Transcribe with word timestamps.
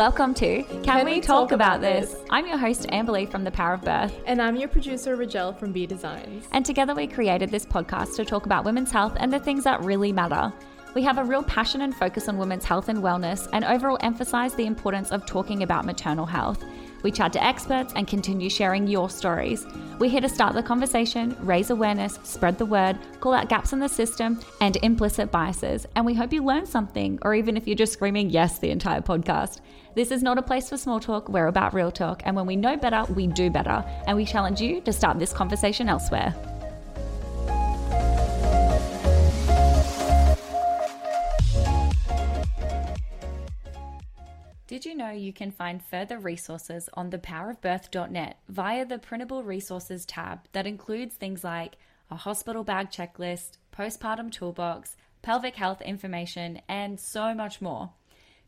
Welcome 0.00 0.32
to 0.36 0.62
Can, 0.62 0.82
Can 0.82 1.04
we, 1.04 1.16
we, 1.16 1.20
Talk, 1.20 1.50
talk 1.50 1.52
about, 1.52 1.80
about 1.80 1.80
this? 1.82 2.12
this? 2.12 2.22
I'm 2.30 2.46
your 2.46 2.56
host, 2.56 2.88
Amberly 2.88 3.30
from 3.30 3.44
The 3.44 3.50
Power 3.50 3.74
of 3.74 3.82
Birth. 3.82 4.18
And 4.24 4.40
I'm 4.40 4.56
your 4.56 4.66
producer, 4.66 5.14
Rajel 5.14 5.54
from 5.58 5.72
B 5.72 5.84
Designs. 5.84 6.48
And 6.52 6.64
together 6.64 6.94
we 6.94 7.06
created 7.06 7.50
this 7.50 7.66
podcast 7.66 8.16
to 8.16 8.24
talk 8.24 8.46
about 8.46 8.64
women's 8.64 8.90
health 8.90 9.12
and 9.18 9.30
the 9.30 9.38
things 9.38 9.62
that 9.64 9.84
really 9.84 10.10
matter. 10.10 10.54
We 10.94 11.02
have 11.02 11.18
a 11.18 11.24
real 11.24 11.42
passion 11.42 11.82
and 11.82 11.94
focus 11.94 12.30
on 12.30 12.38
women's 12.38 12.64
health 12.64 12.88
and 12.88 13.00
wellness, 13.00 13.46
and 13.52 13.62
overall 13.62 13.98
emphasize 14.00 14.54
the 14.54 14.64
importance 14.64 15.10
of 15.10 15.26
talking 15.26 15.64
about 15.64 15.84
maternal 15.84 16.24
health. 16.24 16.64
We 17.02 17.10
chat 17.10 17.32
to 17.34 17.44
experts 17.44 17.92
and 17.96 18.06
continue 18.06 18.50
sharing 18.50 18.86
your 18.86 19.08
stories. 19.10 19.66
We're 19.98 20.10
here 20.10 20.20
to 20.20 20.28
start 20.28 20.54
the 20.54 20.62
conversation, 20.62 21.36
raise 21.40 21.70
awareness, 21.70 22.18
spread 22.22 22.58
the 22.58 22.66
word, 22.66 22.98
call 23.20 23.34
out 23.34 23.48
gaps 23.48 23.72
in 23.72 23.80
the 23.80 23.88
system 23.88 24.40
and 24.60 24.76
implicit 24.76 25.30
biases, 25.30 25.86
and 25.96 26.04
we 26.06 26.14
hope 26.14 26.32
you 26.32 26.44
learn 26.44 26.66
something, 26.66 27.18
or 27.22 27.34
even 27.34 27.56
if 27.56 27.66
you're 27.66 27.76
just 27.76 27.92
screaming 27.92 28.30
yes 28.30 28.58
the 28.58 28.70
entire 28.70 29.00
podcast. 29.00 29.60
This 29.94 30.10
is 30.10 30.22
not 30.22 30.38
a 30.38 30.42
place 30.42 30.68
for 30.68 30.76
small 30.76 31.00
talk, 31.00 31.28
we're 31.28 31.48
about 31.48 31.74
real 31.74 31.90
talk, 31.90 32.22
and 32.24 32.36
when 32.36 32.46
we 32.46 32.56
know 32.56 32.76
better, 32.76 33.04
we 33.12 33.26
do 33.26 33.50
better, 33.50 33.84
and 34.06 34.16
we 34.16 34.24
challenge 34.24 34.60
you 34.60 34.80
to 34.82 34.92
start 34.92 35.18
this 35.18 35.32
conversation 35.32 35.88
elsewhere. 35.88 36.34
Did 44.70 44.86
you 44.86 44.94
know 44.94 45.10
you 45.10 45.32
can 45.32 45.50
find 45.50 45.82
further 45.82 46.16
resources 46.16 46.88
on 46.94 47.10
thepowerofbirth.net 47.10 48.36
via 48.48 48.86
the 48.86 49.00
printable 49.00 49.42
resources 49.42 50.06
tab 50.06 50.46
that 50.52 50.64
includes 50.64 51.16
things 51.16 51.42
like 51.42 51.74
a 52.08 52.14
hospital 52.14 52.62
bag 52.62 52.88
checklist, 52.88 53.58
postpartum 53.76 54.30
toolbox, 54.30 54.94
pelvic 55.22 55.56
health 55.56 55.82
information, 55.82 56.62
and 56.68 57.00
so 57.00 57.34
much 57.34 57.60
more? 57.60 57.90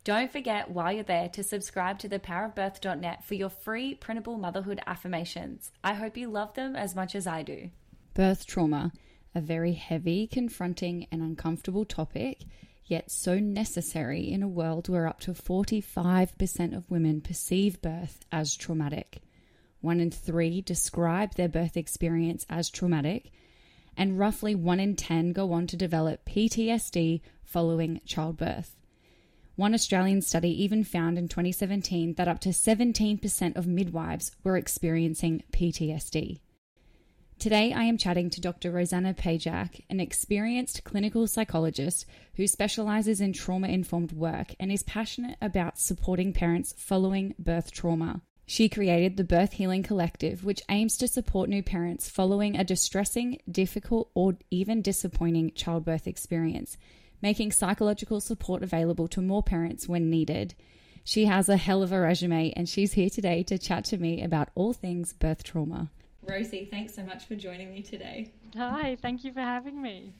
Don't 0.05 0.31
forget 0.31 0.70
while 0.70 0.92
you're 0.92 1.03
there 1.03 1.29
to 1.31 1.42
subscribe 1.42 1.98
to 1.98 2.09
thepowerofbirth.net 2.09 3.25
for 3.25 3.34
your 3.34 3.51
free 3.51 3.97
printable 3.97 4.39
motherhood 4.39 4.79
affirmations. 4.86 5.73
I 5.83 5.95
hope 5.95 6.17
you 6.17 6.31
love 6.31 6.55
them 6.55 6.77
as 6.77 6.95
much 6.95 7.17
as 7.17 7.27
I 7.27 7.42
do. 7.42 7.70
Birth 8.14 8.47
trauma, 8.47 8.92
a 9.34 9.41
very 9.41 9.73
heavy, 9.73 10.29
confronting, 10.29 11.09
and 11.11 11.20
uncomfortable 11.20 11.84
topic 11.84 12.45
yet 12.93 13.11
so 13.11 13.39
necessary 13.39 14.31
in 14.31 14.43
a 14.43 14.48
world 14.48 14.87
where 14.87 15.09
up 15.09 15.19
to 15.19 15.33
45% 15.33 16.77
of 16.77 16.91
women 16.91 17.23
perceive 17.23 17.81
birth 17.81 18.27
as 18.31 18.55
traumatic. 18.55 19.23
One 19.81 19.98
in 19.98 20.11
three 20.11 20.61
describe 20.61 21.35
their 21.35 21.48
birth 21.48 21.79
experience 21.79 22.45
as 22.51 22.69
traumatic, 22.69 23.31
and 23.97 24.19
roughly 24.19 24.55
one 24.55 24.79
in 24.79 24.95
10 24.95 25.33
go 25.33 25.53
on 25.53 25.67
to 25.69 25.77
develop 25.77 26.27
PTSD 26.27 27.23
following 27.43 28.03
childbirth. 28.05 28.77
One 29.57 29.73
Australian 29.73 30.20
study 30.20 30.63
even 30.63 30.85
found 30.85 31.17
in 31.17 31.29
2017 31.29 32.15
that 32.15 32.29
up 32.29 32.41
to 32.41 32.51
17% 32.51 33.57
of 33.57 33.67
midwives 33.67 34.33
were 34.45 34.59
experiencing 34.59 35.45
PTSD. 35.51 36.41
Today, 37.43 37.73
I 37.73 37.83
am 37.83 37.98
chatting 37.98 38.31
to 38.31 38.41
Dr. 38.41 38.71
Rosanna 38.71 39.15
Pajak, 39.15 39.81
an 39.91 39.98
experienced 39.98 40.85
clinical 40.85 41.27
psychologist 41.27 42.07
who 42.37 42.47
specializes 42.47 43.21
in 43.21 43.33
trauma 43.33 43.67
informed 43.67 44.12
work 44.12 44.55
and 44.61 44.71
is 44.71 44.85
passionate 44.85 45.39
about 45.43 45.77
supporting 45.77 46.33
parents 46.33 46.73
following 46.79 47.35
birth 47.41 47.73
trauma. 47.73 48.23
She 48.47 48.69
created 48.69 49.17
the 49.17 49.25
Birth 49.25 49.55
Healing 49.55 49.83
Collective, 49.83 50.45
which 50.45 50.63
aims 50.69 50.97
to 50.98 51.09
support 51.09 51.48
new 51.48 51.65
parents 51.65 52.09
following 52.09 52.57
a 52.57 52.63
distressing, 52.63 53.41
difficult, 53.51 54.13
or 54.15 54.37
even 54.53 54.81
disappointing 54.81 55.51
childbirth 55.57 56.07
experience, 56.07 56.77
making 57.23 57.51
psychological 57.51 58.20
support 58.20 58.63
available 58.63 59.08
to 59.08 59.20
more 59.20 59.42
parents 59.42 59.89
when 59.89 60.08
needed. 60.08 60.55
She 61.02 61.25
has 61.25 61.48
a 61.48 61.57
hell 61.57 61.83
of 61.83 61.91
a 61.91 62.01
resume, 62.01 62.52
and 62.52 62.69
she's 62.69 62.92
here 62.92 63.11
today 63.11 63.42
to 63.42 63.58
chat 63.58 63.85
to 63.86 63.98
me 63.98 64.23
about 64.23 64.51
all 64.55 64.73
things 64.73 65.13
birth 65.13 65.42
trauma. 65.42 65.91
Rosie, 66.28 66.68
thanks 66.70 66.94
so 66.94 67.02
much 67.02 67.27
for 67.27 67.34
joining 67.34 67.70
me 67.72 67.83
today. 67.83 68.33
Hi, 68.56 68.96
thank 69.00 69.24
you 69.24 69.33
for 69.33 69.40
having 69.40 69.80
me. 69.80 70.12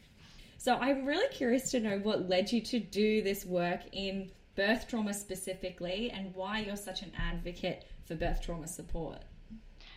So, 0.59 0.77
I'm 0.77 1.05
really 1.05 1.29
curious 1.33 1.71
to 1.73 1.81
know 1.81 1.99
what 1.99 2.29
led 2.29 2.53
you 2.53 2.61
to 2.61 2.79
do 2.79 3.23
this 3.23 3.45
work 3.45 3.81
in 3.93 4.31
birth 4.55 4.87
trauma 4.89 5.15
specifically 5.15 6.11
and 6.11 6.35
why 6.35 6.61
you're 6.61 6.77
such 6.77 7.03
an 7.03 7.13
advocate 7.19 7.87
for 8.05 8.15
birth 8.15 8.43
trauma 8.43 8.67
support. 8.67 9.19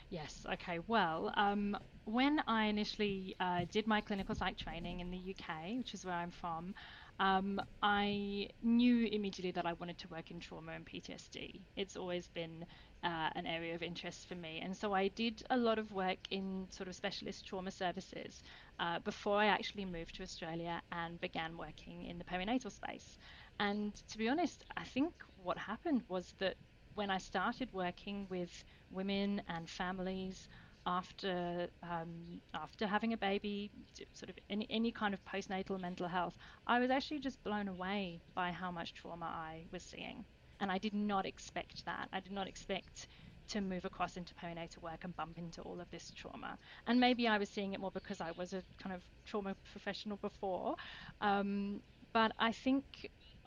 Yes, 0.09 0.45
okay. 0.53 0.79
Well, 0.87 1.33
um, 1.35 1.77
when 2.05 2.41
I 2.47 2.65
initially 2.65 3.35
uh, 3.39 3.61
did 3.71 3.87
my 3.87 4.01
clinical 4.01 4.35
psych 4.35 4.57
training 4.57 4.99
in 4.99 5.09
the 5.09 5.17
UK, 5.17 5.77
which 5.77 5.93
is 5.93 6.05
where 6.05 6.15
I'm 6.15 6.31
from, 6.31 6.75
um, 7.19 7.61
I 7.81 8.49
knew 8.61 9.07
immediately 9.07 9.51
that 9.51 9.65
I 9.65 9.73
wanted 9.73 9.97
to 9.99 10.07
work 10.09 10.31
in 10.31 10.39
trauma 10.39 10.73
and 10.73 10.85
PTSD. 10.85 11.61
It's 11.75 11.95
always 11.95 12.27
been 12.27 12.65
uh, 13.03 13.29
an 13.35 13.45
area 13.45 13.75
of 13.75 13.83
interest 13.83 14.27
for 14.27 14.35
me. 14.35 14.59
And 14.63 14.75
so 14.75 14.93
I 14.93 15.09
did 15.09 15.43
a 15.49 15.57
lot 15.57 15.77
of 15.79 15.91
work 15.91 16.19
in 16.31 16.67
sort 16.71 16.87
of 16.89 16.95
specialist 16.95 17.45
trauma 17.45 17.71
services 17.71 18.41
uh, 18.79 18.99
before 18.99 19.37
I 19.37 19.45
actually 19.47 19.85
moved 19.85 20.15
to 20.15 20.23
Australia 20.23 20.81
and 20.91 21.19
began 21.19 21.57
working 21.57 22.05
in 22.05 22.17
the 22.17 22.23
perinatal 22.25 22.71
space. 22.71 23.17
And 23.59 23.93
to 24.09 24.17
be 24.17 24.27
honest, 24.27 24.63
I 24.77 24.83
think 24.85 25.13
what 25.35 25.57
happened 25.57 26.03
was 26.07 26.33
that 26.39 26.55
when 26.95 27.09
I 27.11 27.17
started 27.19 27.69
working 27.73 28.27
with 28.29 28.63
women 28.89 29.41
and 29.47 29.69
families 29.69 30.47
after 30.87 31.67
um, 31.83 32.41
after 32.53 32.87
having 32.87 33.13
a 33.13 33.17
baby, 33.17 33.71
sort 34.13 34.29
of 34.29 34.37
any, 34.49 34.67
any 34.69 34.91
kind 34.91 35.13
of 35.13 35.23
postnatal 35.25 35.79
mental 35.79 36.07
health, 36.07 36.35
I 36.67 36.79
was 36.79 36.91
actually 36.91 37.19
just 37.19 37.43
blown 37.43 37.67
away 37.67 38.21
by 38.35 38.51
how 38.51 38.71
much 38.71 38.93
trauma 38.93 39.25
I 39.25 39.67
was 39.71 39.83
seeing. 39.83 40.25
And 40.59 40.71
I 40.71 40.77
did 40.77 40.93
not 40.93 41.25
expect 41.25 41.85
that. 41.85 42.09
I 42.13 42.19
did 42.19 42.31
not 42.31 42.47
expect 42.47 43.07
to 43.49 43.61
move 43.61 43.85
across 43.85 44.17
into 44.17 44.33
perinatal 44.35 44.81
work 44.81 45.03
and 45.03 45.15
bump 45.15 45.37
into 45.37 45.61
all 45.61 45.79
of 45.79 45.89
this 45.91 46.11
trauma. 46.15 46.57
And 46.87 46.99
maybe 46.99 47.27
I 47.27 47.37
was 47.37 47.49
seeing 47.49 47.73
it 47.73 47.79
more 47.79 47.91
because 47.91 48.21
I 48.21 48.31
was 48.31 48.53
a 48.53 48.63
kind 48.81 48.95
of 48.95 49.03
trauma 49.25 49.55
professional 49.71 50.17
before. 50.17 50.75
Um, 51.21 51.81
but 52.13 52.31
I 52.39 52.51
think 52.53 52.85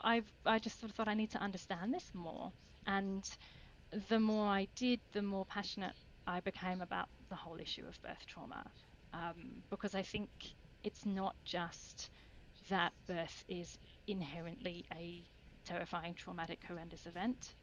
I've 0.01 0.31
I 0.45 0.59
just 0.59 0.79
sort 0.79 0.91
of 0.91 0.95
thought 0.95 1.07
I 1.09 1.15
need 1.15 1.31
to 1.31 1.39
understand 1.39 1.93
this 1.93 2.09
more. 2.13 2.51
And 2.85 3.25
the 4.09 4.19
more 4.19 4.47
I 4.47 4.67
did, 4.75 5.01
the 5.13 5.21
more 5.21 5.45
passionate 5.45 5.95
I 6.27 6.39
became 6.41 6.81
about 6.81 7.07
the 7.29 7.35
whole 7.35 7.59
issue 7.59 7.85
of 7.87 8.01
birth 8.01 8.25
trauma 8.27 8.63
um, 9.13 9.63
because 9.69 9.95
I 9.95 10.03
think 10.03 10.29
it's 10.83 11.05
not 11.05 11.35
just 11.45 12.09
that 12.69 12.93
birth 13.07 13.43
is 13.47 13.77
inherently 14.07 14.85
a 14.93 15.25
terrifying, 15.69 16.15
traumatic, 16.15 16.59
horrendous 16.67 17.05
event. 17.05 17.55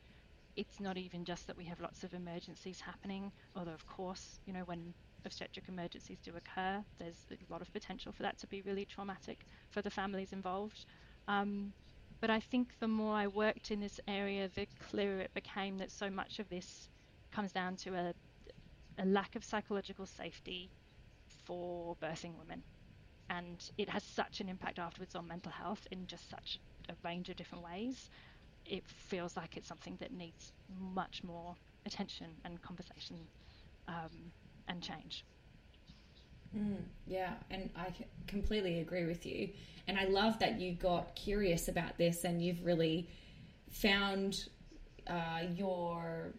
It's 0.56 0.80
not 0.80 0.96
even 0.96 1.24
just 1.24 1.46
that 1.48 1.56
we 1.56 1.64
have 1.66 1.80
lots 1.80 2.04
of 2.04 2.14
emergencies 2.14 2.80
happening, 2.80 3.32
although, 3.56 3.72
of 3.72 3.86
course, 3.86 4.40
you 4.46 4.52
know, 4.52 4.64
when 4.64 4.94
obstetric 5.24 5.68
emergencies 5.68 6.18
do 6.20 6.32
occur, 6.36 6.84
there's 6.98 7.26
a 7.32 7.52
lot 7.52 7.62
of 7.62 7.72
potential 7.72 8.12
for 8.12 8.22
that 8.22 8.38
to 8.38 8.46
be 8.46 8.62
really 8.62 8.84
traumatic 8.86 9.44
for 9.70 9.82
the 9.82 9.90
families 9.90 10.32
involved. 10.32 10.86
Um, 11.28 11.74
but 12.20 12.30
I 12.30 12.40
think 12.40 12.78
the 12.80 12.88
more 12.88 13.14
I 13.14 13.26
worked 13.26 13.70
in 13.70 13.80
this 13.80 14.00
area, 14.08 14.48
the 14.48 14.66
clearer 14.90 15.20
it 15.20 15.34
became 15.34 15.78
that 15.78 15.90
so 15.90 16.08
much 16.10 16.38
of 16.38 16.48
this 16.48 16.88
comes 17.32 17.52
down 17.52 17.76
to 17.78 17.94
a 17.94 18.14
a 18.98 19.04
lack 19.04 19.36
of 19.36 19.44
psychological 19.44 20.06
safety 20.06 20.70
for 21.44 21.96
birthing 21.96 22.38
women. 22.38 22.62
And 23.28 23.68
it 23.78 23.88
has 23.90 24.04
such 24.04 24.40
an 24.40 24.48
impact 24.48 24.78
afterwards 24.78 25.14
on 25.14 25.26
mental 25.26 25.52
health 25.52 25.86
in 25.90 26.06
just 26.06 26.30
such 26.30 26.58
a 26.88 26.94
range 27.04 27.28
of 27.28 27.36
different 27.36 27.64
ways. 27.64 28.10
It 28.64 28.82
feels 28.86 29.36
like 29.36 29.56
it's 29.56 29.68
something 29.68 29.96
that 30.00 30.12
needs 30.12 30.52
much 30.94 31.22
more 31.22 31.54
attention 31.84 32.26
and 32.44 32.60
conversation 32.62 33.16
um, 33.88 34.32
and 34.68 34.82
change. 34.82 35.24
Mm, 36.56 36.76
yeah, 37.06 37.34
and 37.50 37.70
I 37.76 37.92
completely 38.26 38.80
agree 38.80 39.04
with 39.04 39.26
you. 39.26 39.50
And 39.88 39.98
I 39.98 40.04
love 40.04 40.38
that 40.40 40.60
you 40.60 40.72
got 40.72 41.14
curious 41.14 41.68
about 41.68 41.96
this 41.98 42.24
and 42.24 42.42
you've 42.42 42.64
really 42.64 43.08
found 43.70 44.48
uh, 45.06 45.42
your 45.54 46.32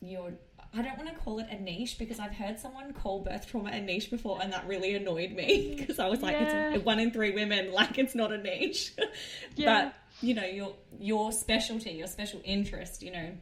your 0.00 0.32
I 0.74 0.80
don't 0.80 0.96
want 0.96 1.10
to 1.10 1.16
call 1.16 1.38
it 1.38 1.48
a 1.50 1.60
niche 1.60 1.98
because 1.98 2.18
I've 2.18 2.32
heard 2.32 2.58
someone 2.58 2.92
call 2.94 3.20
birth 3.20 3.46
trauma 3.46 3.70
a 3.70 3.80
niche 3.80 4.10
before, 4.10 4.40
and 4.40 4.52
that 4.52 4.66
really 4.66 4.94
annoyed 4.94 5.32
me 5.32 5.74
because 5.76 5.98
I 5.98 6.08
was 6.08 6.22
like, 6.22 6.32
yeah. 6.32 6.70
it's 6.70 6.84
one 6.84 6.98
in 6.98 7.10
three 7.10 7.32
women, 7.32 7.72
like 7.74 7.98
it's 7.98 8.14
not 8.14 8.32
a 8.32 8.38
niche. 8.38 8.92
yeah. 9.56 9.84
But 9.84 9.94
you 10.22 10.34
know, 10.34 10.44
your 10.44 10.74
your 10.98 11.32
specialty, 11.32 11.90
your 11.92 12.06
special 12.06 12.40
interest, 12.44 13.02
you 13.02 13.12
know, 13.12 13.32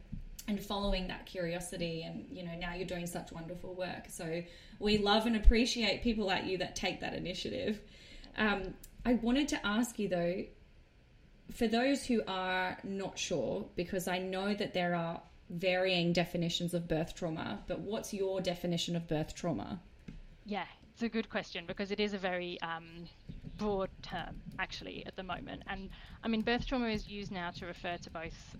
and 0.47 0.61
following 0.61 1.07
that 1.07 1.25
curiosity, 1.25 2.03
and 2.03 2.25
you 2.29 2.43
know, 2.43 2.53
now 2.59 2.73
you're 2.73 2.87
doing 2.87 3.07
such 3.07 3.31
wonderful 3.31 3.75
work. 3.75 4.07
So 4.09 4.43
we 4.79 4.97
love 4.97 5.25
and 5.25 5.37
appreciate 5.37 6.03
people 6.03 6.25
like 6.25 6.45
you 6.45 6.57
that 6.57 6.75
take 6.75 6.99
that 6.99 7.13
initiative. 7.13 7.79
Um, 8.37 8.73
I 9.05 9.13
wanted 9.13 9.47
to 9.49 9.65
ask 9.65 9.97
you 9.99 10.09
though, 10.09 10.43
for 11.53 11.67
those 11.67 12.05
who 12.05 12.21
are 12.27 12.77
not 12.83 13.17
sure, 13.17 13.65
because 13.75 14.09
I 14.09 14.19
know 14.19 14.53
that 14.53 14.73
there 14.73 14.95
are 14.95 15.21
varying 15.51 16.13
definitions 16.13 16.73
of 16.73 16.87
birth 16.87 17.13
trauma, 17.13 17.59
but 17.67 17.79
what's 17.81 18.13
your 18.13 18.41
definition 18.41 18.95
of 18.95 19.07
birth 19.07 19.35
trauma? 19.35 19.81
Yeah, 20.45 20.65
it's 20.93 21.03
a 21.03 21.09
good 21.09 21.29
question 21.29 21.65
because 21.67 21.91
it 21.91 21.99
is 21.99 22.13
a 22.13 22.17
very 22.17 22.59
um, 22.61 23.07
broad 23.57 23.89
term 24.01 24.41
actually 24.59 25.05
at 25.05 25.15
the 25.15 25.23
moment. 25.23 25.63
And 25.67 25.89
I 26.23 26.27
mean, 26.27 26.41
birth 26.41 26.65
trauma 26.65 26.87
is 26.87 27.07
used 27.07 27.31
now 27.31 27.51
to 27.51 27.65
refer 27.65 27.97
to 27.97 28.09
both 28.09 28.55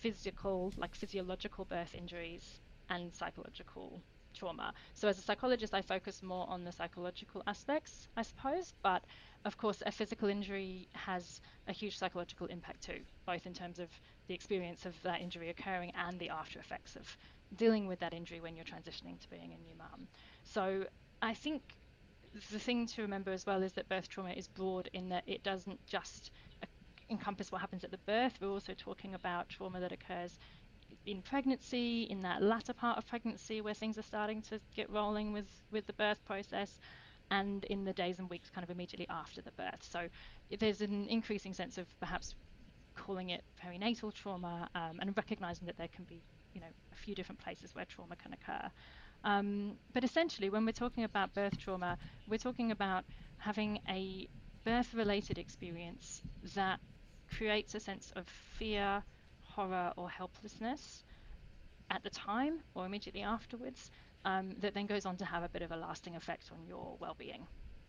physical, 0.00 0.72
like 0.76 0.94
physiological 0.94 1.64
birth 1.64 1.94
injuries 1.94 2.60
and 2.88 3.14
psychological 3.14 4.00
trauma. 4.34 4.72
So 4.94 5.08
as 5.08 5.18
a 5.18 5.22
psychologist, 5.22 5.74
I 5.74 5.82
focus 5.82 6.22
more 6.22 6.48
on 6.48 6.64
the 6.64 6.72
psychological 6.72 7.42
aspects, 7.46 8.08
I 8.16 8.22
suppose, 8.22 8.72
but 8.82 9.04
of 9.44 9.56
course, 9.56 9.82
a 9.84 9.92
physical 9.92 10.28
injury 10.28 10.88
has 10.92 11.40
a 11.68 11.72
huge 11.72 11.98
psychological 11.98 12.46
impact 12.46 12.82
too, 12.82 13.00
both 13.26 13.46
in 13.46 13.52
terms 13.52 13.78
of 13.78 13.88
the 14.28 14.34
experience 14.34 14.86
of 14.86 15.00
that 15.02 15.20
injury 15.20 15.48
occurring 15.50 15.92
and 15.94 16.18
the 16.18 16.30
after 16.30 16.58
effects 16.58 16.96
of 16.96 17.16
dealing 17.56 17.86
with 17.86 17.98
that 18.00 18.14
injury 18.14 18.40
when 18.40 18.56
you're 18.56 18.64
transitioning 18.64 19.20
to 19.20 19.28
being 19.30 19.52
a 19.52 19.58
new 19.58 19.74
mum. 19.76 20.08
So 20.44 20.84
I 21.20 21.34
think 21.34 21.62
the 22.50 22.58
thing 22.58 22.86
to 22.86 23.02
remember 23.02 23.30
as 23.32 23.44
well 23.46 23.62
is 23.62 23.72
that 23.74 23.88
birth 23.88 24.08
trauma 24.08 24.30
is 24.30 24.48
broad 24.48 24.88
in 24.92 25.08
that 25.10 25.24
it 25.26 25.42
doesn't 25.42 25.84
just 25.86 26.30
uh, 26.62 26.66
encompass 27.10 27.52
what 27.52 27.60
happens 27.60 27.84
at 27.84 27.90
the 27.90 27.98
birth. 28.06 28.38
We're 28.40 28.48
also 28.50 28.74
talking 28.74 29.14
about 29.14 29.48
trauma 29.48 29.80
that 29.80 29.92
occurs 29.92 30.38
in 31.06 31.22
pregnancy, 31.22 32.04
in 32.04 32.22
that 32.22 32.42
latter 32.42 32.72
part 32.72 32.98
of 32.98 33.06
pregnancy 33.06 33.60
where 33.60 33.74
things 33.74 33.98
are 33.98 34.02
starting 34.02 34.42
to 34.42 34.60
get 34.74 34.90
rolling 34.90 35.32
with, 35.32 35.48
with 35.70 35.86
the 35.86 35.92
birth 35.94 36.24
process, 36.24 36.78
and 37.30 37.64
in 37.64 37.84
the 37.84 37.92
days 37.92 38.18
and 38.18 38.28
weeks 38.28 38.50
kind 38.50 38.62
of 38.62 38.70
immediately 38.70 39.06
after 39.08 39.40
the 39.40 39.52
birth. 39.52 39.82
So 39.82 40.08
there's 40.58 40.82
an 40.82 41.06
increasing 41.08 41.54
sense 41.54 41.78
of 41.78 41.86
perhaps 41.98 42.34
calling 42.94 43.30
it 43.30 43.44
perinatal 43.62 44.12
trauma 44.14 44.68
um, 44.74 44.98
and 45.00 45.16
recognizing 45.16 45.66
that 45.66 45.76
there 45.76 45.88
can 45.88 46.04
be, 46.04 46.22
you 46.52 46.60
know, 46.60 46.68
a 46.92 46.96
few 46.96 47.14
different 47.14 47.40
places 47.40 47.74
where 47.74 47.84
trauma 47.86 48.16
can 48.16 48.32
occur. 48.32 48.70
Um, 49.24 49.78
but 49.92 50.04
essentially, 50.04 50.50
when 50.50 50.64
we're 50.64 50.72
talking 50.72 51.04
about 51.04 51.34
birth 51.34 51.58
trauma, 51.58 51.98
we're 52.26 52.38
talking 52.38 52.70
about 52.72 53.04
having 53.38 53.78
a 53.88 54.28
birth 54.64 54.94
related 54.94 55.38
experience 55.38 56.22
that 56.54 56.80
creates 57.36 57.74
a 57.74 57.80
sense 57.80 58.12
of 58.16 58.28
fear, 58.28 59.02
horror, 59.40 59.92
or 59.96 60.08
helplessness 60.10 61.04
at 61.90 62.02
the 62.02 62.10
time 62.10 62.60
or 62.74 62.86
immediately 62.86 63.22
afterwards 63.22 63.90
um, 64.24 64.52
that 64.58 64.74
then 64.74 64.86
goes 64.86 65.06
on 65.06 65.16
to 65.16 65.24
have 65.24 65.42
a 65.42 65.48
bit 65.48 65.62
of 65.62 65.72
a 65.72 65.76
lasting 65.76 66.16
effect 66.16 66.50
on 66.52 66.64
your 66.66 66.96
well 67.00 67.14
being 67.18 67.46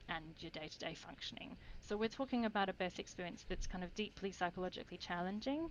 and 0.09 0.23
your 0.39 0.51
day 0.51 0.67
to 0.67 0.79
day 0.79 0.94
functioning. 0.94 1.57
So, 1.81 1.97
we're 1.97 2.09
talking 2.09 2.45
about 2.45 2.69
a 2.69 2.73
birth 2.73 3.00
experience 3.00 3.45
that's 3.47 3.67
kind 3.67 3.83
of 3.83 3.94
deeply 3.95 4.31
psychologically 4.31 4.97
challenging 4.97 5.69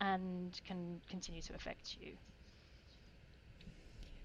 and 0.00 0.60
can 0.66 1.00
continue 1.08 1.42
to 1.42 1.54
affect 1.54 1.96
you. 2.00 2.12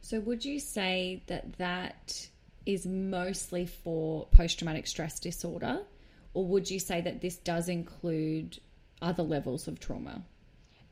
So, 0.02 0.20
would 0.22 0.44
you 0.46 0.60
say 0.60 1.24
that 1.28 1.58
that 1.58 2.30
is 2.66 2.86
mostly 2.86 3.66
for 3.66 4.28
post 4.28 4.60
traumatic 4.60 4.88
stress 4.88 5.20
disorder, 5.20 5.82
or 6.34 6.46
would 6.46 6.70
you 6.70 6.80
say 6.80 7.02
that 7.02 7.22
this 7.22 7.38
does 7.38 7.70
include 7.70 8.60
other 9.02 9.24
levels 9.24 9.68
of 9.68 9.80
trauma? 9.80 10.24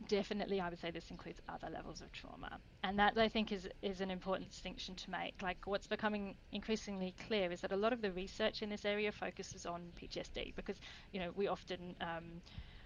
Definitely, 0.07 0.61
I 0.61 0.69
would 0.69 0.79
say 0.79 0.91
this 0.91 1.11
includes 1.11 1.41
other 1.49 1.69
levels 1.69 2.01
of 2.01 2.11
trauma, 2.11 2.59
and 2.83 2.97
that 2.99 3.17
I 3.17 3.27
think 3.27 3.51
is 3.51 3.67
is 3.81 4.01
an 4.01 4.09
important 4.09 4.49
distinction 4.49 4.95
to 4.95 5.11
make. 5.11 5.41
Like 5.41 5.57
what's 5.65 5.87
becoming 5.87 6.35
increasingly 6.51 7.13
clear 7.27 7.51
is 7.51 7.61
that 7.61 7.71
a 7.71 7.75
lot 7.75 7.91
of 7.93 8.01
the 8.01 8.11
research 8.11 8.61
in 8.61 8.69
this 8.69 8.85
area 8.85 9.11
focuses 9.11 9.65
on 9.65 9.91
PTSD 10.01 10.55
because 10.55 10.77
you 11.11 11.19
know 11.19 11.31
we 11.35 11.47
often 11.47 11.95
um, 11.99 12.41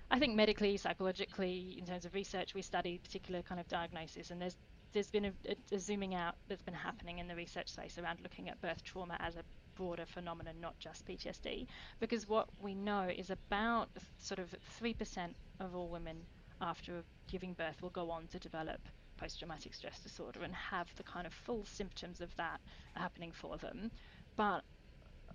I 0.10 0.20
think 0.20 0.36
medically, 0.36 0.76
psychologically, 0.78 1.76
in 1.78 1.86
terms 1.86 2.06
of 2.06 2.14
research, 2.14 2.54
we 2.54 2.62
study 2.62 2.98
particular 2.98 3.42
kind 3.42 3.62
of 3.62 3.68
diagnosis 3.68 4.32
and 4.32 4.42
there's 4.42 4.58
there's 4.94 5.10
been 5.10 5.26
a, 5.26 5.34
a, 5.48 5.76
a, 5.76 5.80
zooming 5.80 6.16
out 6.16 6.36
that's 6.50 6.64
been 6.64 6.74
happening 6.74 7.20
in 7.20 7.28
the 7.28 7.36
research 7.36 7.70
space 7.70 7.98
around 7.98 8.20
looking 8.22 8.50
at 8.50 8.60
birth 8.60 8.84
trauma 8.84 9.16
as 9.22 9.38
a 9.38 9.44
broader 9.76 10.06
phenomenon, 10.06 10.56
not 10.60 10.78
just 10.80 11.06
PTSD, 11.06 11.66
because 12.02 12.28
what 12.28 12.50
we 12.62 12.76
know 12.76 13.10
is 13.10 13.30
about 13.30 13.88
sort 14.18 14.40
of 14.40 14.54
3% 14.82 15.34
of 15.62 15.76
all 15.76 15.88
women 15.88 16.18
after 16.62 17.04
giving 17.28 17.54
birth 17.54 17.82
will 17.82 17.90
go 17.92 18.12
on 18.12 18.28
to 18.30 18.40
develop 18.40 18.82
post 19.18 19.40
traumatic 19.40 19.74
stress 19.74 20.00
disorder 20.02 20.42
and 20.44 20.56
have 20.56 20.94
the 20.96 21.04
kind 21.04 21.28
of 21.28 21.34
full 21.34 21.66
symptoms 21.66 22.22
of 22.22 22.36
that 22.38 22.62
happening 22.96 23.32
for 23.32 23.58
them. 23.58 23.92
But 24.36 24.64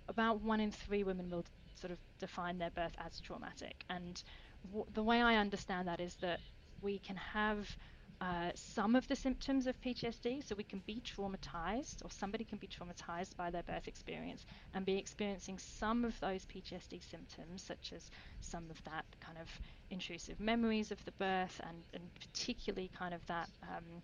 about 0.09 0.41
one 0.41 0.59
in 0.59 0.71
three 0.71 1.03
women 1.03 1.29
will 1.29 1.45
sort 1.75 1.91
of 1.91 1.99
define 2.19 2.57
their 2.57 2.71
birth 2.71 2.95
as 2.99 3.19
traumatic. 3.21 3.85
And 3.89 4.21
w- 4.65 4.85
the 4.93 5.03
way 5.03 5.21
I 5.21 5.35
understand 5.37 5.87
that 5.87 5.99
is 6.01 6.15
that 6.17 6.41
we 6.81 6.99
can 6.99 7.15
have 7.17 7.77
uh, 8.19 8.51
some 8.55 8.95
of 8.95 9.07
the 9.07 9.15
symptoms 9.15 9.67
of 9.67 9.79
PTSD. 9.81 10.43
So 10.43 10.55
we 10.55 10.63
can 10.63 10.81
be 10.85 11.01
traumatized, 11.01 12.03
or 12.03 12.09
somebody 12.09 12.43
can 12.43 12.57
be 12.57 12.67
traumatized 12.67 13.35
by 13.35 13.51
their 13.51 13.63
birth 13.63 13.87
experience 13.87 14.45
and 14.73 14.85
be 14.85 14.97
experiencing 14.97 15.59
some 15.59 16.03
of 16.03 16.19
those 16.19 16.45
PTSD 16.45 17.01
symptoms, 17.09 17.61
such 17.61 17.93
as 17.93 18.09
some 18.41 18.69
of 18.69 18.83
that 18.85 19.05
kind 19.19 19.37
of 19.37 19.47
intrusive 19.89 20.39
memories 20.39 20.91
of 20.91 21.03
the 21.05 21.11
birth, 21.13 21.61
and, 21.67 21.83
and 21.93 22.03
particularly 22.15 22.89
kind 22.97 23.13
of 23.13 23.25
that 23.27 23.49
um, 23.63 24.01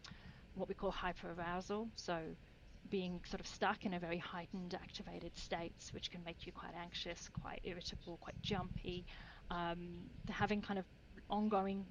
what 0.56 0.69
we 0.69 0.75
call 0.75 0.92
hyperarousal. 0.92 1.88
So 1.95 2.19
being 2.89 3.19
sort 3.25 3.39
of 3.39 3.48
stuck 3.48 3.86
in 3.86 3.94
a 3.95 4.00
very 4.00 4.19
heightened, 4.19 4.75
activated 4.75 5.36
states, 5.38 5.92
which 5.94 6.12
can 6.12 6.24
make 6.24 6.45
you 6.45 6.51
quite 6.51 6.74
anxious, 6.80 7.30
quite 7.42 7.62
irritable, 7.63 8.18
quite 8.21 8.39
jumpy, 8.42 9.06
um, 9.50 10.04
having 10.30 10.62
kind 10.62 10.77
of 10.77 10.86
ongoing 11.30 11.86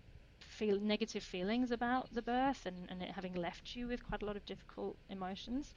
feel 0.62 0.78
negative 0.80 1.24
feelings 1.24 1.72
about 1.72 2.06
the 2.14 2.22
birth 2.22 2.66
and, 2.66 2.76
and 2.88 3.02
it 3.02 3.10
having 3.10 3.34
left 3.34 3.74
you 3.74 3.88
with 3.88 4.06
quite 4.06 4.22
a 4.22 4.24
lot 4.24 4.36
of 4.36 4.46
difficult 4.46 4.96
emotions. 5.10 5.74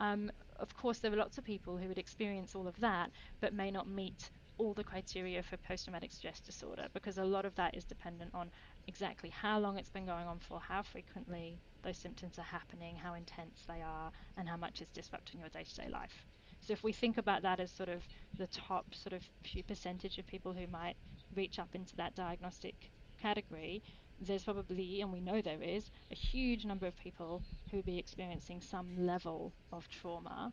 Um, 0.00 0.28
of 0.58 0.76
course, 0.76 0.98
there 0.98 1.12
are 1.12 1.16
lots 1.16 1.38
of 1.38 1.44
people 1.44 1.76
who 1.76 1.86
would 1.86 1.98
experience 1.98 2.56
all 2.56 2.66
of 2.66 2.76
that 2.80 3.10
but 3.40 3.54
may 3.54 3.70
not 3.70 3.86
meet 3.88 4.30
all 4.58 4.74
the 4.74 4.82
criteria 4.82 5.40
for 5.40 5.56
post 5.58 5.84
traumatic 5.84 6.10
stress 6.10 6.40
disorder 6.40 6.86
because 6.94 7.18
a 7.18 7.24
lot 7.24 7.44
of 7.44 7.54
that 7.54 7.76
is 7.76 7.84
dependent 7.84 8.32
on 8.34 8.50
exactly 8.88 9.30
how 9.30 9.60
long 9.60 9.78
it's 9.78 9.90
been 9.90 10.04
going 10.06 10.26
on 10.26 10.40
for, 10.40 10.58
how 10.58 10.82
frequently 10.82 11.56
those 11.84 11.96
symptoms 11.96 12.36
are 12.36 12.42
happening, 12.42 12.96
how 12.96 13.14
intense 13.14 13.62
they 13.68 13.82
are, 13.82 14.10
and 14.36 14.48
how 14.48 14.56
much 14.56 14.80
it's 14.82 14.90
disrupting 14.90 15.38
your 15.38 15.48
day 15.50 15.62
to 15.62 15.74
day 15.76 15.88
life. 15.88 16.24
So, 16.60 16.72
if 16.72 16.82
we 16.82 16.92
think 16.92 17.18
about 17.18 17.42
that 17.42 17.60
as 17.60 17.70
sort 17.70 17.88
of 17.88 18.02
the 18.36 18.48
top 18.48 18.94
sort 18.94 19.12
of 19.12 19.22
few 19.44 19.62
percentage 19.62 20.18
of 20.18 20.26
people 20.26 20.52
who 20.52 20.66
might 20.66 20.96
reach 21.36 21.60
up 21.60 21.68
into 21.74 21.94
that 21.96 22.16
diagnostic 22.16 22.90
category, 23.20 23.82
there's 24.20 24.44
probably, 24.44 25.00
and 25.00 25.12
we 25.12 25.20
know 25.20 25.40
there 25.40 25.62
is, 25.62 25.90
a 26.10 26.14
huge 26.14 26.64
number 26.64 26.86
of 26.86 26.96
people 26.96 27.42
who 27.70 27.82
be 27.82 27.98
experiencing 27.98 28.60
some 28.60 28.88
level 28.96 29.52
of 29.72 29.88
trauma 29.88 30.52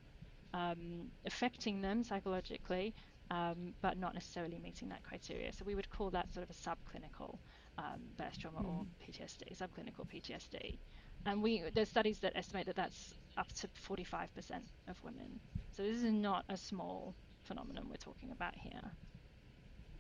um, 0.54 1.10
affecting 1.26 1.82
them 1.82 2.04
psychologically, 2.04 2.94
um, 3.30 3.74
but 3.82 3.98
not 3.98 4.14
necessarily 4.14 4.60
meeting 4.60 4.90
that 4.90 5.04
criteria. 5.04 5.54
So 5.54 5.64
we 5.66 5.76
would 5.76 5.90
call 5.90 6.10
that 6.12 6.34
sort 6.34 6.48
of 6.48 6.50
a 6.50 6.54
subclinical 6.54 7.38
um, 7.78 8.02
birth 8.18 8.38
trauma 8.40 8.60
mm. 8.60 8.66
or 8.66 8.86
PTSD, 9.02 9.58
subclinical 9.58 10.06
PTSD. 10.08 10.78
And 11.26 11.42
we 11.42 11.64
there's 11.74 11.90
studies 11.90 12.20
that 12.20 12.34
estimate 12.36 12.66
that 12.66 12.76
that's 12.76 13.14
up 13.38 13.48
to 13.54 13.68
45% 13.88 14.28
of 14.88 15.02
women. 15.04 15.40
So 15.72 15.84
this 15.84 15.98
is 15.98 16.12
not 16.12 16.46
a 16.50 16.58
small 16.58 17.16
phenomenon 17.44 17.86
we're 17.90 17.96
talking 17.96 18.32
about 18.32 18.56
here. 18.56 18.92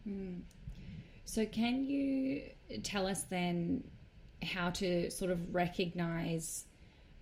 Mm. 0.08 0.41
So, 1.31 1.45
can 1.45 1.85
you 1.85 2.41
tell 2.83 3.07
us 3.07 3.23
then 3.23 3.85
how 4.43 4.69
to 4.71 5.09
sort 5.09 5.31
of 5.31 5.55
recognize 5.55 6.65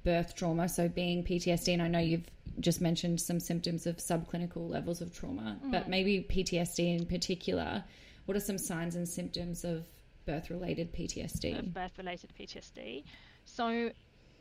birth 0.03 0.35
trauma? 0.35 0.67
So, 0.67 0.89
being 0.89 1.23
PTSD, 1.23 1.73
and 1.73 1.81
I 1.83 1.87
know 1.87 1.99
you've 1.99 2.27
just 2.59 2.81
mentioned 2.81 3.21
some 3.21 3.39
symptoms 3.39 3.85
of 3.85 3.97
subclinical 3.97 4.67
levels 4.67 5.01
of 5.01 5.15
trauma, 5.15 5.59
mm. 5.63 5.71
but 5.71 5.89
maybe 5.89 6.25
PTSD 6.27 6.97
in 7.01 7.05
particular. 7.05 7.83
What 8.25 8.35
are 8.35 8.39
some 8.39 8.57
signs 8.57 8.95
and 8.95 9.07
symptoms 9.07 9.63
of 9.63 9.85
birth 10.25 10.49
related 10.49 10.91
PTSD? 10.91 11.71
Birth 11.71 11.99
related 11.99 12.31
PTSD. 12.35 13.03
So, 13.45 13.91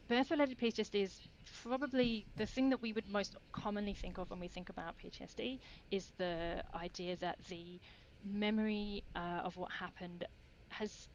birth 0.08 0.30
related 0.30 0.58
PTSD 0.58 1.02
is 1.02 1.20
probably 1.62 2.25
the 2.38 2.46
thing 2.46 2.70
that 2.70 2.80
we 2.80 2.94
would 2.94 3.10
most 3.10 3.37
commonly 3.52 3.92
think 3.92 4.16
of 4.16 4.30
when 4.30 4.40
we 4.40 4.48
think 4.48 4.70
about 4.70 4.94
PTSD 4.98 5.58
is 5.90 6.12
the 6.16 6.64
idea 6.75 7.16
that 7.16 7.37
the 7.50 7.78
memory 8.25 9.04
uh, 9.16 9.40
of 9.44 9.56
what 9.56 9.70
happened 9.72 10.25
has 10.70 11.08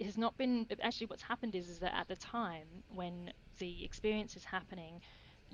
has 0.00 0.16
not 0.16 0.36
been 0.38 0.66
actually 0.82 1.06
what's 1.06 1.22
happened 1.22 1.54
is 1.54 1.68
is 1.68 1.78
that 1.78 1.94
at 1.94 2.08
the 2.08 2.16
time 2.16 2.66
when 2.88 3.30
the 3.58 3.84
experience 3.84 4.36
is 4.36 4.44
happening 4.44 5.00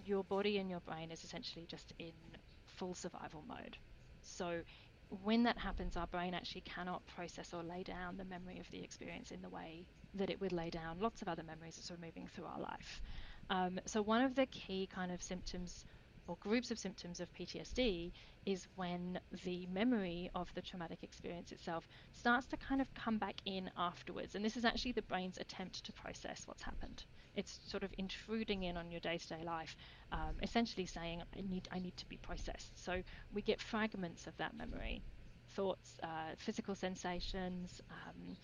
your 0.04 0.24
body 0.24 0.58
and 0.58 0.70
your 0.70 0.80
brain 0.80 1.10
is 1.10 1.24
essentially 1.24 1.66
just 1.66 1.92
in 1.98 2.12
full 2.66 2.94
survival 2.94 3.44
mode. 3.46 3.76
So 4.22 4.62
when 5.24 5.42
that 5.44 5.58
happens 5.58 5.96
our 5.96 6.06
brain 6.06 6.34
actually 6.34 6.62
cannot 6.62 7.04
process 7.06 7.52
or 7.52 7.62
lay 7.62 7.82
down 7.82 8.16
the 8.16 8.24
memory 8.24 8.58
of 8.60 8.70
the 8.70 8.82
experience 8.82 9.32
in 9.32 9.42
the 9.42 9.48
way 9.50 9.86
that 10.14 10.30
it 10.30 10.40
would 10.40 10.52
lay 10.52 10.70
down 10.70 11.00
lots 11.00 11.22
of 11.22 11.28
other 11.28 11.42
memories 11.42 11.76
that 11.76 11.92
are 11.92 11.98
moving 11.98 12.28
through 12.28 12.44
our 12.44 12.60
life. 12.60 13.02
Um, 13.50 13.80
so 13.86 14.02
one 14.02 14.22
of 14.22 14.34
the 14.36 14.46
key 14.46 14.88
kind 14.92 15.10
of 15.12 15.22
symptoms 15.22 15.84
or 16.26 16.36
groups 16.40 16.70
of 16.70 16.78
symptoms 16.78 17.20
of 17.20 17.32
PTSD 17.32 18.12
is 18.46 18.66
when 18.76 19.20
the 19.44 19.66
memory 19.66 20.30
of 20.34 20.48
the 20.54 20.62
traumatic 20.62 20.98
experience 21.02 21.52
itself 21.52 21.86
starts 22.12 22.46
to 22.46 22.56
kind 22.56 22.80
of 22.80 22.92
come 22.94 23.18
back 23.18 23.34
in 23.44 23.70
afterwards. 23.76 24.34
And 24.34 24.44
this 24.44 24.56
is 24.56 24.64
actually 24.64 24.92
the 24.92 25.02
brain's 25.02 25.38
attempt 25.38 25.84
to 25.84 25.92
process 25.92 26.42
what's 26.46 26.62
happened. 26.62 27.04
It's 27.34 27.60
sort 27.66 27.82
of 27.82 27.90
intruding 27.98 28.64
in 28.64 28.76
on 28.76 28.90
your 28.90 29.00
day-to-day 29.00 29.44
life, 29.44 29.76
um, 30.10 30.36
essentially 30.42 30.86
saying, 30.86 31.22
"I 31.36 31.42
need, 31.42 31.68
I 31.70 31.78
need 31.78 31.96
to 31.98 32.06
be 32.06 32.16
processed." 32.16 32.82
So 32.82 33.02
we 33.32 33.42
get 33.42 33.60
fragments 33.60 34.26
of 34.26 34.36
that 34.38 34.56
memory, 34.56 35.02
thoughts, 35.54 35.98
uh, 36.02 36.34
physical 36.36 36.74
sensations, 36.74 37.80
um, 37.90 38.36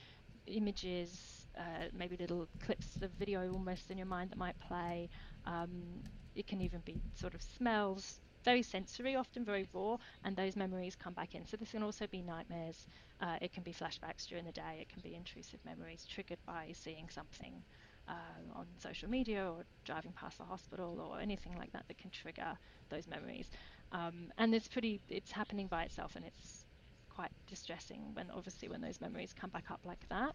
images, 0.47 1.49
uh, 1.59 1.89
maybe 1.93 2.17
little 2.17 2.49
clips 2.61 2.97
of 3.03 3.11
video 3.13 3.53
almost 3.53 3.91
in 3.91 3.99
your 3.99 4.07
mind 4.07 4.31
that 4.31 4.39
might 4.39 4.59
play. 4.61 5.09
Um, 5.47 6.03
it 6.35 6.47
can 6.47 6.61
even 6.61 6.81
be 6.81 7.01
sort 7.15 7.35
of 7.35 7.43
smells, 7.43 8.21
very 8.47 8.63
sensory, 8.63 9.17
often 9.17 9.45
very 9.45 9.67
raw, 9.75 9.99
and 10.25 10.37
those 10.37 10.57
memories 10.57 10.97
come 10.97 11.13
back 11.15 11.35
in. 11.35 11.45
So 11.45 11.57
this 11.59 11.73
can 11.73 11.83
also 11.83 12.07
be 12.07 12.23
nightmares. 12.23 12.87
Uh, 13.21 13.37
it 13.43 13.53
can 13.53 13.65
be 13.65 13.73
flashbacks 13.75 14.27
during 14.29 14.47
the 14.47 14.53
day. 14.53 14.79
It 14.81 14.89
can 14.89 15.03
be 15.03 15.15
intrusive 15.15 15.61
memories 15.65 16.07
triggered 16.09 16.39
by 16.47 16.73
seeing 16.73 17.09
something 17.11 17.65
uh, 18.09 18.59
on 18.61 18.67
social 18.79 19.11
media 19.11 19.51
or 19.51 19.67
driving 19.85 20.13
past 20.13 20.39
the 20.39 20.45
hospital 20.45 20.99
or 21.01 21.21
anything 21.21 21.55
like 21.59 21.73
that 21.73 21.85
that 21.89 21.99
can 21.99 22.11
trigger 22.11 22.57
those 22.89 23.09
memories. 23.09 23.51
Um, 23.93 24.33
and 24.39 24.55
it's 24.55 24.69
pretty, 24.69 25.01
it's 25.09 25.33
happening 25.33 25.67
by 25.69 25.83
itself, 25.85 26.17
and 26.17 26.25
it's 26.25 26.65
quite 27.11 27.33
distressing 27.49 28.15
when 28.15 28.31
obviously 28.31 28.69
when 28.69 28.81
those 28.81 29.01
memories 29.01 29.35
come 29.35 29.51
back 29.51 29.71
up 29.71 29.81
like 29.85 30.07
that. 30.09 30.35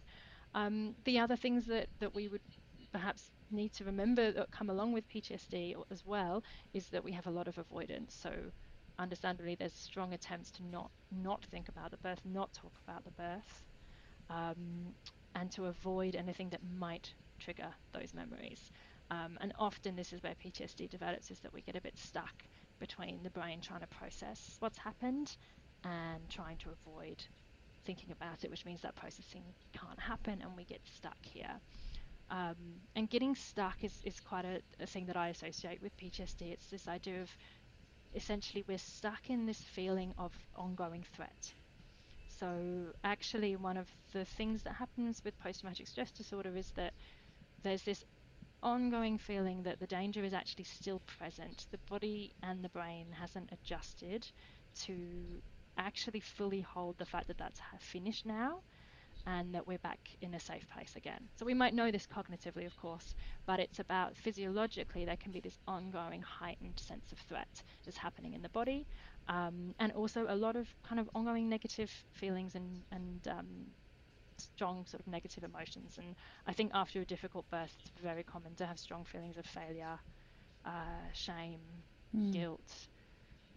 Um, 0.54 0.94
the 1.04 1.18
other 1.18 1.36
things 1.36 1.66
that, 1.66 1.88
that 2.00 2.14
we 2.14 2.28
would 2.28 2.42
perhaps 2.92 3.30
need 3.50 3.72
to 3.74 3.84
remember 3.84 4.32
that 4.32 4.50
come 4.50 4.70
along 4.70 4.92
with 4.92 5.08
PTSD 5.08 5.74
as 5.90 6.04
well 6.06 6.42
is 6.74 6.88
that 6.88 7.04
we 7.04 7.12
have 7.12 7.26
a 7.26 7.30
lot 7.30 7.48
of 7.48 7.58
avoidance. 7.58 8.14
So 8.14 8.32
understandably, 8.98 9.54
there's 9.54 9.74
strong 9.74 10.12
attempts 10.12 10.50
to 10.52 10.64
not 10.64 10.90
not 11.10 11.44
think 11.46 11.68
about 11.68 11.90
the 11.90 11.96
birth, 11.98 12.20
not 12.24 12.52
talk 12.52 12.72
about 12.86 13.04
the 13.04 13.10
birth, 13.12 13.64
um, 14.30 14.94
and 15.34 15.50
to 15.52 15.66
avoid 15.66 16.16
anything 16.16 16.50
that 16.50 16.60
might 16.78 17.14
trigger 17.38 17.72
those 17.92 18.14
memories. 18.14 18.70
Um, 19.10 19.36
and 19.40 19.52
often 19.58 19.96
this 19.96 20.12
is 20.12 20.22
where 20.22 20.34
PTSD 20.34 20.88
develops, 20.88 21.30
is 21.30 21.40
that 21.40 21.52
we 21.52 21.62
get 21.62 21.76
a 21.76 21.80
bit 21.80 21.98
stuck 21.98 22.44
between 22.80 23.22
the 23.22 23.30
brain 23.30 23.60
trying 23.60 23.80
to 23.80 23.86
process 23.88 24.56
what's 24.60 24.78
happened 24.78 25.36
and 25.84 26.28
trying 26.30 26.56
to 26.58 26.70
avoid 26.70 27.24
thinking 27.84 28.10
about 28.12 28.44
it, 28.44 28.50
which 28.50 28.64
means 28.64 28.80
that 28.82 28.94
processing 28.94 29.42
can't 29.72 30.00
happen 30.00 30.40
and 30.42 30.56
we 30.56 30.64
get 30.64 30.80
stuck 30.86 31.18
here. 31.22 31.60
Um, 32.32 32.56
and 32.96 33.10
getting 33.10 33.34
stuck 33.34 33.84
is, 33.84 33.92
is 34.04 34.18
quite 34.18 34.46
a, 34.46 34.62
a, 34.80 34.86
thing 34.86 35.04
that 35.04 35.18
I 35.18 35.28
associate 35.28 35.82
with 35.82 35.94
PTSD. 35.98 36.50
It's 36.50 36.66
this 36.68 36.88
idea 36.88 37.20
of 37.20 37.28
essentially 38.14 38.64
we're 38.66 38.78
stuck 38.78 39.28
in 39.28 39.44
this 39.44 39.60
feeling 39.60 40.14
of 40.16 40.32
ongoing 40.56 41.04
threat. 41.14 41.52
So, 42.38 42.48
actually, 43.04 43.56
one 43.56 43.76
of 43.76 43.86
the 44.14 44.24
things 44.24 44.62
that 44.62 44.72
happens 44.72 45.20
with 45.22 45.38
post 45.40 45.60
traumatic 45.60 45.86
stress 45.86 46.10
disorder 46.10 46.56
is 46.56 46.70
that 46.74 46.94
there's 47.62 47.82
this 47.82 48.02
ongoing 48.62 49.18
feeling 49.18 49.62
that 49.64 49.78
the 49.78 49.86
danger 49.86 50.24
is 50.24 50.32
actually 50.32 50.64
still 50.64 51.02
present. 51.18 51.66
The 51.70 51.78
body 51.90 52.32
and 52.42 52.64
the 52.64 52.70
brain 52.70 53.08
hasn't 53.20 53.50
adjusted 53.52 54.26
to 54.84 54.96
actually 55.76 56.20
fully 56.20 56.62
hold 56.62 56.96
the 56.96 57.04
fact 57.04 57.28
that 57.28 57.36
that's 57.36 57.60
finished 57.78 58.24
now 58.24 58.60
and 59.26 59.54
that 59.54 59.66
we're 59.66 59.78
back 59.78 60.00
in 60.20 60.34
a 60.34 60.40
safe 60.40 60.66
place 60.68 60.94
again. 60.96 61.28
So 61.38 61.46
we 61.46 61.54
might 61.54 61.74
know 61.74 61.90
this 61.90 62.06
cognitively, 62.06 62.66
of 62.66 62.76
course, 62.76 63.14
but 63.46 63.60
it's 63.60 63.78
about 63.78 64.16
physiologically 64.16 65.04
there 65.04 65.16
can 65.16 65.32
be 65.32 65.40
this 65.40 65.58
ongoing 65.68 66.22
heightened 66.22 66.78
sense 66.78 67.12
of 67.12 67.18
threat 67.18 67.62
that's 67.84 67.96
happening 67.96 68.34
in 68.34 68.42
the 68.42 68.48
body, 68.48 68.86
um, 69.28 69.74
and 69.78 69.92
also 69.92 70.26
a 70.28 70.34
lot 70.34 70.56
of 70.56 70.68
kind 70.82 71.00
of 71.00 71.08
ongoing 71.14 71.48
negative 71.48 71.90
feelings 72.12 72.54
and 72.54 72.82
and 72.90 73.28
um, 73.28 73.66
strong 74.36 74.84
sort 74.86 75.00
of 75.00 75.06
negative 75.06 75.44
emotions. 75.44 75.98
And 75.98 76.16
I 76.46 76.52
think 76.52 76.72
after 76.74 77.00
a 77.00 77.04
difficult 77.04 77.48
birth, 77.50 77.74
it's 77.80 77.90
very 78.02 78.22
common 78.24 78.54
to 78.56 78.66
have 78.66 78.78
strong 78.78 79.04
feelings 79.04 79.36
of 79.36 79.46
failure, 79.46 79.98
uh, 80.64 81.04
shame, 81.12 81.60
mm. 82.16 82.32
guilt, 82.32 82.88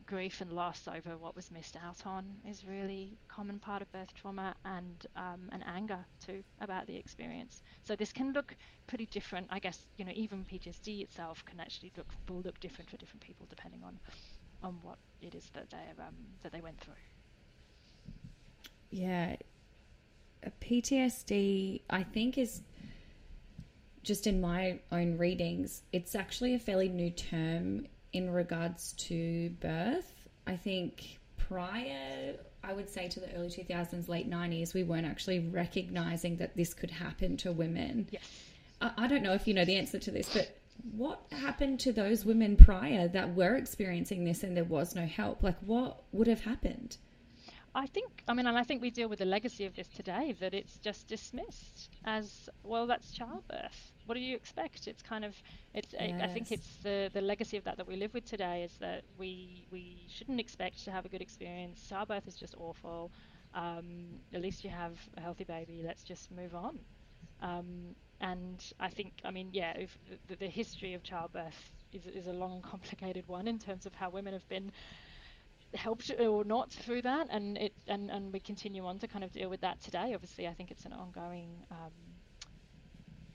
grief 0.07 0.41
and 0.41 0.53
loss 0.53 0.87
over 0.87 1.17
what 1.17 1.35
was 1.35 1.51
missed 1.51 1.75
out 1.75 2.05
on 2.05 2.25
is 2.47 2.63
really 2.65 3.17
common 3.27 3.59
part 3.59 3.81
of 3.81 3.91
birth 3.91 4.13
trauma 4.13 4.53
and 4.65 5.07
um, 5.15 5.49
anger 5.65 6.05
too 6.25 6.43
about 6.61 6.85
the 6.85 6.95
experience. 6.95 7.61
So 7.83 7.95
this 7.95 8.13
can 8.13 8.31
look 8.33 8.55
pretty 8.87 9.05
different 9.07 9.47
i 9.49 9.59
guess 9.59 9.79
you 9.97 10.05
know 10.05 10.11
even 10.13 10.45
ptsd 10.45 11.01
itself 11.01 11.43
can 11.45 11.59
actually 11.59 11.91
look 11.97 12.07
will 12.29 12.41
look 12.41 12.59
different 12.59 12.89
for 12.89 12.97
different 12.97 13.21
people 13.21 13.45
depending 13.49 13.81
on 13.83 13.97
on 14.63 14.77
what 14.81 14.97
it 15.21 15.35
is 15.35 15.49
that 15.53 15.69
they 15.69 15.77
um, 15.99 16.15
that 16.43 16.51
they 16.51 16.61
went 16.61 16.79
through. 16.79 16.93
Yeah. 18.91 19.35
Ptsd 20.61 21.81
i 21.89 22.03
think 22.03 22.37
is 22.37 22.61
just 24.03 24.27
in 24.27 24.39
my 24.39 24.79
own 24.91 25.17
readings 25.17 25.81
it's 25.91 26.13
actually 26.13 26.53
a 26.53 26.59
fairly 26.59 26.87
new 26.87 27.09
term 27.09 27.87
in 28.15 28.29
regards 28.29 28.93
to 28.93 29.49
birth. 29.59 30.11
I 30.47 30.55
think 30.55 31.19
prior, 31.37 32.35
I 32.63 32.73
would 32.73 32.89
say 32.89 33.07
to 33.09 33.19
the 33.19 33.33
early 33.35 33.49
2000s, 33.49 34.07
late 34.07 34.29
90s, 34.29 34.73
we 34.73 34.83
weren't 34.83 35.05
actually 35.05 35.39
recognizing 35.39 36.37
that 36.37 36.55
this 36.55 36.73
could 36.73 36.91
happen 36.91 37.37
to 37.37 37.51
women. 37.51 38.07
Yes. 38.11 38.23
I, 38.81 38.91
I 38.97 39.07
don't 39.07 39.23
know 39.23 39.33
if 39.33 39.47
you 39.47 39.53
know 39.53 39.65
the 39.65 39.75
answer 39.75 39.99
to 39.99 40.11
this, 40.11 40.29
but 40.33 40.57
what 40.91 41.21
happened 41.31 41.79
to 41.81 41.91
those 41.91 42.25
women 42.25 42.55
prior 42.57 43.07
that 43.09 43.35
were 43.35 43.55
experiencing 43.55 44.23
this 44.23 44.43
and 44.43 44.55
there 44.55 44.63
was 44.63 44.95
no 44.95 45.05
help? 45.05 45.43
Like, 45.43 45.57
what 45.59 46.03
would 46.11 46.27
have 46.27 46.41
happened? 46.41 46.97
I 47.73 47.87
think, 47.87 48.23
I 48.27 48.33
mean, 48.33 48.47
and 48.47 48.57
I 48.57 48.63
think 48.63 48.81
we 48.81 48.89
deal 48.89 49.09
with 49.09 49.19
the 49.19 49.25
legacy 49.25 49.65
of 49.65 49.75
this 49.75 49.89
today 49.89 50.33
that 50.39 50.53
it's 50.53 50.77
just 50.77 51.07
dismissed 51.09 51.89
as 52.05 52.47
well. 52.63 52.87
That's 52.87 53.11
childbirth. 53.11 53.91
What 54.05 54.15
do 54.15 54.21
you 54.21 54.35
expect? 54.35 54.87
It's 54.87 55.01
kind 55.01 55.25
of, 55.25 55.35
it's. 55.73 55.93
Yes. 55.93 56.19
I, 56.21 56.25
I, 56.25 56.27
think 56.27 56.51
it's 56.51 56.77
the 56.83 57.09
the 57.13 57.21
legacy 57.21 57.57
of 57.57 57.63
that 57.63 57.77
that 57.77 57.87
we 57.87 57.95
live 57.95 58.13
with 58.13 58.25
today 58.25 58.63
is 58.63 58.77
that 58.79 59.03
we 59.17 59.65
we 59.71 60.07
shouldn't 60.09 60.39
expect 60.39 60.83
to 60.85 60.91
have 60.91 61.05
a 61.05 61.09
good 61.09 61.21
experience. 61.21 61.87
Childbirth 61.89 62.27
is 62.27 62.35
just 62.35 62.55
awful. 62.59 63.11
Um, 63.53 64.19
at 64.33 64.41
least 64.41 64.63
you 64.63 64.69
have 64.69 64.97
a 65.17 65.21
healthy 65.21 65.45
baby. 65.45 65.81
Let's 65.83 66.03
just 66.03 66.31
move 66.31 66.53
on. 66.53 66.79
Um, 67.41 67.95
and 68.21 68.63
I 68.79 68.89
think, 68.89 69.13
I 69.23 69.31
mean, 69.31 69.49
yeah, 69.51 69.73
if 69.75 69.97
the, 70.27 70.35
the 70.35 70.47
history 70.47 70.93
of 70.93 71.03
childbirth 71.03 71.71
is, 71.93 72.05
is 72.05 72.27
a 72.27 72.33
long, 72.33 72.61
complicated 72.69 73.27
one 73.27 73.47
in 73.47 73.59
terms 73.59 73.85
of 73.85 73.93
how 73.93 74.09
women 74.09 74.33
have 74.33 74.47
been 74.49 74.71
helped 75.73 76.11
or 76.19 76.43
not 76.43 76.71
through 76.71 77.01
that, 77.01 77.27
and 77.29 77.57
it 77.57 77.73
and, 77.87 78.09
and 78.09 78.31
we 78.31 78.39
continue 78.39 78.85
on 78.85 78.99
to 78.99 79.07
kind 79.07 79.23
of 79.23 79.31
deal 79.31 79.49
with 79.49 79.61
that 79.61 79.81
today. 79.81 80.13
Obviously, 80.13 80.47
I 80.47 80.53
think 80.53 80.71
it's 80.71 80.85
an 80.85 80.93
ongoing 80.93 81.49
um, 81.71 81.91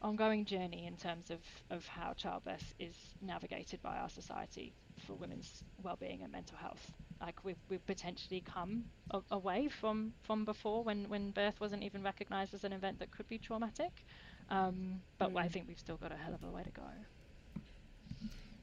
ongoing 0.02 0.44
journey 0.44 0.86
in 0.86 0.96
terms 0.96 1.30
of, 1.30 1.38
of 1.70 1.86
how 1.86 2.12
childbirth 2.14 2.74
is 2.78 2.94
navigated 3.20 3.82
by 3.82 3.96
our 3.96 4.08
society 4.08 4.72
for 5.06 5.14
women's 5.14 5.62
well-being 5.82 6.22
and 6.22 6.32
mental 6.32 6.56
health. 6.56 6.92
Like 7.20 7.44
we've, 7.44 7.58
we've 7.68 7.84
potentially 7.86 8.40
come 8.40 8.84
a- 9.10 9.20
away 9.30 9.68
from, 9.68 10.12
from 10.22 10.44
before 10.44 10.82
when, 10.82 11.08
when 11.08 11.30
birth 11.30 11.60
wasn't 11.60 11.82
even 11.82 12.02
recognised 12.02 12.54
as 12.54 12.64
an 12.64 12.72
event 12.72 12.98
that 13.00 13.10
could 13.10 13.28
be 13.28 13.38
traumatic. 13.38 14.04
Um, 14.48 15.00
but 15.18 15.32
mm. 15.32 15.40
I 15.40 15.48
think 15.48 15.66
we've 15.68 15.78
still 15.78 15.96
got 15.96 16.12
a 16.12 16.16
hell 16.16 16.34
of 16.34 16.42
a 16.42 16.50
way 16.50 16.62
to 16.62 16.70
go. 16.70 16.82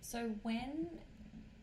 So 0.01 0.31
when 0.43 0.87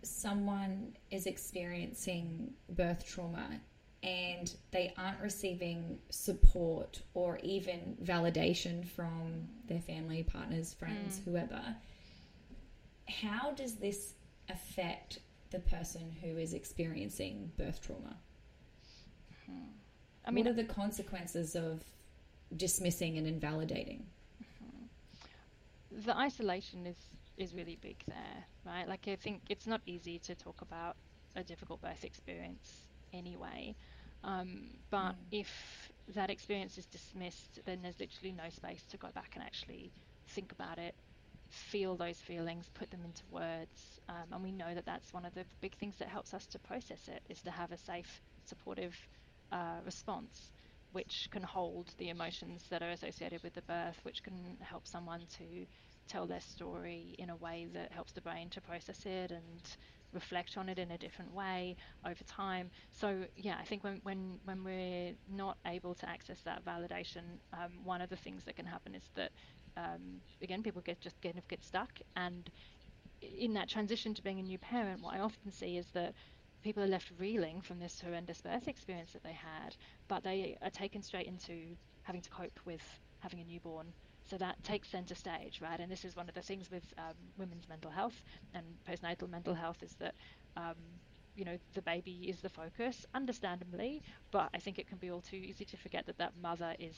someone 0.03 0.95
is 1.11 1.27
experiencing 1.27 2.53
birth 2.71 3.07
trauma 3.07 3.61
and 4.05 4.55
they 4.71 4.93
aren't 4.99 5.21
receiving 5.21 5.99
support 6.11 7.01
or 7.15 7.39
even 7.43 7.97
validation 8.05 8.87
from 8.87 9.49
their 9.67 9.81
family, 9.81 10.23
partners, 10.23 10.75
friends, 10.75 11.19
mm. 11.19 11.25
whoever, 11.25 11.63
how 13.09 13.53
does 13.53 13.77
this 13.77 14.13
affect 14.51 15.21
the 15.51 15.59
person 15.59 16.15
who 16.23 16.37
is 16.37 16.53
experiencing 16.53 17.51
birth 17.57 17.81
trauma? 17.81 18.17
Hmm. 19.47 19.53
I 20.27 20.31
mean, 20.31 20.45
what 20.45 20.53
are 20.53 20.55
the 20.55 20.65
consequences 20.65 21.57
of 21.57 21.83
dismissing 22.57 23.17
and 23.17 23.27
invalidating? 23.27 24.05
Mm-hmm. 24.43 26.07
The 26.07 26.17
isolation 26.17 26.87
is 26.87 26.97
is 27.37 27.53
really 27.55 27.79
big 27.81 27.97
there, 28.07 28.45
right? 28.65 28.87
Like 28.87 29.09
I 29.09 29.17
think 29.17 29.43
it's 29.49 29.67
not 29.67 29.81
easy 29.87 30.19
to 30.21 30.35
talk 30.35 30.61
about 30.61 30.97
a 31.37 31.43
difficult 31.43 31.81
birth 31.81 32.05
experience 32.05 32.85
anyway. 33.13 33.75
Um, 34.25 34.69
but 34.91 35.13
mm. 35.13 35.17
if 35.33 35.49
that 36.15 36.31
experience 36.31 36.79
is 36.79 36.87
dismissed, 36.87 37.61
then 37.67 37.81
there's 37.83 38.01
literally 38.01 38.33
no 38.33 38.49
space 38.51 38.83
to 38.91 38.97
go 38.97 39.09
back 39.15 39.33
and 39.35 39.45
actually 39.45 39.93
think 40.29 40.53
about 40.53 40.79
it, 40.79 40.95
feel 41.51 41.97
those 41.97 42.19
feelings, 42.19 42.69
put 42.75 42.91
them 42.91 43.01
into 43.05 43.23
words. 43.31 44.01
Um, 44.09 44.33
and 44.33 44.43
we 44.43 44.53
know 44.53 44.75
that 44.75 44.87
that's 44.87 45.13
one 45.13 45.25
of 45.25 45.35
the 45.35 45.45
big 45.61 45.75
things 45.77 45.97
that 45.99 46.09
helps 46.09 46.35
us 46.35 46.47
to 46.47 46.59
process 46.59 47.09
it 47.09 47.23
is 47.29 47.41
to 47.43 47.51
have 47.51 47.73
a 47.73 47.79
safe, 47.79 48.23
supportive 48.45 48.95
uh, 49.53 49.81
response, 49.85 50.51
which 50.93 51.29
can 51.31 51.43
hold 51.43 51.87
the 51.99 52.09
emotions 52.09 52.65
that 52.71 52.83
are 52.83 52.91
associated 52.91 53.43
with 53.43 53.55
the 53.55 53.63
birth, 53.63 53.99
which 54.05 54.23
can 54.23 54.57
help 54.61 54.87
someone 54.87 55.21
to 55.39 55.67
tell 56.09 56.27
their 56.27 56.41
story 56.41 57.15
in 57.19 57.31
a 57.31 57.37
way 57.37 57.67
that 57.73 57.93
helps 57.93 58.13
the 58.13 58.21
brain 58.21 58.49
to 58.51 58.61
process 58.61 59.07
it 59.07 59.31
and 59.31 59.77
reflect 60.15 60.57
on 60.57 60.69
it 60.69 60.79
in 60.79 60.91
a 60.93 60.99
different 60.99 61.33
way 61.33 61.77
over 62.07 62.25
time. 62.25 62.71
So 62.93 63.27
yeah, 63.37 63.59
I 63.61 63.65
think 63.65 63.85
when 63.85 64.01
when 64.05 64.41
when 64.45 64.65
we're 64.65 65.15
not 65.29 65.59
able 65.67 65.95
to 65.97 66.09
access 66.09 66.43
that 66.43 66.65
validation, 66.65 67.41
um, 67.53 67.85
one 67.85 68.01
of 68.01 68.11
the 68.11 68.17
things 68.17 68.45
that 68.45 68.57
can 68.57 68.67
happen 68.67 68.95
is 68.95 69.11
that 69.17 69.33
um, 69.77 70.23
again 70.43 70.63
people 70.63 70.83
get 70.83 71.01
just 71.01 71.21
kind 71.23 71.39
of 71.39 71.49
get 71.49 71.65
stuck, 71.65 71.91
and 72.17 72.51
in 73.23 73.55
that 73.55 73.69
transition 73.69 74.15
to 74.15 74.23
being 74.23 74.39
a 74.41 74.43
new 74.43 74.59
parent, 74.59 75.03
what 75.03 75.15
I 75.15 75.21
often 75.21 75.51
see 75.51 75.77
is 75.79 75.91
that 75.93 76.15
people 76.63 76.83
are 76.83 76.87
left 76.89 77.11
reeling 77.19 77.61
from 77.63 77.79
this 77.81 78.01
horrendous 78.01 78.41
birth 78.41 78.69
experience 78.69 79.13
that 79.13 79.23
they 79.25 79.33
had, 79.33 79.77
but 80.09 80.23
they 80.23 80.57
are 80.63 80.71
taken 80.71 81.03
straight 81.03 81.27
into 81.27 81.77
having 82.03 82.23
to 82.23 82.31
cope 82.31 82.61
with 82.65 82.83
having 83.21 83.41
a 83.41 83.45
newborn. 83.45 83.95
So 84.25 84.39
that 84.39 84.63
takes 84.65 84.89
center 84.89 85.15
stage, 85.15 85.61
right? 85.61 85.79
And 85.79 85.91
this 85.91 86.05
is 86.05 86.17
one 86.17 86.29
of 86.29 86.35
the 86.35 86.43
things 86.43 86.71
with 86.71 86.85
um, 86.99 87.15
women's 87.37 87.69
mental 87.69 87.91
health 87.91 88.23
and 88.55 88.65
postnatal 88.89 89.29
mental 89.29 89.55
health 89.55 89.83
is 89.83 89.95
that, 89.97 90.15
um, 90.57 90.77
you 91.37 91.45
know, 91.45 91.59
the 91.75 91.83
baby 91.83 92.27
is 92.29 92.41
the 92.41 92.49
focus, 92.49 93.05
understandably, 93.15 94.03
but 94.31 94.49
I 94.55 94.59
think 94.59 94.79
it 94.79 94.89
can 94.89 94.99
be 94.99 95.11
all 95.11 95.21
too 95.21 95.37
easy 95.37 95.65
to 95.67 95.77
forget 95.77 96.07
that 96.07 96.19
that 96.19 96.33
mother 96.41 96.75
is 96.79 96.97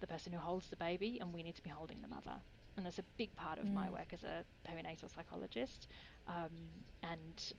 the 0.00 0.06
person 0.06 0.32
who 0.32 0.38
holds 0.38 0.68
the 0.68 0.76
baby 0.76 1.18
and 1.20 1.32
we 1.32 1.42
need 1.42 1.56
to 1.56 1.62
be 1.62 1.70
holding 1.70 2.00
the 2.00 2.08
mother. 2.08 2.40
And 2.76 2.86
that's 2.86 2.98
a 2.98 3.04
big 3.18 3.34
part 3.36 3.58
of 3.58 3.66
mm. 3.66 3.74
my 3.74 3.90
work 3.90 4.12
as 4.12 4.22
a 4.24 4.44
perinatal 4.68 5.14
psychologist. 5.14 5.88
Um, 6.26 6.50
and 7.02 7.52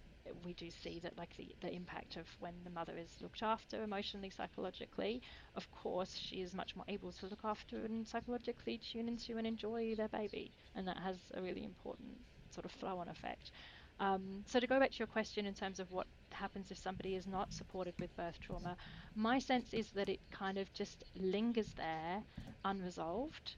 we 0.43 0.53
do 0.53 0.69
see 0.69 0.99
that 1.01 1.17
like 1.17 1.35
the, 1.37 1.55
the 1.61 1.73
impact 1.73 2.15
of 2.17 2.27
when 2.39 2.53
the 2.63 2.69
mother 2.69 2.97
is 2.97 3.21
looked 3.21 3.43
after 3.43 3.83
emotionally 3.83 4.29
psychologically. 4.29 5.21
Of 5.55 5.69
course 5.71 6.15
she 6.17 6.41
is 6.41 6.53
much 6.53 6.75
more 6.75 6.85
able 6.87 7.11
to 7.13 7.27
look 7.27 7.41
after 7.43 7.85
and 7.85 8.07
psychologically 8.07 8.77
tune 8.77 9.07
into 9.07 9.37
and 9.37 9.47
enjoy 9.47 9.95
their 9.95 10.09
baby 10.09 10.53
and 10.75 10.87
that 10.87 10.97
has 10.99 11.17
a 11.33 11.41
really 11.41 11.63
important 11.63 12.17
sort 12.51 12.65
of 12.65 12.71
flow 12.71 12.97
on 12.99 13.09
effect. 13.09 13.51
Um, 13.99 14.43
so 14.47 14.59
to 14.59 14.67
go 14.67 14.79
back 14.79 14.91
to 14.91 14.97
your 14.99 15.07
question 15.07 15.45
in 15.45 15.53
terms 15.53 15.79
of 15.79 15.91
what 15.91 16.07
happens 16.31 16.71
if 16.71 16.77
somebody 16.77 17.15
is 17.15 17.27
not 17.27 17.53
supported 17.53 17.93
with 17.99 18.15
birth 18.15 18.39
trauma 18.39 18.75
my 19.15 19.37
sense 19.39 19.73
is 19.73 19.91
that 19.91 20.09
it 20.09 20.19
kind 20.31 20.57
of 20.57 20.73
just 20.73 21.03
lingers 21.15 21.73
there 21.77 22.23
unresolved 22.65 23.55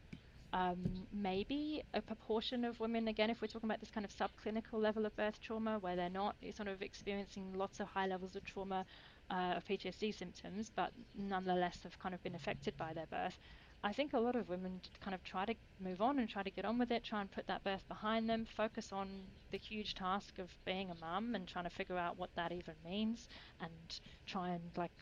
um, 0.55 1.05
maybe 1.11 1.83
a 1.93 2.01
proportion 2.01 2.63
of 2.63 2.79
women, 2.79 3.09
again, 3.09 3.29
if 3.29 3.41
we're 3.41 3.47
talking 3.47 3.69
about 3.69 3.81
this 3.81 3.91
kind 3.91 4.05
of 4.05 4.11
subclinical 4.15 4.81
level 4.81 5.05
of 5.05 5.13
birth 5.17 5.41
trauma, 5.41 5.79
where 5.79 5.97
they're 5.97 6.09
not 6.09 6.37
sort 6.55 6.69
of 6.69 6.81
experiencing 6.81 7.53
lots 7.53 7.81
of 7.81 7.87
high 7.87 8.07
levels 8.07 8.37
of 8.37 8.45
trauma 8.45 8.85
uh, 9.29 9.55
of 9.57 9.65
PTSD 9.65 10.13
symptoms, 10.13 10.71
but 10.73 10.91
nonetheless 11.13 11.79
have 11.83 11.99
kind 11.99 12.15
of 12.15 12.23
been 12.23 12.35
affected 12.35 12.77
by 12.77 12.93
their 12.93 13.07
birth. 13.07 13.37
I 13.83 13.91
think 13.91 14.13
a 14.13 14.19
lot 14.19 14.37
of 14.37 14.47
women 14.47 14.79
kind 15.01 15.13
of 15.13 15.23
try 15.23 15.45
to 15.45 15.55
move 15.79 16.01
on 16.01 16.19
and 16.19 16.29
try 16.29 16.41
to 16.41 16.49
get 16.49 16.63
on 16.65 16.79
with 16.79 16.91
it, 16.91 17.03
try 17.03 17.19
and 17.21 17.29
put 17.29 17.47
that 17.47 17.63
birth 17.65 17.85
behind 17.89 18.29
them, 18.29 18.45
focus 18.45 18.93
on 18.93 19.09
the 19.51 19.57
huge 19.57 19.93
task 19.93 20.39
of 20.39 20.49
being 20.65 20.89
a 20.89 20.95
mum 20.95 21.35
and 21.35 21.47
trying 21.49 21.65
to 21.65 21.69
figure 21.69 21.97
out 21.97 22.17
what 22.17 22.29
that 22.35 22.53
even 22.53 22.75
means, 22.85 23.27
and 23.59 23.99
try 24.25 24.51
and 24.51 24.71
like 24.77 24.93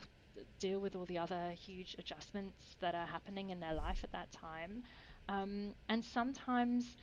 deal 0.59 0.79
with 0.79 0.95
all 0.95 1.05
the 1.05 1.17
other 1.19 1.51
huge 1.51 1.95
adjustments 1.99 2.75
that 2.79 2.95
are 2.95 3.05
happening 3.05 3.51
in 3.51 3.59
their 3.59 3.73
life 3.73 3.99
at 4.03 4.11
that 4.11 4.31
time. 4.31 4.83
Um, 5.27 5.73
and 5.89 6.03
sometimes 6.03 6.97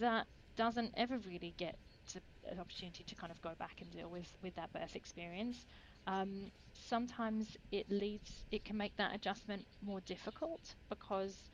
that 0.00 0.26
doesn't 0.56 0.94
ever 0.96 1.18
really 1.18 1.54
get 1.58 1.76
to 2.08 2.20
an 2.50 2.60
opportunity 2.60 3.04
to 3.04 3.14
kind 3.16 3.32
of 3.32 3.40
go 3.40 3.54
back 3.58 3.80
and 3.80 3.90
deal 3.90 4.10
with, 4.10 4.36
with 4.42 4.54
that 4.54 4.72
birth 4.72 4.94
experience. 4.96 5.66
Um, 6.06 6.52
sometimes 6.74 7.56
it 7.72 7.90
leads, 7.90 8.44
it 8.50 8.64
can 8.64 8.76
make 8.76 8.96
that 8.96 9.14
adjustment 9.14 9.66
more 9.82 10.00
difficult 10.00 10.76
because 10.88 11.50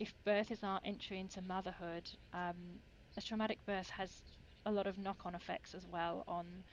if 0.00 0.14
birth 0.24 0.50
is 0.50 0.62
our 0.62 0.80
entry 0.84 1.20
into 1.20 1.42
motherhood, 1.42 2.10
um, 2.32 2.80
a 3.16 3.22
traumatic 3.22 3.60
birth 3.66 3.90
has 3.90 4.22
a 4.64 4.72
lot 4.72 4.86
of 4.86 4.98
knock-on 4.98 5.34
effects 5.34 5.74
as 5.74 5.86
well 5.86 6.24
on 6.28 6.64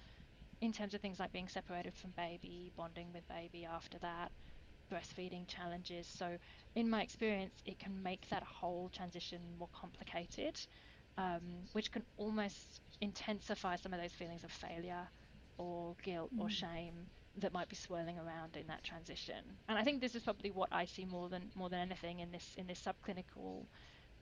in 0.61 0.71
terms 0.73 0.93
of 0.93 1.01
things 1.01 1.19
like 1.19 1.31
being 1.31 1.47
separated 1.49 1.95
from 1.95 2.11
baby, 2.17 2.71
bonding 2.75 3.11
with 3.13 3.27
baby 3.27 3.65
after 3.65 3.99
that, 3.99 4.31
breastfeeding 4.91 5.47
challenges. 5.47 6.07
So, 6.07 6.37
in 6.75 6.89
my 6.89 7.01
experience, 7.01 7.53
it 7.65 7.79
can 7.79 8.01
make 8.03 8.29
that 8.29 8.43
whole 8.43 8.89
transition 8.93 9.39
more 9.59 9.69
complicated, 9.73 10.59
um, 11.17 11.41
which 11.73 11.91
can 11.91 12.03
almost 12.17 12.81
intensify 13.01 13.75
some 13.75 13.93
of 13.93 14.01
those 14.01 14.11
feelings 14.11 14.43
of 14.43 14.51
failure 14.51 15.07
or 15.57 15.95
guilt 16.03 16.31
mm. 16.35 16.41
or 16.41 16.49
shame 16.49 16.93
that 17.37 17.53
might 17.53 17.67
be 17.67 17.75
swirling 17.75 18.17
around 18.17 18.55
in 18.55 18.67
that 18.67 18.83
transition. 18.83 19.43
And 19.67 19.77
I 19.77 19.83
think 19.83 20.01
this 20.01 20.15
is 20.15 20.23
probably 20.23 20.51
what 20.51 20.69
I 20.71 20.85
see 20.85 21.05
more 21.05 21.29
than 21.29 21.51
more 21.55 21.69
than 21.69 21.79
anything 21.79 22.19
in 22.19 22.31
this 22.31 22.55
in 22.57 22.67
this 22.67 22.81
subclinical 22.81 23.65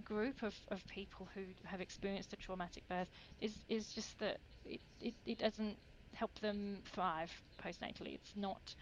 group 0.04 0.42
of, 0.42 0.56
of 0.70 0.86
people 0.88 1.28
who 1.36 1.42
have 1.66 1.80
experienced 1.80 2.34
a 2.34 2.36
traumatic 2.36 2.88
birth 2.90 3.10
is 3.42 3.54
is 3.70 3.94
just 3.94 4.20
that 4.20 4.38
it, 4.66 4.82
it, 5.00 5.14
it 5.26 5.38
doesn't 5.38 5.78
help 6.14 6.34
them 6.40 6.80
thrive 6.94 7.32
postnatally. 7.64 8.16
It's 8.16 8.34
not 8.36 8.76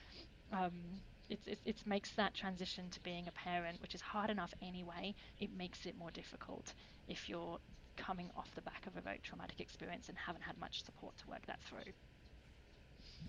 um, 0.54 0.72
it, 1.46 1.60
it 1.66 1.78
makes 1.86 2.12
that 2.12 2.34
transition 2.34 2.90
to 2.92 3.00
being 3.02 3.28
a 3.28 3.32
parent, 3.32 3.82
which 3.82 3.96
is 3.96 4.02
hard 4.02 4.30
enough 4.30 4.54
anyway, 4.62 5.16
it 5.40 5.50
makes 5.58 5.86
it 5.86 5.98
more 5.98 6.12
difficult 6.12 6.74
if 7.08 7.30
you're 7.30 7.60
coming 7.98 8.30
off 8.36 8.54
the 8.56 8.62
back 8.62 8.86
of 8.88 8.98
a 8.98 9.02
very 9.02 9.20
traumatic 9.24 9.60
experience 9.60 10.10
and 10.10 10.18
haven't 10.18 10.42
had 10.42 10.58
much 10.60 10.84
support 10.84 11.18
to 11.18 11.28
work 11.28 11.46
that 11.48 11.60
through. 11.62 11.94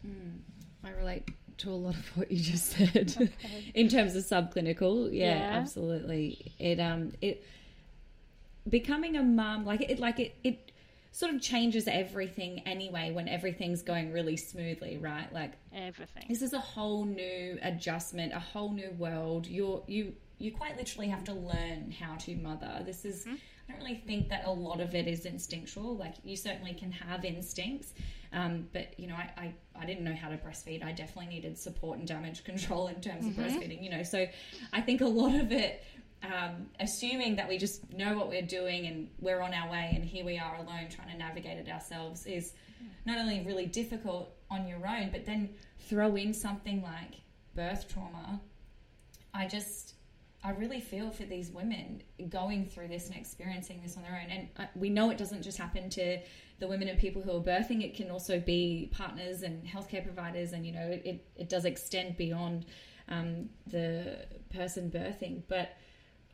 Mm, 0.06 0.38
I 0.84 0.90
relate 0.90 1.28
to 1.58 1.70
a 1.70 1.72
lot 1.72 1.94
of 1.94 2.16
what 2.16 2.30
you 2.30 2.40
just 2.40 2.70
said 2.70 3.14
okay. 3.16 3.30
in 3.74 3.88
terms 3.88 4.16
of 4.16 4.24
subclinical. 4.24 5.10
Yeah, 5.12 5.38
yeah, 5.38 5.48
absolutely. 5.52 6.52
It 6.58 6.80
um 6.80 7.12
it 7.20 7.44
becoming 8.68 9.16
a 9.16 9.22
mum 9.22 9.64
like 9.64 9.80
it 9.82 9.98
like 9.98 10.18
it 10.18 10.34
it 10.42 10.71
sort 11.12 11.34
of 11.34 11.42
changes 11.42 11.86
everything 11.86 12.60
anyway 12.60 13.12
when 13.12 13.28
everything's 13.28 13.82
going 13.82 14.12
really 14.12 14.36
smoothly, 14.36 14.96
right? 14.96 15.32
Like 15.32 15.52
everything. 15.72 16.24
This 16.28 16.42
is 16.42 16.54
a 16.54 16.58
whole 16.58 17.04
new 17.04 17.58
adjustment, 17.62 18.32
a 18.32 18.40
whole 18.40 18.72
new 18.72 18.90
world. 18.98 19.46
You're 19.46 19.84
you 19.86 20.14
you 20.38 20.50
quite 20.50 20.76
literally 20.76 21.08
have 21.08 21.22
to 21.24 21.34
learn 21.34 21.94
how 21.98 22.16
to 22.16 22.34
mother. 22.36 22.82
This 22.84 23.04
is 23.04 23.24
mm-hmm. 23.24 23.36
I 23.68 23.72
don't 23.72 23.82
really 23.82 24.02
think 24.06 24.28
that 24.30 24.44
a 24.46 24.50
lot 24.50 24.80
of 24.80 24.94
it 24.94 25.06
is 25.06 25.24
instinctual. 25.24 25.96
Like 25.96 26.14
you 26.24 26.36
certainly 26.36 26.72
can 26.72 26.90
have 26.90 27.24
instincts, 27.24 27.92
um, 28.32 28.66
but 28.72 28.98
you 28.98 29.06
know, 29.06 29.14
I, 29.14 29.30
I, 29.36 29.54
I 29.76 29.86
didn't 29.86 30.04
know 30.04 30.14
how 30.14 30.30
to 30.30 30.36
breastfeed. 30.38 30.82
I 30.82 30.92
definitely 30.92 31.32
needed 31.32 31.58
support 31.58 31.98
and 31.98 32.08
damage 32.08 32.42
control 32.44 32.88
in 32.88 33.00
terms 33.00 33.26
mm-hmm. 33.26 33.40
of 33.40 33.46
breastfeeding. 33.46 33.82
You 33.82 33.90
know, 33.90 34.02
so 34.02 34.26
I 34.72 34.80
think 34.80 35.02
a 35.02 35.06
lot 35.06 35.34
of 35.34 35.52
it 35.52 35.84
um, 36.22 36.66
assuming 36.80 37.36
that 37.36 37.48
we 37.48 37.58
just 37.58 37.92
know 37.92 38.16
what 38.16 38.28
we're 38.28 38.42
doing 38.42 38.86
and 38.86 39.08
we're 39.20 39.40
on 39.40 39.52
our 39.52 39.70
way 39.70 39.92
and 39.94 40.04
here 40.04 40.24
we 40.24 40.38
are 40.38 40.56
alone 40.56 40.88
trying 40.90 41.10
to 41.10 41.16
navigate 41.16 41.58
it 41.58 41.68
ourselves 41.70 42.26
is 42.26 42.52
not 43.04 43.18
only 43.18 43.44
really 43.44 43.66
difficult 43.66 44.34
on 44.50 44.68
your 44.68 44.86
own, 44.86 45.10
but 45.10 45.24
then 45.24 45.50
throw 45.88 46.14
in 46.16 46.32
something 46.32 46.82
like 46.82 47.20
birth 47.54 47.92
trauma. 47.92 48.40
I 49.34 49.46
just, 49.46 49.94
I 50.44 50.50
really 50.50 50.80
feel 50.80 51.10
for 51.10 51.24
these 51.24 51.50
women 51.50 52.02
going 52.28 52.66
through 52.66 52.88
this 52.88 53.08
and 53.08 53.16
experiencing 53.16 53.80
this 53.82 53.96
on 53.96 54.02
their 54.02 54.20
own. 54.22 54.48
And 54.58 54.68
we 54.74 54.90
know 54.90 55.10
it 55.10 55.18
doesn't 55.18 55.42
just 55.42 55.58
happen 55.58 55.88
to 55.90 56.18
the 56.58 56.68
women 56.68 56.88
and 56.88 56.98
people 56.98 57.22
who 57.22 57.32
are 57.32 57.40
birthing, 57.40 57.82
it 57.82 57.96
can 57.96 58.10
also 58.10 58.38
be 58.38 58.90
partners 58.92 59.42
and 59.42 59.66
healthcare 59.66 60.04
providers. 60.04 60.52
And, 60.52 60.64
you 60.64 60.72
know, 60.72 60.86
it, 60.86 61.26
it 61.34 61.48
does 61.48 61.64
extend 61.64 62.16
beyond 62.16 62.66
um, 63.08 63.48
the 63.66 64.26
person 64.54 64.90
birthing. 64.90 65.42
But 65.48 65.76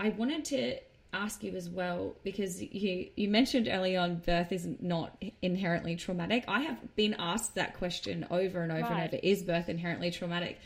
I 0.00 0.11
wanted 0.11 0.44
to 0.46 0.78
ask 1.12 1.42
you 1.42 1.56
as 1.56 1.70
well 1.70 2.14
because 2.22 2.62
you 2.62 3.08
you 3.16 3.28
mentioned 3.28 3.68
early 3.70 3.96
on 3.96 4.16
birth 4.16 4.52
is 4.52 4.68
not 4.80 5.22
inherently 5.42 5.96
traumatic. 5.96 6.44
I 6.46 6.61
have 6.61 6.96
been 6.96 7.16
asked 7.18 7.54
that 7.54 7.74
question 7.74 8.26
over 8.30 8.62
and 8.62 8.70
over 8.72 8.82
right. 8.82 9.04
and 9.04 9.14
over: 9.14 9.20
Is 9.22 9.42
birth 9.42 9.68
inherently 9.68 10.11
traumatic? 10.11 10.58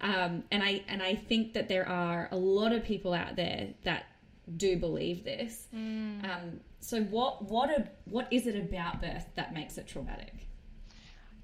Um, 0.00 0.44
and 0.50 0.62
I 0.62 0.82
and 0.88 1.02
I 1.02 1.14
think 1.14 1.54
that 1.54 1.68
there 1.68 1.88
are 1.88 2.28
a 2.30 2.36
lot 2.36 2.72
of 2.72 2.84
people 2.84 3.14
out 3.14 3.36
there 3.36 3.68
that 3.84 4.04
do 4.56 4.76
believe 4.76 5.24
this. 5.24 5.66
Mm. 5.74 6.24
Um, 6.24 6.60
so 6.80 7.02
what 7.04 7.50
what 7.50 7.70
a, 7.70 7.88
what 8.04 8.28
is 8.30 8.46
it 8.46 8.56
about 8.56 9.00
birth 9.00 9.26
that 9.34 9.54
makes 9.54 9.78
it 9.78 9.86
traumatic? 9.86 10.34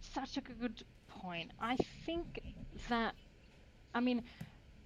Such 0.00 0.36
a 0.36 0.40
good 0.40 0.84
point. 1.08 1.50
I 1.60 1.76
think 2.04 2.40
that 2.88 3.14
I 3.94 4.00
mean 4.00 4.22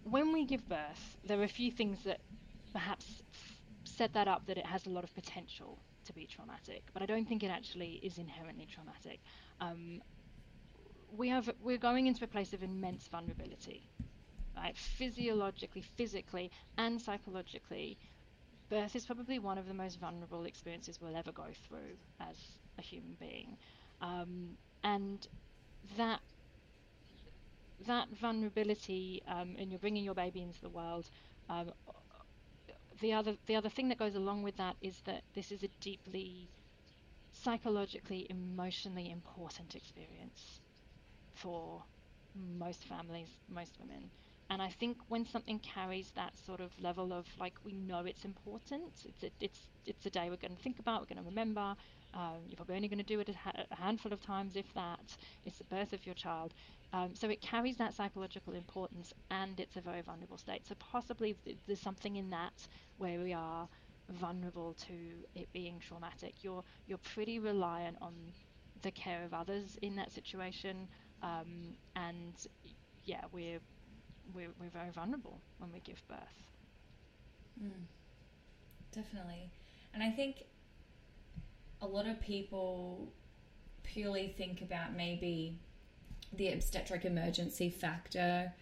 when 0.05 0.33
we 0.33 0.45
give 0.45 0.69
birth, 0.69 1.17
there 1.27 1.41
are 1.41 1.45
a 1.45 1.49
few 1.49 1.73
things 1.73 2.05
that 2.05 2.21
perhaps 2.77 3.23
set 3.85 4.13
that 4.13 4.29
up 4.29 4.47
that 4.47 4.59
it 4.59 4.67
has 4.67 4.87
a 4.87 4.91
lot 4.91 5.03
of 5.05 5.15
potential 5.15 5.79
to 6.05 6.13
be 6.13 6.27
traumatic, 6.27 6.83
but 6.93 7.03
I 7.03 7.07
don't 7.07 7.27
think 7.27 7.43
it 7.43 7.51
actually 7.51 7.93
is 8.03 8.19
inherently 8.19 8.67
traumatic. 8.67 9.21
Um, 9.61 10.03
we 11.11 11.29
have 11.31 11.51
we're 11.63 11.79
going 11.79 12.07
into 12.07 12.23
a 12.25 12.29
place 12.29 12.53
of 12.53 12.63
immense 12.63 13.09
vulnerability, 13.09 13.89
right? 14.57 14.77
Physiologically, 14.77 15.83
physically, 15.83 16.51
and 16.77 17.01
psychologically, 17.01 17.99
birth 18.69 18.95
is 18.95 19.07
probably 19.07 19.39
one 19.39 19.59
of 19.59 19.67
the 19.67 19.75
most 19.75 19.99
vulnerable 19.99 20.45
experiences 20.45 21.01
we'll 21.01 21.17
ever 21.17 21.33
go 21.33 21.49
through 21.67 21.97
as 22.21 22.37
a 22.79 22.83
human 22.83 23.17
being, 23.19 23.57
um, 24.03 24.59
and 24.85 25.27
that 25.97 26.21
that 27.87 28.09
vulnerability, 28.11 29.23
um, 29.29 29.57
and 29.59 29.71
you're 29.71 29.79
bringing 29.79 30.05
your 30.05 30.15
baby 30.15 30.43
into 30.43 30.61
the 30.61 30.69
world, 30.69 31.09
um, 31.49 31.73
the 33.01 33.13
other 33.13 33.37
the 33.47 33.57
other 33.57 33.69
thing 33.71 33.89
that 33.89 33.99
goes 33.99 34.15
along 34.15 34.43
with 34.43 34.57
that 34.57 34.77
is 34.81 35.01
that 35.03 35.25
this 35.35 35.53
is 35.53 35.63
a 35.63 35.69
deeply 35.81 36.51
psychologically 37.33 38.27
emotionally 38.31 39.11
important 39.11 39.75
experience 39.75 40.61
for 41.35 41.85
most 42.35 42.85
families 42.85 43.31
most 43.49 43.79
women. 43.81 44.11
And 44.51 44.63
i 44.63 44.71
think 44.71 44.99
when 45.09 45.27
something 45.27 45.59
carries 45.61 46.13
that 46.13 46.37
sort 46.39 46.61
of 46.61 46.73
level 46.79 47.13
of 47.13 47.27
like 47.39 47.55
we 47.65 47.73
know 47.73 48.05
it's 48.07 48.25
important 48.25 48.93
it's 49.05 49.23
a, 49.25 49.31
it's 49.41 49.71
it's 49.87 50.07
a 50.07 50.11
day 50.11 50.31
we're 50.31 50.37
going 50.37 50.57
to 50.57 50.63
think 50.63 50.79
about 50.79 51.01
we're 51.01 51.15
going 51.15 51.25
to 51.25 51.31
remember 51.31 51.75
Um, 52.17 52.41
you're 52.49 52.57
probably 52.57 52.77
only 52.77 52.89
going 52.89 52.99
to 52.99 53.05
do 53.05 53.21
it 53.21 53.29
a, 53.29 53.35
ha- 53.35 53.65
a, 53.71 53.77
handful 53.77 54.13
of 54.13 54.23
times, 54.23 54.57
if 54.57 54.73
that. 54.75 55.17
It's 55.45 55.59
the 55.59 55.65
birth 55.65 55.93
of 55.93 56.07
your 56.07 56.15
child. 56.15 56.55
Um, 56.95 57.15
so 57.15 57.29
it 57.29 57.43
carries 57.43 57.77
that 57.77 57.95
psychological 57.95 58.55
importance 58.55 59.13
and 59.31 59.61
it's 59.61 59.77
a 59.77 59.83
very 59.83 60.01
vulnerable 60.01 60.39
state. 60.39 60.67
So 60.67 60.75
possibly 60.79 61.37
th- 61.45 61.59
there's 61.67 61.81
something 61.81 62.17
in 62.17 62.31
that 62.31 62.55
where 62.97 63.21
we 63.21 63.35
are 63.35 63.69
vulnerable 64.09 64.75
to 64.87 64.95
it 65.35 65.49
being 65.53 65.79
traumatic. 65.79 66.35
You're 66.43 66.65
you're 66.87 66.99
pretty 66.99 67.39
reliant 67.39 67.99
on 68.01 68.15
the 68.83 68.91
care 68.91 69.25
of 69.25 69.35
others 69.35 69.77
in 69.83 69.97
that 69.97 70.13
situation, 70.13 70.89
um, 71.23 71.75
and 71.97 72.35
yeah, 73.05 73.23
we're, 73.33 73.59
we're 74.35 74.51
we're 74.61 74.71
very 74.73 74.91
vulnerable 74.91 75.41
when 75.59 75.73
we 75.73 75.81
give 75.81 76.01
birth. 76.09 76.19
Mm, 77.63 77.87
definitely, 78.95 79.51
and 79.93 80.03
I 80.03 80.11
think 80.11 80.45
a 81.83 81.87
lot 81.87 82.07
of 82.07 82.21
people 82.21 83.13
purely 83.83 84.35
think 84.37 84.63
about 84.63 84.95
maybe 84.95 85.59
the 86.33 86.53
obstetric 86.53 87.05
emergency 87.05 87.71
factor 87.71 88.53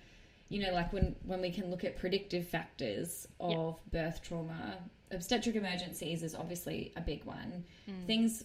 you 0.49 0.65
know 0.65 0.73
like 0.73 0.93
when 0.93 1.17
when 1.25 1.41
we 1.41 1.51
can 1.51 1.71
look 1.71 1.85
at 1.85 1.99
predictive 1.99 2.47
factors 2.47 3.27
of 3.41 3.79
birth 3.91 4.23
trauma. 4.23 4.79
Obstetric 5.11 5.57
emergencies 5.57 6.23
is 6.23 6.35
obviously 6.35 6.93
a 6.97 7.01
big 7.01 7.25
one. 7.25 7.65
Mm. 7.89 8.07
things 8.07 8.45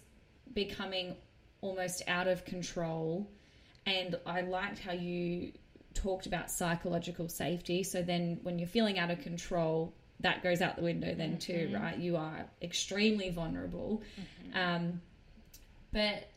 becoming 0.54 1.16
almost 1.62 2.04
out 2.08 2.28
of 2.28 2.46
control. 2.46 3.30
And 3.86 4.16
i 4.26 4.42
liked 4.42 4.80
how 4.80 4.94
you 4.94 5.52
talked 5.94 6.26
about 6.26 6.50
psychological 6.52 7.28
safety. 7.28 7.84
So 7.84 8.02
then 8.02 8.40
when 8.44 8.60
you're 8.60 8.68
feeling 8.68 9.00
out 9.00 9.12
of 9.12 9.22
control 9.22 9.94
that 10.22 10.44
goes 10.44 10.62
out 10.62 10.76
the 10.76 10.82
window 10.84 11.14
then 11.16 11.38
too 11.38 11.54
mm-hmm. 11.54 11.76
right 11.76 11.98
you 11.98 12.18
are 12.18 12.46
extremely 12.62 13.30
vulnerable 13.30 14.02
mm-hmm. 14.20 14.58
um, 14.58 15.02
but 15.94 16.30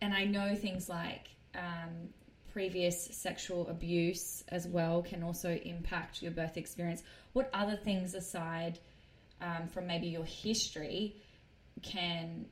and 0.00 0.12
i 0.14 0.24
know 0.24 0.54
things 0.54 0.88
like 0.88 1.28
um, 1.54 2.08
previous 2.56 3.08
sexual 3.12 3.68
abuse 3.68 4.42
as 4.48 4.66
well 4.66 5.02
can 5.02 5.22
also 5.22 5.50
impact 5.50 6.22
your 6.22 6.32
birth 6.32 6.56
experience. 6.56 7.02
What 7.34 7.50
other 7.52 7.76
things 7.76 8.14
aside 8.14 8.78
um, 9.42 9.68
from 9.68 9.86
maybe 9.86 10.06
your 10.06 10.24
history 10.24 11.16
can 11.82 12.46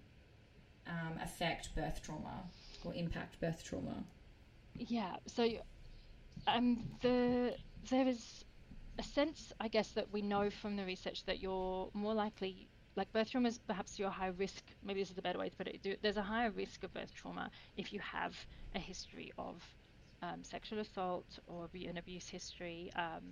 um, 0.86 1.18
affect 1.22 1.74
birth 1.74 2.02
trauma 2.02 2.42
or 2.84 2.92
impact 2.92 3.40
birth 3.40 3.64
trauma? 3.64 4.04
Yeah, 4.76 5.16
so 5.24 5.48
um, 6.46 6.84
the 7.00 7.54
there 7.88 8.06
is 8.06 8.44
a 8.98 9.02
sense, 9.02 9.52
I 9.60 9.68
guess, 9.68 9.92
that 9.92 10.10
we 10.10 10.22
know 10.22 10.50
from 10.50 10.76
the 10.76 10.84
research 10.84 11.24
that 11.26 11.40
you're 11.40 11.90
more 11.94 12.14
likely 12.14 12.68
like 12.96 13.12
birth 13.12 13.30
trauma 13.30 13.48
is 13.48 13.58
perhaps 13.58 13.98
your 13.98 14.10
high 14.10 14.28
risk 14.28 14.62
maybe 14.84 15.00
this 15.00 15.10
is 15.10 15.16
the 15.16 15.22
better 15.22 15.38
way 15.38 15.48
to 15.48 15.56
put 15.56 15.66
it 15.66 15.98
there's 16.00 16.16
a 16.16 16.22
higher 16.22 16.50
risk 16.52 16.84
of 16.84 16.92
birth 16.94 17.12
trauma 17.12 17.50
if 17.76 17.92
you 17.92 17.98
have 17.98 18.36
a 18.74 18.78
history 18.78 19.32
of 19.36 19.64
um, 20.22 20.44
sexual 20.44 20.78
assault 20.78 21.38
or 21.46 21.68
an 21.74 21.98
abuse 21.98 22.28
history 22.28 22.90
um, 22.96 23.22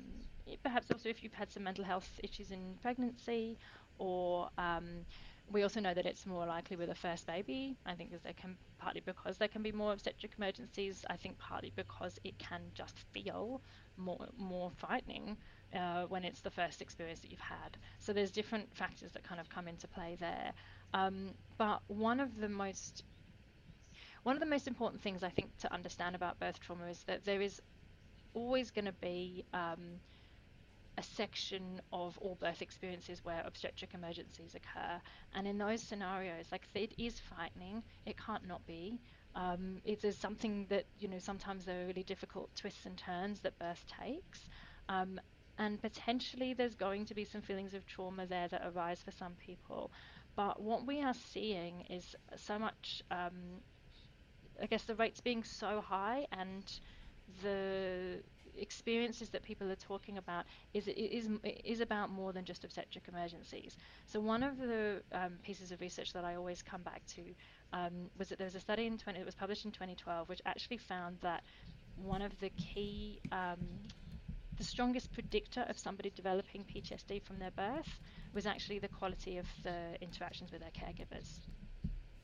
perhaps 0.63 0.91
also 0.91 1.09
if 1.09 1.23
you've 1.23 1.33
had 1.33 1.51
some 1.51 1.63
mental 1.63 1.85
health 1.85 2.19
issues 2.25 2.51
in 2.51 2.77
pregnancy 2.83 3.57
or 3.99 4.49
um, 4.59 5.07
we 5.51 5.63
also 5.63 5.81
know 5.81 5.95
that 5.95 6.07
it's 6.07 6.27
more 6.27 6.47
likely 6.47 6.77
with 6.77 6.91
a 6.91 6.95
first 6.95 7.27
baby. 7.27 7.77
I 7.85 7.95
think 7.95 8.11
there 8.23 8.33
can 8.35 8.57
partly 8.79 9.03
because 9.05 9.39
there 9.39 9.49
can 9.49 9.63
be 9.63 9.73
more 9.73 9.93
obstetric 9.93 10.33
emergencies. 10.39 11.05
I 11.11 11.17
think 11.17 11.39
partly 11.39 11.73
because 11.77 12.19
it 12.25 12.39
can 12.39 12.73
just 12.75 12.99
feel 13.13 13.63
more 13.97 14.29
more 14.39 14.71
frightening 14.77 15.37
uh, 15.75 16.05
when 16.05 16.25
it's 16.25 16.41
the 16.41 16.51
first 16.51 16.81
experience 16.81 17.21
that 17.21 17.31
you've 17.31 17.41
had. 17.41 17.77
So 17.99 18.13
there's 18.13 18.31
different 18.31 18.75
factors 18.77 19.13
that 19.13 19.25
kind 19.25 19.41
of 19.41 19.49
come 19.49 19.69
into 19.69 19.89
play 19.89 20.17
there. 20.19 20.53
Um, 20.95 21.35
but 21.59 21.83
one 21.89 22.21
of 22.21 22.37
the 22.37 22.49
most 22.49 23.03
one 24.23 24.37
of 24.37 24.41
the 24.41 24.47
most 24.47 24.69
important 24.69 25.03
things 25.03 25.23
I 25.23 25.31
think 25.31 25.57
to 25.59 25.73
understand 25.73 26.15
about 26.15 26.39
birth 26.39 26.61
trauma 26.61 26.87
is 26.87 27.03
that 27.05 27.25
there 27.25 27.41
is 27.43 27.61
always 28.35 28.71
going 28.71 28.87
to 28.87 28.93
be 28.93 29.45
um, 29.53 30.01
a 31.03 31.05
section 31.17 31.81
of 31.93 32.17
all 32.19 32.37
birth 32.41 32.63
experiences 32.63 33.25
where 33.25 33.43
obstetric 33.45 33.93
emergencies 33.95 34.55
occur, 34.55 35.01
and 35.35 35.47
in 35.49 35.59
those 35.59 35.83
scenarios, 35.83 36.47
like 36.53 36.63
it 36.75 36.93
is 36.97 37.19
frightening, 37.19 37.83
it 38.07 38.17
can't 38.17 38.47
not 38.47 38.65
be. 38.67 39.01
Um, 39.35 39.81
it 39.85 40.05
is 40.05 40.17
something 40.17 40.67
that 40.69 40.85
you 40.99 41.09
know 41.09 41.19
sometimes 41.19 41.65
there 41.65 41.83
are 41.83 41.87
really 41.87 42.05
difficult 42.05 42.55
twists 42.55 42.87
and 42.87 42.97
turns 42.97 43.41
that 43.41 43.59
birth 43.59 43.85
takes, 44.01 44.49
um, 44.89 45.21
and 45.59 45.81
potentially 45.83 46.55
there's 46.55 46.77
going 46.77 47.07
to 47.07 47.15
be 47.15 47.25
some 47.25 47.43
feelings 47.43 47.75
of 47.75 47.85
trauma 47.87 48.27
there 48.27 48.49
that 48.49 48.63
arise 48.65 49.03
for 49.03 49.11
some 49.11 49.35
people. 49.35 49.91
But 50.37 50.63
what 50.63 50.87
we 50.87 51.03
are 51.03 51.15
seeing 51.15 51.83
is 51.91 52.15
so 52.37 52.59
much, 52.59 53.03
um, 53.11 53.61
I 54.63 54.67
guess, 54.67 54.85
the 54.85 54.95
rates 54.95 55.21
being 55.21 55.43
so 55.45 55.81
high 55.81 56.27
and 56.33 56.65
the 57.43 58.23
experiences 58.57 59.31
that 59.31 59.43
people 59.43 59.71
are 59.71 59.77
talking 59.77 60.19
about 60.19 60.45
is 60.75 60.89
is 60.89 61.29
is 61.65 61.81
about 61.81 62.11
more 62.11 62.33
than 62.33 62.45
just 62.45 62.65
obstetric 62.65 63.05
emergencies. 63.09 63.77
So 64.07 64.21
one 64.21 64.43
of 64.43 64.59
the 64.59 65.03
um, 65.13 65.33
pieces 65.43 65.73
of 65.73 65.81
research 65.81 66.13
that 66.13 66.25
I 66.25 66.37
always 66.37 66.63
come 66.63 66.83
back 66.83 67.03
to 67.17 67.23
um, 67.73 68.11
was 68.19 68.29
that 68.29 68.39
there 68.39 68.47
was 68.47 68.55
a 68.55 68.61
study 68.61 68.87
in 68.87 68.99
20, 68.99 69.19
it 69.19 69.27
was 69.27 69.35
published 69.35 69.65
in 69.65 69.71
2012 69.73 70.29
which 70.29 70.43
actually 70.47 70.79
found 70.79 71.19
that 71.21 71.43
one 71.97 72.23
of 72.23 72.39
the 72.41 72.51
key 72.51 73.21
um, 73.33 73.59
the 74.59 74.65
strongest 74.65 75.13
predictor 75.13 75.65
of 75.69 75.79
somebody 75.79 76.11
developing 76.15 76.65
PTSD 76.65 77.23
from 77.23 77.39
their 77.39 77.51
birth 77.53 78.01
was 78.35 78.47
actually 78.47 78.79
the 78.79 78.89
quality 78.89 79.39
of 79.39 79.47
the 79.63 79.97
interactions 80.01 80.53
with 80.53 80.61
their 80.61 80.71
caregivers. 80.71 81.41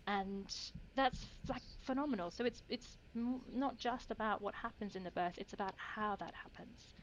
And 0.06 0.46
that's 0.94 1.26
like 1.48 1.62
phenomenal. 1.88 2.30
So 2.30 2.44
it's 2.44 2.62
it's 2.68 2.98
not 3.14 3.78
just 3.78 4.10
about 4.10 4.42
what 4.42 4.54
happens 4.54 4.96
in 4.96 5.04
the 5.04 5.10
birth; 5.20 5.36
it's 5.38 5.54
about 5.54 5.74
how 5.76 6.16
that 6.16 6.34
happens, 6.44 6.94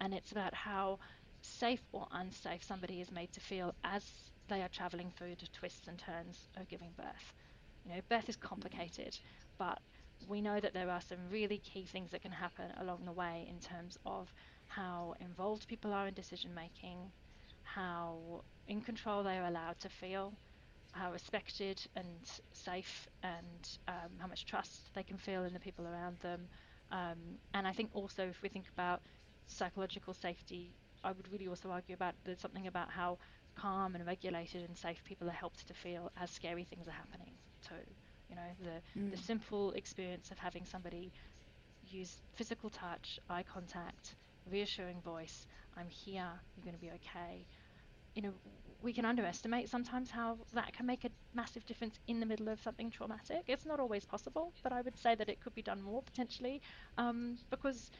and 0.00 0.14
it's 0.14 0.32
about 0.32 0.54
how 0.54 0.98
safe 1.42 1.82
or 1.92 2.06
unsafe 2.12 2.62
somebody 2.64 3.00
is 3.00 3.10
made 3.12 3.32
to 3.32 3.40
feel 3.40 3.74
as 3.84 4.04
they 4.48 4.62
are 4.62 4.68
traveling 4.68 5.10
through 5.10 5.36
the 5.36 5.48
twists 5.58 5.88
and 5.88 5.98
turns 5.98 6.48
of 6.56 6.68
giving 6.68 6.92
birth. 6.96 7.26
You 7.84 7.92
know, 7.94 8.00
birth 8.08 8.28
is 8.28 8.36
complicated, 8.36 9.18
but 9.58 9.78
we 10.26 10.40
know 10.40 10.60
that 10.60 10.74
there 10.74 10.90
are 10.90 11.00
some 11.00 11.28
really 11.30 11.58
key 11.58 11.86
things 11.86 12.10
that 12.12 12.22
can 12.22 12.32
happen 12.32 12.72
along 12.78 13.04
the 13.04 13.12
way 13.12 13.46
in 13.48 13.60
terms 13.60 13.96
of 14.06 14.32
how 14.66 15.14
involved 15.20 15.68
people 15.68 15.92
are 15.94 16.06
in 16.08 16.14
decision 16.14 16.54
making, 16.54 17.12
how 17.62 18.44
in 18.66 18.80
control 18.82 19.22
they 19.22 19.38
are 19.38 19.46
allowed 19.46 19.78
to 19.80 19.88
feel, 19.88 20.34
how 20.94 21.12
respected 21.12 21.80
and 21.96 22.06
safe, 22.52 23.08
and 23.22 23.78
um, 23.88 24.10
how 24.18 24.26
much 24.26 24.46
trust 24.46 24.94
they 24.94 25.02
can 25.02 25.18
feel 25.18 25.44
in 25.44 25.52
the 25.52 25.60
people 25.60 25.86
around 25.86 26.16
them. 26.20 26.48
Um, 26.92 27.18
and 27.52 27.66
I 27.66 27.72
think 27.72 27.90
also 27.94 28.22
if 28.28 28.40
we 28.42 28.48
think 28.48 28.66
about 28.72 29.00
psychological 29.46 30.14
safety, 30.14 30.74
I 31.02 31.12
would 31.12 31.30
really 31.30 31.48
also 31.48 31.70
argue 31.70 31.94
about 31.94 32.14
there's 32.24 32.40
something 32.40 32.66
about 32.66 32.90
how 32.90 33.18
calm 33.56 33.94
and 33.94 34.06
regulated 34.06 34.66
and 34.68 34.76
safe 34.76 35.02
people 35.04 35.28
are 35.28 35.32
helped 35.32 35.66
to 35.68 35.74
feel 35.74 36.10
as 36.20 36.30
scary 36.30 36.64
things 36.64 36.88
are 36.88 36.92
happening 36.92 37.32
too. 37.66 37.74
You 38.30 38.36
know, 38.36 38.50
the 38.62 39.00
mm. 39.00 39.10
the 39.10 39.16
simple 39.16 39.72
experience 39.72 40.30
of 40.30 40.38
having 40.38 40.64
somebody 40.64 41.12
use 41.90 42.16
physical 42.34 42.70
touch, 42.70 43.20
eye 43.28 43.42
contact, 43.42 44.14
reassuring 44.50 45.00
voice, 45.02 45.46
I'm 45.76 45.88
here, 45.88 46.30
you're 46.56 46.64
going 46.64 46.74
to 46.74 46.80
be 46.80 46.90
okay. 46.90 47.46
You 48.14 48.22
know, 48.22 48.34
we 48.80 48.92
can 48.92 49.04
underestimate 49.04 49.68
sometimes 49.68 50.10
how 50.10 50.38
that 50.52 50.72
can 50.72 50.86
make 50.86 51.04
a 51.04 51.10
massive 51.32 51.64
difference 51.66 51.98
in 52.06 52.20
the 52.20 52.26
middle 52.26 52.48
of 52.48 52.60
something 52.60 52.90
traumatic. 52.90 53.44
It's 53.46 53.66
not 53.66 53.80
always 53.80 54.04
possible, 54.04 54.52
but 54.62 54.72
I 54.72 54.82
would 54.82 54.96
say 54.96 55.14
that 55.14 55.28
it 55.28 55.40
could 55.40 55.54
be 55.54 55.62
done 55.62 55.82
more 55.82 56.02
potentially 56.02 56.60
um, 56.98 57.38
because 57.50 57.90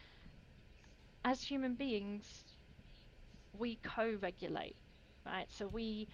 as 1.24 1.42
human 1.42 1.74
beings, 1.74 2.56
we 3.52 3.76
co 3.76 4.18
regulate, 4.20 4.76
right? 5.24 5.50
So 5.50 5.68
we 5.68 6.08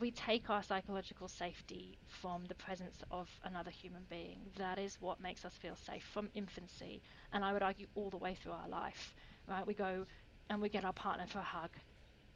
we 0.00 0.10
take 0.10 0.50
our 0.50 0.62
psychological 0.62 1.28
safety 1.28 1.98
from 2.08 2.44
the 2.46 2.54
presence 2.54 3.02
of 3.10 3.28
another 3.44 3.70
human 3.70 4.04
being. 4.10 4.40
That 4.56 4.78
is 4.78 5.00
what 5.00 5.20
makes 5.20 5.44
us 5.44 5.54
feel 5.56 5.76
safe 5.76 6.04
from 6.04 6.30
infancy, 6.34 7.02
and 7.32 7.44
I 7.44 7.52
would 7.52 7.62
argue 7.62 7.86
all 7.94 8.10
the 8.10 8.18
way 8.18 8.34
through 8.34 8.52
our 8.52 8.68
life. 8.68 9.14
Right? 9.46 9.66
We 9.66 9.74
go 9.74 10.06
and 10.50 10.60
we 10.60 10.68
get 10.68 10.84
our 10.84 10.92
partner 10.92 11.26
for 11.26 11.38
a 11.38 11.42
hug, 11.42 11.70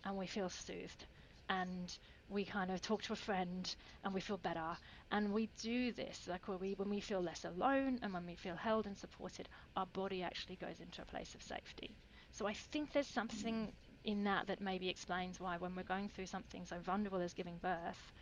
and 0.04 0.16
we 0.16 0.26
feel 0.26 0.48
soothed, 0.48 1.06
and 1.48 1.96
we 2.28 2.44
kind 2.44 2.70
of 2.70 2.80
talk 2.82 3.02
to 3.02 3.12
a 3.12 3.16
friend, 3.16 3.74
and 4.04 4.12
we 4.14 4.20
feel 4.20 4.38
better. 4.38 4.76
And 5.10 5.32
we 5.32 5.48
do 5.62 5.92
this 5.92 6.26
like 6.28 6.48
when 6.48 6.58
we 6.58 6.74
when 6.74 6.90
we 6.90 7.00
feel 7.00 7.20
less 7.20 7.44
alone, 7.44 7.98
and 8.02 8.12
when 8.12 8.26
we 8.26 8.34
feel 8.36 8.56
held 8.56 8.86
and 8.86 8.96
supported, 8.96 9.48
our 9.76 9.86
body 9.86 10.22
actually 10.22 10.56
goes 10.56 10.80
into 10.80 11.02
a 11.02 11.06
place 11.06 11.34
of 11.34 11.42
safety. 11.42 11.96
So 12.32 12.46
I 12.46 12.52
think 12.54 12.92
there's 12.92 13.06
something 13.08 13.72
in 14.04 14.24
that 14.24 14.46
that 14.48 14.60
maybe 14.60 14.88
explains 14.88 15.40
why 15.40 15.56
when 15.58 15.74
we're 15.74 15.82
going 15.82 16.08
through 16.08 16.26
something 16.26 16.64
so 16.64 16.78
vulnerable 16.80 17.20
as 17.20 17.34
giving 17.34 17.58
birth, 17.58 18.12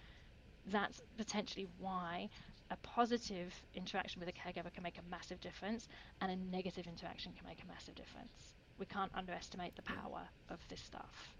that's 0.67 1.01
potentially 1.17 1.67
why 1.79 2.29
a 2.71 2.77
positive 2.79 3.55
interaction 3.75 4.21
with 4.21 4.29
a 4.29 4.33
caregiver 4.33 4.73
can 4.73 4.83
make 4.83 4.99
a 4.99 5.11
massive 5.11 5.41
difference 5.41 5.89
and 6.21 6.31
a 6.33 6.37
negative 6.37 6.87
interaction 6.87 7.33
can 7.35 7.47
make 7.47 7.62
a 7.62 7.67
massive 7.67 7.95
difference. 7.95 8.55
We 8.79 8.87
can't 8.87 9.12
underestimate 9.15 9.77
the 9.77 9.83
power 9.83 10.29
of 10.51 10.59
this 10.69 10.81
stuff. 10.81 11.35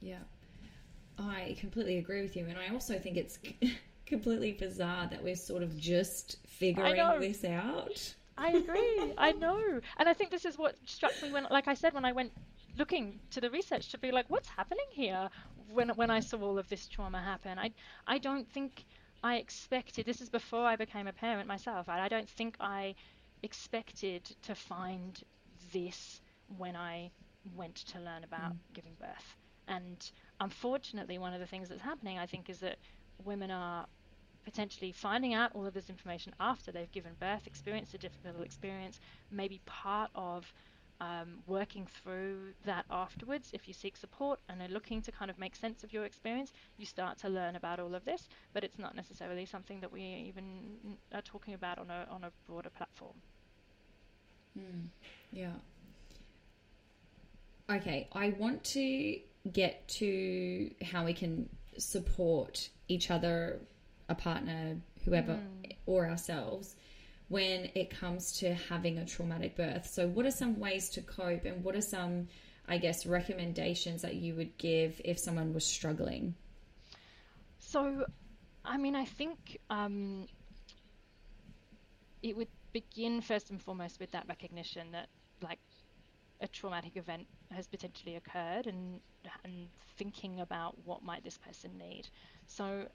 Yeah. 0.00 0.18
I 1.18 1.56
completely 1.58 1.98
agree 1.98 2.22
with 2.22 2.36
you 2.36 2.46
and 2.46 2.56
I 2.58 2.72
also 2.72 2.98
think 2.98 3.16
it's 3.16 3.38
completely 4.06 4.52
bizarre 4.52 5.06
that 5.08 5.22
we're 5.22 5.36
sort 5.36 5.62
of 5.62 5.78
just 5.78 6.38
figuring 6.46 7.20
this 7.20 7.44
out. 7.44 8.14
I 8.36 8.52
agree. 8.52 9.12
I 9.18 9.32
know. 9.32 9.80
And 9.98 10.08
I 10.08 10.14
think 10.14 10.30
this 10.30 10.46
is 10.46 10.56
what 10.56 10.74
struck 10.86 11.12
me 11.22 11.30
when, 11.30 11.46
like 11.50 11.68
I 11.68 11.74
said, 11.74 11.92
when 11.92 12.06
I 12.06 12.12
went 12.12 12.32
looking 12.78 13.20
to 13.30 13.40
the 13.40 13.50
research 13.50 13.90
to 13.90 13.98
be 13.98 14.10
like, 14.10 14.26
what's 14.28 14.48
happening 14.48 14.86
here? 14.90 15.28
When 15.72 15.90
when 15.90 16.10
I 16.10 16.20
saw 16.20 16.38
all 16.38 16.58
of 16.58 16.68
this 16.68 16.88
trauma 16.88 17.20
happen, 17.20 17.58
I 17.58 17.70
I 18.06 18.18
don't 18.18 18.48
think 18.48 18.84
I 19.22 19.36
expected. 19.36 20.06
This 20.06 20.20
is 20.20 20.30
before 20.30 20.64
I 20.64 20.76
became 20.76 21.06
a 21.06 21.12
parent 21.12 21.46
myself. 21.46 21.88
I, 21.88 22.00
I 22.00 22.08
don't 22.08 22.28
think 22.28 22.56
I 22.60 22.94
expected 23.42 24.24
to 24.42 24.54
find 24.54 25.22
this 25.72 26.20
when 26.56 26.74
I 26.76 27.10
went 27.54 27.76
to 27.76 27.98
learn 28.00 28.24
about 28.24 28.52
mm. 28.52 28.58
giving 28.72 28.94
birth. 28.98 29.36
And 29.70 30.10
unfortunately, 30.40 31.16
one 31.18 31.32
of 31.32 31.40
the 31.40 31.46
things 31.46 31.68
that's 31.68 31.80
happening, 31.80 32.18
I 32.18 32.26
think, 32.26 32.50
is 32.50 32.58
that 32.58 32.76
women 33.24 33.50
are 33.52 33.86
potentially 34.44 34.90
finding 34.90 35.32
out 35.32 35.52
all 35.54 35.64
of 35.64 35.74
this 35.74 35.88
information 35.88 36.34
after 36.40 36.72
they've 36.72 36.90
given 36.90 37.12
birth, 37.20 37.46
experienced 37.46 37.94
a 37.94 37.98
difficult 37.98 38.44
experience, 38.44 38.98
maybe 39.30 39.60
part 39.66 40.10
of 40.14 40.52
um, 41.00 41.38
working 41.46 41.86
through 42.02 42.52
that 42.64 42.84
afterwards. 42.90 43.50
If 43.52 43.68
you 43.68 43.72
seek 43.72 43.96
support 43.96 44.40
and 44.48 44.60
are 44.60 44.68
looking 44.68 45.02
to 45.02 45.12
kind 45.12 45.30
of 45.30 45.38
make 45.38 45.54
sense 45.54 45.84
of 45.84 45.92
your 45.92 46.04
experience, 46.04 46.52
you 46.76 46.84
start 46.84 47.16
to 47.18 47.28
learn 47.28 47.54
about 47.54 47.78
all 47.78 47.94
of 47.94 48.04
this, 48.04 48.28
but 48.52 48.64
it's 48.64 48.78
not 48.78 48.96
necessarily 48.96 49.46
something 49.46 49.80
that 49.80 49.92
we 49.92 50.02
even 50.02 50.96
are 51.14 51.22
talking 51.22 51.54
about 51.54 51.78
on 51.78 51.90
a, 51.90 52.06
on 52.10 52.24
a 52.24 52.30
broader 52.46 52.70
platform. 52.70 53.14
Mm, 54.58 54.88
yeah. 55.32 55.52
Okay, 57.70 58.08
I 58.12 58.30
want 58.30 58.64
to 58.64 59.20
get 59.52 59.86
to 59.88 60.70
how 60.82 61.04
we 61.04 61.14
can 61.14 61.48
support 61.78 62.68
each 62.88 63.10
other, 63.10 63.60
a 64.08 64.14
partner, 64.14 64.76
whoever, 65.04 65.34
mm. 65.34 65.72
or 65.86 66.06
ourselves 66.06 66.76
when 67.28 67.70
it 67.76 67.90
comes 67.90 68.32
to 68.32 68.54
having 68.54 68.98
a 68.98 69.06
traumatic 69.06 69.56
birth. 69.56 69.86
So, 69.86 70.08
what 70.08 70.26
are 70.26 70.32
some 70.32 70.58
ways 70.58 70.90
to 70.90 71.00
cope, 71.00 71.44
and 71.44 71.62
what 71.64 71.76
are 71.76 71.80
some, 71.80 72.28
I 72.68 72.78
guess, 72.78 73.06
recommendations 73.06 74.02
that 74.02 74.16
you 74.16 74.34
would 74.34 74.58
give 74.58 75.00
if 75.04 75.18
someone 75.18 75.54
was 75.54 75.64
struggling? 75.64 76.34
So, 77.60 78.04
I 78.64 78.76
mean, 78.76 78.96
I 78.96 79.04
think 79.04 79.58
um, 79.70 80.26
it 82.22 82.36
would 82.36 82.48
begin 82.72 83.20
first 83.20 83.50
and 83.50 83.62
foremost 83.62 84.00
with 84.00 84.10
that 84.10 84.26
recognition 84.28 84.90
that, 84.90 85.08
like, 85.40 85.60
a 86.40 86.48
traumatic 86.48 86.96
event 86.96 87.26
has 87.50 87.66
potentially 87.66 88.16
occurred 88.16 88.66
and 88.66 89.00
and 89.44 89.68
thinking 89.96 90.40
about 90.40 90.76
what 90.84 91.02
might 91.02 91.22
this 91.24 91.38
person 91.38 91.70
need. 91.78 92.08
So, 92.46 92.86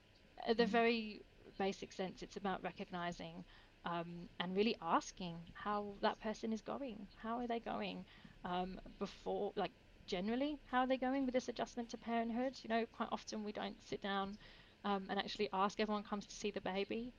at 0.48 0.58
the 0.58 0.66
mm. 0.66 0.70
very 0.70 1.22
basic 1.58 1.94
sense, 1.94 2.22
it's 2.24 2.38
about 2.38 2.64
recognizing 2.64 3.44
um, 3.86 4.28
and 4.40 4.56
really 4.56 4.76
asking 4.82 5.36
how 5.54 5.94
that 6.02 6.20
person 6.20 6.52
is 6.52 6.62
going. 6.62 7.08
How 7.18 7.40
are 7.40 7.48
they 7.48 7.60
going 7.60 8.04
um, 8.44 8.80
before, 9.00 9.54
like 9.56 9.72
generally, 10.08 10.58
how 10.72 10.80
are 10.80 10.88
they 10.88 10.98
going 10.98 11.26
with 11.26 11.34
this 11.34 11.48
adjustment 11.48 11.90
to 11.90 11.98
parenthood? 11.98 12.54
You 12.64 12.70
know, 12.70 12.86
quite 12.96 13.10
often 13.12 13.44
we 13.44 13.52
don't 13.52 13.76
sit 13.88 14.02
down 14.02 14.38
um, 14.84 15.06
and 15.10 15.20
actually 15.20 15.50
ask. 15.54 15.80
Everyone 15.80 16.04
comes 16.04 16.26
to 16.26 16.36
see 16.36 16.52
the 16.52 16.62
baby. 16.62 17.14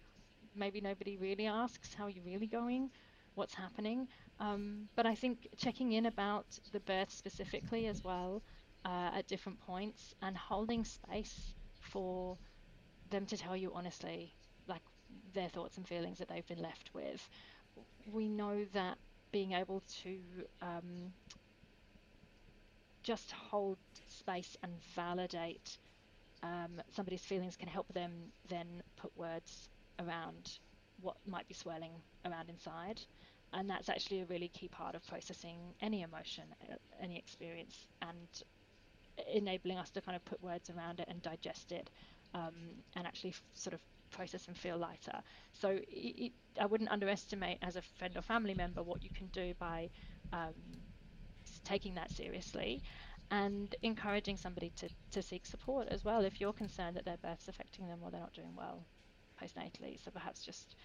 Maybe 0.55 0.81
nobody 0.81 1.17
really 1.17 1.47
asks 1.47 1.95
how 1.95 2.05
are 2.05 2.11
you 2.11 2.23
really 2.25 2.47
going, 2.47 2.91
what's 3.35 3.55
happening. 3.55 4.09
Um, 4.39 4.89
but 4.97 5.07
I 5.07 5.15
think 5.15 5.49
checking 5.57 5.93
in 5.93 6.07
about 6.07 6.47
the 6.73 6.81
birth 6.81 7.11
specifically 7.11 7.87
as 7.87 8.03
well 8.05 8.43
uh, 8.85 9.11
at 9.15 9.27
different 9.27 9.61
points 9.61 10.15
and 10.23 10.37
holding 10.37 10.85
space 10.85 11.55
for 11.81 12.39
them 13.11 13.27
to 13.27 13.37
tell 13.37 13.57
you 13.57 13.73
honestly 13.75 14.35
like 14.69 14.83
their 15.35 15.49
thoughts 15.49 15.77
and 15.79 15.87
feelings 15.89 16.19
that 16.19 16.29
they've 16.29 16.47
been 16.47 16.63
left 16.63 16.91
with. 16.95 17.29
We 18.07 18.29
know 18.29 18.65
that 18.73 18.99
being 19.33 19.53
able 19.53 19.83
to 20.03 20.19
um, 20.63 21.13
just 23.03 23.31
hold 23.33 23.79
space 24.09 24.57
and 24.63 24.73
validate 24.95 25.79
um, 26.43 26.81
somebody's 26.91 27.25
feelings 27.25 27.57
can 27.57 27.69
help 27.69 27.87
them 27.95 28.33
then 28.49 28.83
put 28.97 29.17
words 29.17 29.69
around 30.01 30.59
what 31.01 31.17
might 31.27 31.49
be 31.49 31.55
swirling 31.55 31.93
around 32.27 32.51
inside. 32.51 33.01
And 33.53 33.71
that's 33.71 33.89
actually 33.89 34.21
a 34.21 34.27
really 34.27 34.49
key 34.49 34.69
part 34.69 34.95
of 34.95 35.07
processing 35.07 35.59
any 35.81 36.03
emotion, 36.03 36.45
any 37.01 37.17
experience, 37.17 37.87
and 38.03 38.29
enabling 39.33 39.79
us 39.79 39.91
to 39.91 40.01
kind 40.01 40.17
of 40.17 40.25
put 40.25 40.43
words 40.43 40.71
around 40.71 41.01
it 41.01 41.07
and 41.09 41.23
digest 41.23 41.73
it 41.73 41.91
um, 42.35 42.55
and 42.97 43.07
actually 43.07 43.35
sort 43.55 43.75
of 43.75 43.81
process 44.11 44.47
and 44.49 44.57
feel 44.57 44.77
lighter. 44.77 45.21
So 45.53 45.71
it, 45.71 45.85
it, 45.91 46.33
I 46.61 46.67
wouldn't 46.67 46.91
underestimate 46.91 47.59
as 47.63 47.77
a 47.77 47.83
friend 47.83 48.17
or 48.17 48.23
family 48.23 48.55
member 48.55 48.83
what 48.83 49.03
you 49.03 49.11
can 49.11 49.27
do 49.29 49.55
by 49.59 49.91
um, 50.33 50.55
taking 51.65 51.95
that 51.95 52.11
seriously 52.11 52.83
and 53.31 53.75
encouraging 53.83 54.37
somebody 54.37 54.71
to, 54.77 54.89
to 55.11 55.23
seek 55.23 55.47
support 55.47 55.89
as 55.89 56.05
well 56.05 56.25
if 56.25 56.41
you're 56.41 56.53
concerned 56.53 56.97
that 56.97 57.05
their 57.05 57.17
birth's 57.17 57.49
affecting 57.49 57.89
them 57.89 57.99
or 58.03 58.11
they're 58.11 58.21
not 58.21 58.33
doing 58.35 58.55
well 58.57 58.87
postnatally. 59.43 60.03
So 60.03 60.11
perhaps 60.11 60.43
just 60.45 60.77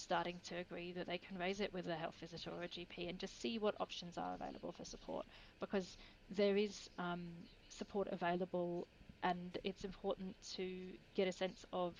starting 0.00 0.40
to 0.44 0.56
agree 0.56 0.92
that 0.92 1.06
they 1.06 1.18
can 1.18 1.38
raise 1.38 1.60
it 1.60 1.72
with 1.72 1.88
a 1.88 1.94
health 1.94 2.16
visitor 2.20 2.50
or 2.50 2.62
a 2.62 2.68
GP 2.68 3.08
and 3.08 3.18
just 3.18 3.40
see 3.40 3.58
what 3.58 3.74
options 3.80 4.16
are 4.16 4.34
available 4.34 4.72
for 4.72 4.84
support 4.84 5.26
because 5.60 5.96
there 6.30 6.56
is 6.56 6.88
um, 6.98 7.28
support 7.68 8.08
available 8.12 8.86
and 9.22 9.58
it's 9.64 9.84
important 9.84 10.36
to 10.56 10.92
get 11.14 11.28
a 11.28 11.32
sense 11.32 11.64
of 11.72 11.94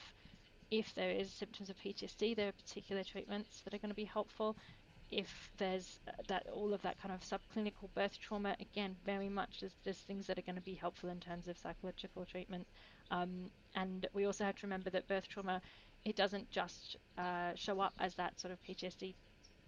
if 0.71 0.95
there 0.95 1.11
is 1.11 1.31
symptoms 1.33 1.71
of 1.71 1.77
PTSD, 1.79 2.37
there 2.37 2.49
are 2.49 2.53
particular 2.53 3.03
treatments 3.03 3.63
that 3.63 3.75
are 3.75 3.79
going 3.79 3.91
to 3.91 3.95
be 3.95 4.05
helpful. 4.05 4.57
If 5.11 5.51
there's 5.57 6.01
uh, 6.07 6.13
that 6.29 6.47
all 6.53 6.75
of 6.75 6.83
that 6.83 7.01
kind 7.01 7.15
of 7.15 7.23
subclinical 7.23 7.89
birth 7.95 8.19
trauma, 8.21 8.55
again, 8.61 8.95
very 9.07 9.31
much 9.31 9.61
there's, 9.61 9.75
there's 9.85 9.97
things 9.99 10.27
that 10.27 10.39
are 10.39 10.43
going 10.43 10.57
to 10.57 10.63
be 10.63 10.75
helpful 10.75 11.09
in 11.09 11.21
terms 11.21 11.49
of 11.49 11.57
psychological 11.57 12.27
treatment. 12.27 12.67
Um, 13.11 13.51
and 13.75 14.07
we 14.13 14.27
also 14.27 14.45
have 14.45 14.57
to 14.57 14.67
remember 14.67 14.91
that 14.91 15.09
birth 15.09 15.29
trauma, 15.29 15.63
it 16.05 16.17
doesn't 16.17 16.51
just 16.51 16.97
uh, 17.17 17.53
show 17.55 17.81
up 17.81 17.95
as 17.99 18.15
that 18.17 18.39
sort 18.41 18.53
of 18.53 18.63
PTSD 18.63 19.15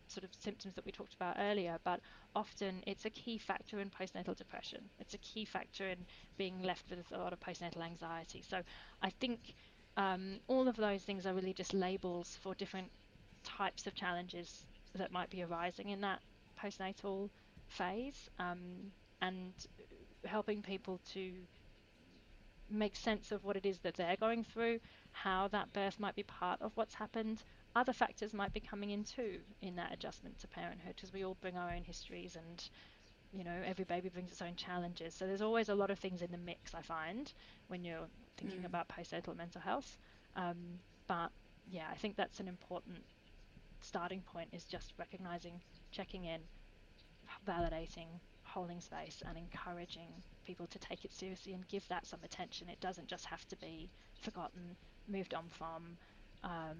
sort 0.08 0.24
of 0.24 0.30
symptoms 0.38 0.74
that 0.74 0.84
we 0.84 0.90
talked 0.92 1.14
about 1.14 1.36
earlier, 1.38 1.78
but 1.84 2.00
often 2.34 2.82
it's 2.86 3.04
a 3.04 3.10
key 3.10 3.38
factor 3.38 3.78
in 3.80 3.90
postnatal 3.90 4.36
depression. 4.36 4.80
It's 4.98 5.14
a 5.14 5.18
key 5.18 5.44
factor 5.44 5.88
in 5.88 5.98
being 6.36 6.62
left 6.62 6.90
with 6.90 6.98
a 7.12 7.18
lot 7.18 7.32
of 7.32 7.40
postnatal 7.40 7.82
anxiety. 7.82 8.42
So 8.42 8.60
I 9.02 9.10
think 9.10 9.54
um, 9.96 10.40
all 10.48 10.66
of 10.68 10.76
those 10.76 11.02
things 11.02 11.26
are 11.26 11.34
really 11.34 11.52
just 11.52 11.74
labels 11.74 12.36
for 12.42 12.54
different 12.54 12.90
types 13.44 13.86
of 13.86 13.94
challenges 13.94 14.64
that 14.94 15.12
might 15.12 15.30
be 15.30 15.42
arising 15.42 15.90
in 15.90 16.00
that 16.00 16.20
postnatal 16.60 17.30
phase 17.68 18.28
um, 18.38 18.90
and 19.22 19.52
helping 20.24 20.60
people 20.62 21.00
to 21.12 21.32
make 22.70 22.96
sense 22.96 23.32
of 23.32 23.44
what 23.44 23.56
it 23.56 23.66
is 23.66 23.78
that 23.80 23.94
they're 23.94 24.16
going 24.16 24.44
through, 24.44 24.80
how 25.12 25.48
that 25.48 25.72
birth 25.72 25.98
might 25.98 26.14
be 26.14 26.22
part 26.22 26.60
of 26.62 26.72
what's 26.76 26.94
happened. 26.94 27.42
Other 27.74 27.92
factors 27.92 28.32
might 28.32 28.52
be 28.52 28.60
coming 28.60 28.90
in 28.90 29.04
too 29.04 29.38
in 29.62 29.76
that 29.76 29.92
adjustment 29.92 30.38
to 30.40 30.48
parenthood 30.48 30.94
because 30.96 31.12
we 31.12 31.24
all 31.24 31.36
bring 31.40 31.56
our 31.56 31.70
own 31.70 31.84
histories 31.84 32.36
and 32.36 32.68
you 33.32 33.44
know 33.44 33.62
every 33.64 33.84
baby 33.84 34.08
brings 34.08 34.32
its 34.32 34.42
own 34.42 34.56
challenges 34.56 35.14
so 35.14 35.24
there's 35.24 35.40
always 35.40 35.68
a 35.68 35.74
lot 35.74 35.88
of 35.88 36.00
things 36.00 36.20
in 36.20 36.32
the 36.32 36.38
mix 36.38 36.74
i 36.74 36.82
find 36.82 37.32
when 37.68 37.84
you're 37.84 38.08
thinking 38.40 38.60
mm. 38.60 38.66
about 38.66 38.88
postnatal 38.88 39.36
mental 39.36 39.60
health. 39.60 39.98
Um, 40.36 40.78
but 41.06 41.30
yeah, 41.70 41.86
I 41.90 41.94
think 41.96 42.16
that's 42.16 42.40
an 42.40 42.48
important 42.48 42.98
starting 43.80 44.22
point 44.32 44.48
is 44.52 44.64
just 44.64 44.92
recognizing, 44.98 45.60
checking 45.92 46.24
in, 46.24 46.40
validating, 47.46 48.08
holding 48.44 48.80
space, 48.80 49.22
and 49.26 49.36
encouraging 49.36 50.08
people 50.50 50.66
to 50.66 50.78
take 50.80 51.04
it 51.04 51.12
seriously 51.12 51.52
and 51.52 51.66
give 51.68 51.86
that 51.88 52.04
some 52.04 52.18
attention. 52.24 52.68
It 52.68 52.80
doesn't 52.80 53.06
just 53.06 53.24
have 53.26 53.46
to 53.48 53.56
be 53.56 53.88
forgotten, 54.20 54.76
moved 55.06 55.32
on 55.32 55.44
from. 55.50 55.96
Um, 56.42 56.78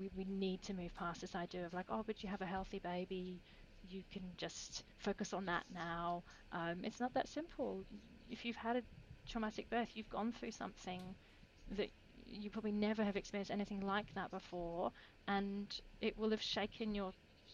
we, 0.00 0.10
we 0.16 0.24
need 0.24 0.60
to 0.62 0.74
move 0.74 0.92
past 0.96 1.20
this 1.20 1.36
idea 1.36 1.64
of 1.64 1.72
like, 1.72 1.86
oh, 1.90 2.02
but 2.04 2.22
you 2.22 2.28
have 2.28 2.42
a 2.42 2.46
healthy 2.46 2.80
baby, 2.80 3.40
you 3.88 4.02
can 4.12 4.22
just 4.36 4.82
focus 4.98 5.32
on 5.32 5.44
that 5.46 5.64
now. 5.72 6.24
Um, 6.50 6.78
it's 6.82 6.98
not 6.98 7.14
that 7.14 7.28
simple. 7.28 7.84
If 8.28 8.44
you've 8.44 8.56
had 8.56 8.76
a 8.76 8.82
traumatic 9.28 9.70
birth, 9.70 9.90
you've 9.94 10.10
gone 10.10 10.32
through 10.32 10.50
something 10.50 11.00
that 11.76 11.90
you 12.26 12.50
probably 12.50 12.72
never 12.72 13.04
have 13.04 13.16
experienced 13.16 13.52
anything 13.52 13.80
like 13.80 14.12
that 14.14 14.30
before, 14.32 14.90
and 15.28 15.66
it 16.00 16.18
will 16.18 16.30
have 16.30 16.42
shaken 16.42 16.96
your 16.96 17.12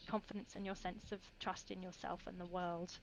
confidence 0.09 0.55
and 0.57 0.65
your 0.65 0.77
sense 0.77 1.13
of 1.13 1.21
trust 1.39 1.71
in 1.71 1.83
yourself 1.83 2.21
and 2.27 2.41
the 2.41 2.47
world 2.47 2.99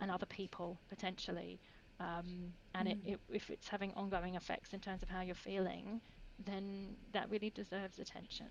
and 0.00 0.10
other 0.10 0.26
people 0.26 0.78
potentially. 0.88 1.60
Um, 2.00 2.52
and 2.74 2.88
mm. 2.88 2.92
it, 2.92 2.98
it, 3.04 3.20
if 3.30 3.50
it's 3.50 3.68
having 3.68 3.92
ongoing 3.94 4.34
effects 4.34 4.72
in 4.72 4.80
terms 4.80 5.02
of 5.02 5.08
how 5.08 5.20
you're 5.20 5.34
feeling, 5.34 6.00
then 6.44 6.96
that 7.12 7.30
really 7.30 7.50
deserves 7.50 7.98
attention. 7.98 8.46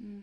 Mm. 0.00 0.22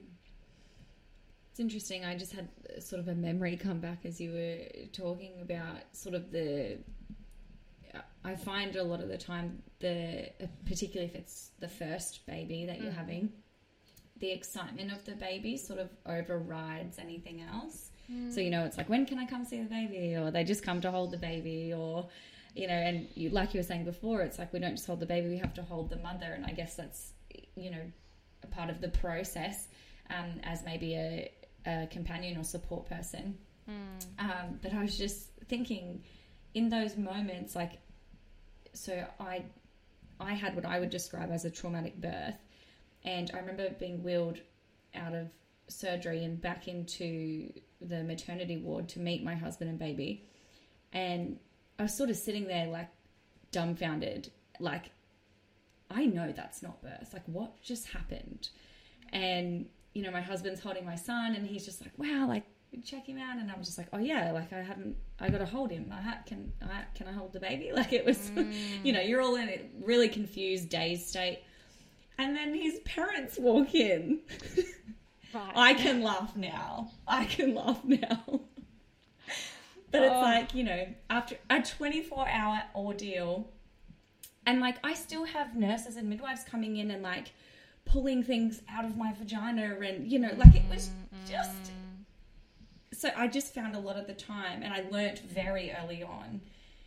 It's 1.49 1.59
interesting. 1.59 2.05
I 2.05 2.15
just 2.15 2.33
had 2.33 2.49
sort 2.79 2.99
of 2.99 3.07
a 3.07 3.15
memory 3.15 3.57
come 3.57 3.79
back 3.79 4.05
as 4.05 4.19
you 4.21 4.31
were 4.31 4.87
talking 4.91 5.33
about 5.41 5.81
sort 5.91 6.15
of 6.15 6.31
the 6.31 6.77
I 8.25 8.35
find 8.35 8.75
a 8.75 8.83
lot 8.83 9.01
of 9.01 9.09
the 9.09 9.17
time 9.17 9.61
the 9.79 10.31
particularly 10.65 11.11
if 11.11 11.15
it's 11.15 11.51
the 11.59 11.67
first 11.67 12.25
baby 12.25 12.65
that 12.65 12.81
you're 12.81 12.91
Mm. 12.91 12.95
having, 12.95 13.33
the 14.17 14.31
excitement 14.31 14.91
of 14.91 15.03
the 15.05 15.15
baby 15.15 15.57
sort 15.57 15.79
of 15.79 15.89
overrides 16.05 16.97
anything 16.99 17.41
else. 17.41 17.91
So 18.31 18.39
you 18.41 18.49
know, 18.49 18.65
it's 18.65 18.77
like 18.77 18.89
when 18.89 19.05
can 19.05 19.19
I 19.19 19.25
come 19.25 19.45
see 19.45 19.61
the 19.61 19.69
baby, 19.69 20.15
or 20.15 20.31
they 20.31 20.43
just 20.43 20.63
come 20.63 20.81
to 20.81 20.91
hold 20.91 21.11
the 21.11 21.17
baby, 21.17 21.73
or 21.73 22.07
you 22.55 22.67
know, 22.67 22.73
and 22.73 23.07
you, 23.15 23.29
like 23.29 23.53
you 23.53 23.59
were 23.59 23.63
saying 23.63 23.85
before, 23.85 24.21
it's 24.21 24.37
like 24.37 24.53
we 24.53 24.59
don't 24.59 24.75
just 24.75 24.85
hold 24.87 24.99
the 24.99 25.05
baby, 25.05 25.29
we 25.29 25.37
have 25.37 25.53
to 25.55 25.63
hold 25.63 25.89
the 25.89 25.97
mother, 25.97 26.33
and 26.33 26.45
I 26.45 26.51
guess 26.51 26.75
that's 26.75 27.13
you 27.55 27.71
know 27.71 27.81
a 28.43 28.47
part 28.47 28.69
of 28.69 28.81
the 28.81 28.89
process 28.89 29.67
um, 30.09 30.39
as 30.43 30.63
maybe 30.63 30.95
a, 30.95 31.31
a 31.65 31.87
companion 31.87 32.37
or 32.37 32.43
support 32.43 32.87
person. 32.89 33.37
Um, 34.19 34.59
but 34.61 34.73
I 34.73 34.81
was 34.81 34.97
just 34.97 35.29
thinking 35.47 36.03
in 36.53 36.69
those 36.69 36.97
moments, 36.97 37.55
like, 37.55 37.79
so 38.73 39.05
I, 39.19 39.43
I 40.19 40.33
had 40.33 40.55
what 40.55 40.65
I 40.65 40.79
would 40.79 40.89
describe 40.89 41.31
as 41.31 41.45
a 41.45 41.49
traumatic 41.49 41.99
birth, 41.99 42.35
and 43.05 43.31
I 43.33 43.37
remember 43.39 43.69
being 43.79 44.03
wheeled 44.03 44.39
out 44.93 45.13
of 45.13 45.29
surgery 45.69 46.23
and 46.25 46.39
back 46.41 46.67
into 46.67 47.51
the 47.83 48.03
maternity 48.03 48.57
ward 48.57 48.89
to 48.89 48.99
meet 48.99 49.23
my 49.23 49.35
husband 49.35 49.69
and 49.69 49.79
baby, 49.79 50.25
and 50.91 51.37
I 51.79 51.83
was 51.83 51.95
sort 51.95 52.09
of 52.09 52.15
sitting 52.15 52.47
there 52.47 52.67
like 52.67 52.89
dumbfounded, 53.51 54.31
like, 54.59 54.91
I 55.89 56.05
know 56.05 56.31
that's 56.31 56.61
not 56.61 56.81
birth. 56.81 57.11
Like, 57.13 57.23
what 57.27 57.61
just 57.61 57.87
happened? 57.87 58.49
And 59.11 59.67
you 59.93 60.01
know, 60.01 60.11
my 60.11 60.21
husband's 60.21 60.59
holding 60.59 60.85
my 60.85 60.95
son, 60.95 61.35
and 61.35 61.45
he's 61.45 61.65
just 61.65 61.81
like, 61.81 61.91
"Wow, 61.97 62.27
like 62.27 62.43
check 62.83 63.05
him 63.05 63.19
out." 63.19 63.37
And 63.37 63.51
I'm 63.51 63.63
just 63.63 63.77
like, 63.77 63.87
"Oh 63.93 63.99
yeah, 63.99 64.31
like 64.31 64.51
I 64.51 64.61
haven't, 64.61 64.95
I 65.19 65.29
got 65.29 65.37
to 65.37 65.45
hold 65.45 65.71
him. 65.71 65.91
I 65.91 66.01
ha- 66.01 66.19
can, 66.25 66.51
I 66.61 66.83
can 66.95 67.07
I 67.07 67.11
hold 67.11 67.33
the 67.33 67.39
baby?" 67.39 67.71
Like 67.75 67.93
it 67.93 68.05
was, 68.05 68.31
you 68.83 68.91
know, 68.91 69.01
you're 69.01 69.21
all 69.21 69.35
in 69.35 69.49
a 69.49 69.61
really 69.83 70.09
confused, 70.09 70.69
dazed 70.69 71.07
state. 71.07 71.43
And 72.17 72.35
then 72.35 72.53
his 72.53 72.79
parents 72.85 73.37
walk 73.39 73.73
in. 73.73 74.21
Right. 75.33 75.51
I 75.55 75.73
can 75.73 76.01
laugh 76.03 76.35
now. 76.35 76.91
I 77.07 77.25
can 77.25 77.55
laugh 77.55 77.83
now. 77.83 78.21
but 79.91 80.03
it's 80.03 80.13
Oh. 80.13 80.21
like, 80.21 80.53
you 80.53 80.63
know, 80.63 80.87
after 81.09 81.37
a 81.49 81.61
24 81.61 82.27
hour 82.27 82.61
ordeal, 82.75 83.49
and 84.45 84.59
like 84.59 84.77
I 84.83 84.93
still 84.93 85.25
have 85.25 85.55
nurses 85.55 85.95
and 85.95 86.09
midwives 86.09 86.43
coming 86.43 86.77
in 86.77 86.91
and 86.91 87.01
like 87.01 87.31
pulling 87.85 88.23
things 88.23 88.61
out 88.69 88.85
of 88.85 88.97
my 88.97 89.13
vagina, 89.13 89.75
and 89.81 90.11
you 90.11 90.19
know, 90.19 90.31
like 90.37 90.55
it 90.55 90.63
was 90.69 90.89
just. 91.29 91.71
So 92.93 93.09
I 93.17 93.27
just 93.27 93.53
found 93.53 93.75
a 93.75 93.79
lot 93.79 93.97
of 93.97 94.05
the 94.07 94.13
time, 94.13 94.61
and 94.63 94.71
I 94.73 94.85
learnt 94.91 95.19
very 95.19 95.71
early 95.83 96.03
on 96.03 96.41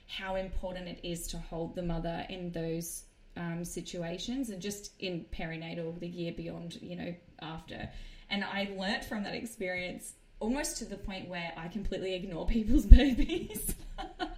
how 0.09 0.37
important 0.37 0.87
it 0.89 1.01
is 1.03 1.27
to 1.29 1.39
hold 1.39 1.75
the 1.75 1.83
mother 1.83 2.25
in 2.31 2.53
those 2.53 3.03
um, 3.37 3.65
situations 3.65 4.51
and 4.51 4.63
just 4.63 4.93
in 5.01 5.27
perinatal, 5.33 5.99
the 5.99 6.07
year 6.07 6.33
beyond, 6.33 6.79
you 6.81 6.95
know, 6.97 7.15
after. 7.43 7.89
And 8.31 8.45
I 8.45 8.71
learnt 8.77 9.05
from 9.05 9.23
that 9.25 9.35
experience 9.35 10.15
almost 10.41 10.79
to 10.79 10.85
the 10.85 10.97
point 10.97 11.29
where 11.29 11.53
I 11.57 11.69
completely 11.69 12.15
ignore 12.15 12.47
people's 12.47 12.87
babies. 12.87 13.75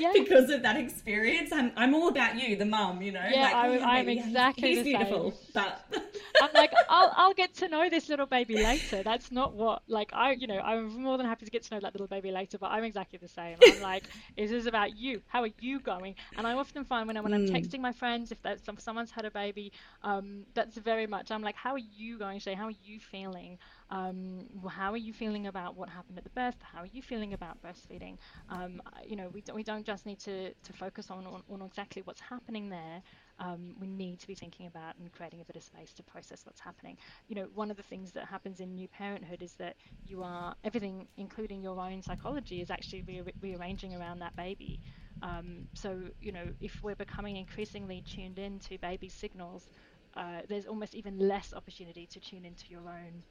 Yeah. 0.00 0.12
because 0.14 0.50
of 0.50 0.62
that 0.62 0.76
experience, 0.76 1.52
I'm, 1.52 1.72
I'm 1.76 1.94
all 1.94 2.08
about 2.08 2.38
you, 2.40 2.56
the 2.56 2.64
mum, 2.66 3.02
you 3.02 3.12
know. 3.12 3.24
Yeah, 3.30 3.42
like, 3.42 3.54
I'm- 3.54 3.78
yeah, 3.78 3.86
I'm 3.86 4.08
exactly 4.08 4.68
he's 4.68 4.78
the 4.78 4.84
beautiful, 4.84 5.30
same. 5.32 5.40
but 5.54 5.84
I'm 6.42 6.50
like, 6.54 6.72
I'll, 6.88 7.12
I'll 7.16 7.34
get 7.34 7.54
to 7.56 7.68
know 7.68 7.88
this 7.88 8.08
little 8.08 8.26
baby 8.26 8.56
later. 8.62 9.02
That's 9.02 9.30
not 9.32 9.54
what, 9.54 9.82
like, 9.88 10.10
I, 10.12 10.32
you 10.32 10.46
know, 10.46 10.58
I'm 10.58 11.02
more 11.02 11.16
than 11.16 11.26
happy 11.26 11.44
to 11.44 11.50
get 11.50 11.62
to 11.64 11.74
know 11.74 11.80
that 11.80 11.94
little 11.94 12.06
baby 12.06 12.30
later, 12.30 12.58
but 12.58 12.70
I'm 12.70 12.84
exactly 12.84 13.18
the 13.20 13.28
same. 13.28 13.56
I'm 13.64 13.80
like, 13.82 14.04
is 14.36 14.50
this 14.50 14.66
about 14.66 14.96
you? 14.96 15.22
How 15.28 15.42
are 15.42 15.50
you 15.60 15.80
going? 15.80 16.14
And 16.36 16.46
I 16.46 16.52
often 16.54 16.84
find 16.84 17.06
when, 17.06 17.16
I, 17.16 17.20
when 17.20 17.32
I'm 17.34 17.46
texting 17.46 17.80
my 17.80 17.92
friends, 17.92 18.32
if 18.32 18.40
that's, 18.42 18.66
if 18.68 18.80
someone's 18.80 19.10
had 19.10 19.24
a 19.24 19.30
baby, 19.30 19.72
um, 20.02 20.44
that's 20.54 20.76
very 20.76 21.06
much, 21.06 21.30
I'm 21.30 21.42
like, 21.42 21.56
how 21.56 21.72
are 21.72 21.78
you 21.78 22.18
going 22.18 22.38
today? 22.38 22.54
How 22.54 22.66
are 22.66 22.78
you 22.84 23.00
feeling? 23.00 23.58
Um, 23.90 24.46
how 24.68 24.92
are 24.92 24.96
you 24.96 25.12
feeling 25.12 25.46
about 25.46 25.76
what 25.76 25.88
happened 25.88 26.18
at 26.18 26.24
the 26.24 26.30
birth? 26.30 26.56
How 26.60 26.80
are 26.82 26.86
you 26.86 27.02
feeling 27.02 27.34
about 27.34 27.60
breastfeeding? 27.62 28.16
Um, 28.48 28.80
you 29.06 29.16
know, 29.16 29.28
we 29.32 29.42
don't, 29.42 29.54
we 29.56 29.62
don't 29.62 29.86
just 29.86 30.06
need 30.06 30.18
to, 30.20 30.52
to 30.54 30.72
focus 30.72 31.10
on, 31.10 31.26
on, 31.26 31.42
on 31.48 31.62
exactly 31.62 32.02
what's 32.02 32.20
happening 32.20 32.68
there. 32.68 33.02
Um, 33.38 33.74
we 33.78 33.86
need 33.86 34.18
to 34.20 34.26
be 34.26 34.34
thinking 34.34 34.66
about 34.66 34.96
and 34.98 35.12
creating 35.12 35.40
a 35.40 35.44
bit 35.44 35.56
of 35.56 35.62
space 35.62 35.92
to 35.94 36.02
process 36.02 36.44
what's 36.44 36.60
happening. 36.60 36.96
You 37.28 37.36
know, 37.36 37.48
one 37.54 37.70
of 37.70 37.76
the 37.76 37.82
things 37.82 38.12
that 38.12 38.24
happens 38.26 38.60
in 38.60 38.74
new 38.74 38.88
parenthood 38.88 39.42
is 39.42 39.54
that 39.58 39.76
you 40.04 40.22
are 40.22 40.54
everything, 40.64 41.06
including 41.16 41.62
your 41.62 41.80
own 41.80 42.02
psychology, 42.02 42.60
is 42.60 42.70
actually 42.70 43.02
re- 43.06 43.32
rearranging 43.40 43.94
around 43.94 44.18
that 44.20 44.34
baby. 44.36 44.80
Um, 45.22 45.66
so, 45.74 46.08
you 46.20 46.32
know, 46.32 46.50
if 46.60 46.80
we're 46.82 46.96
becoming 46.96 47.36
increasingly 47.36 48.02
tuned 48.06 48.38
in 48.38 48.58
to 48.60 48.78
baby 48.78 49.08
signals, 49.08 49.68
uh, 50.16 50.40
there's 50.48 50.66
almost 50.66 50.94
even 50.94 51.18
less 51.18 51.52
opportunity 51.54 52.06
to 52.06 52.20
tune 52.20 52.44
into 52.44 52.64
your 52.68 52.88
own 52.88 53.22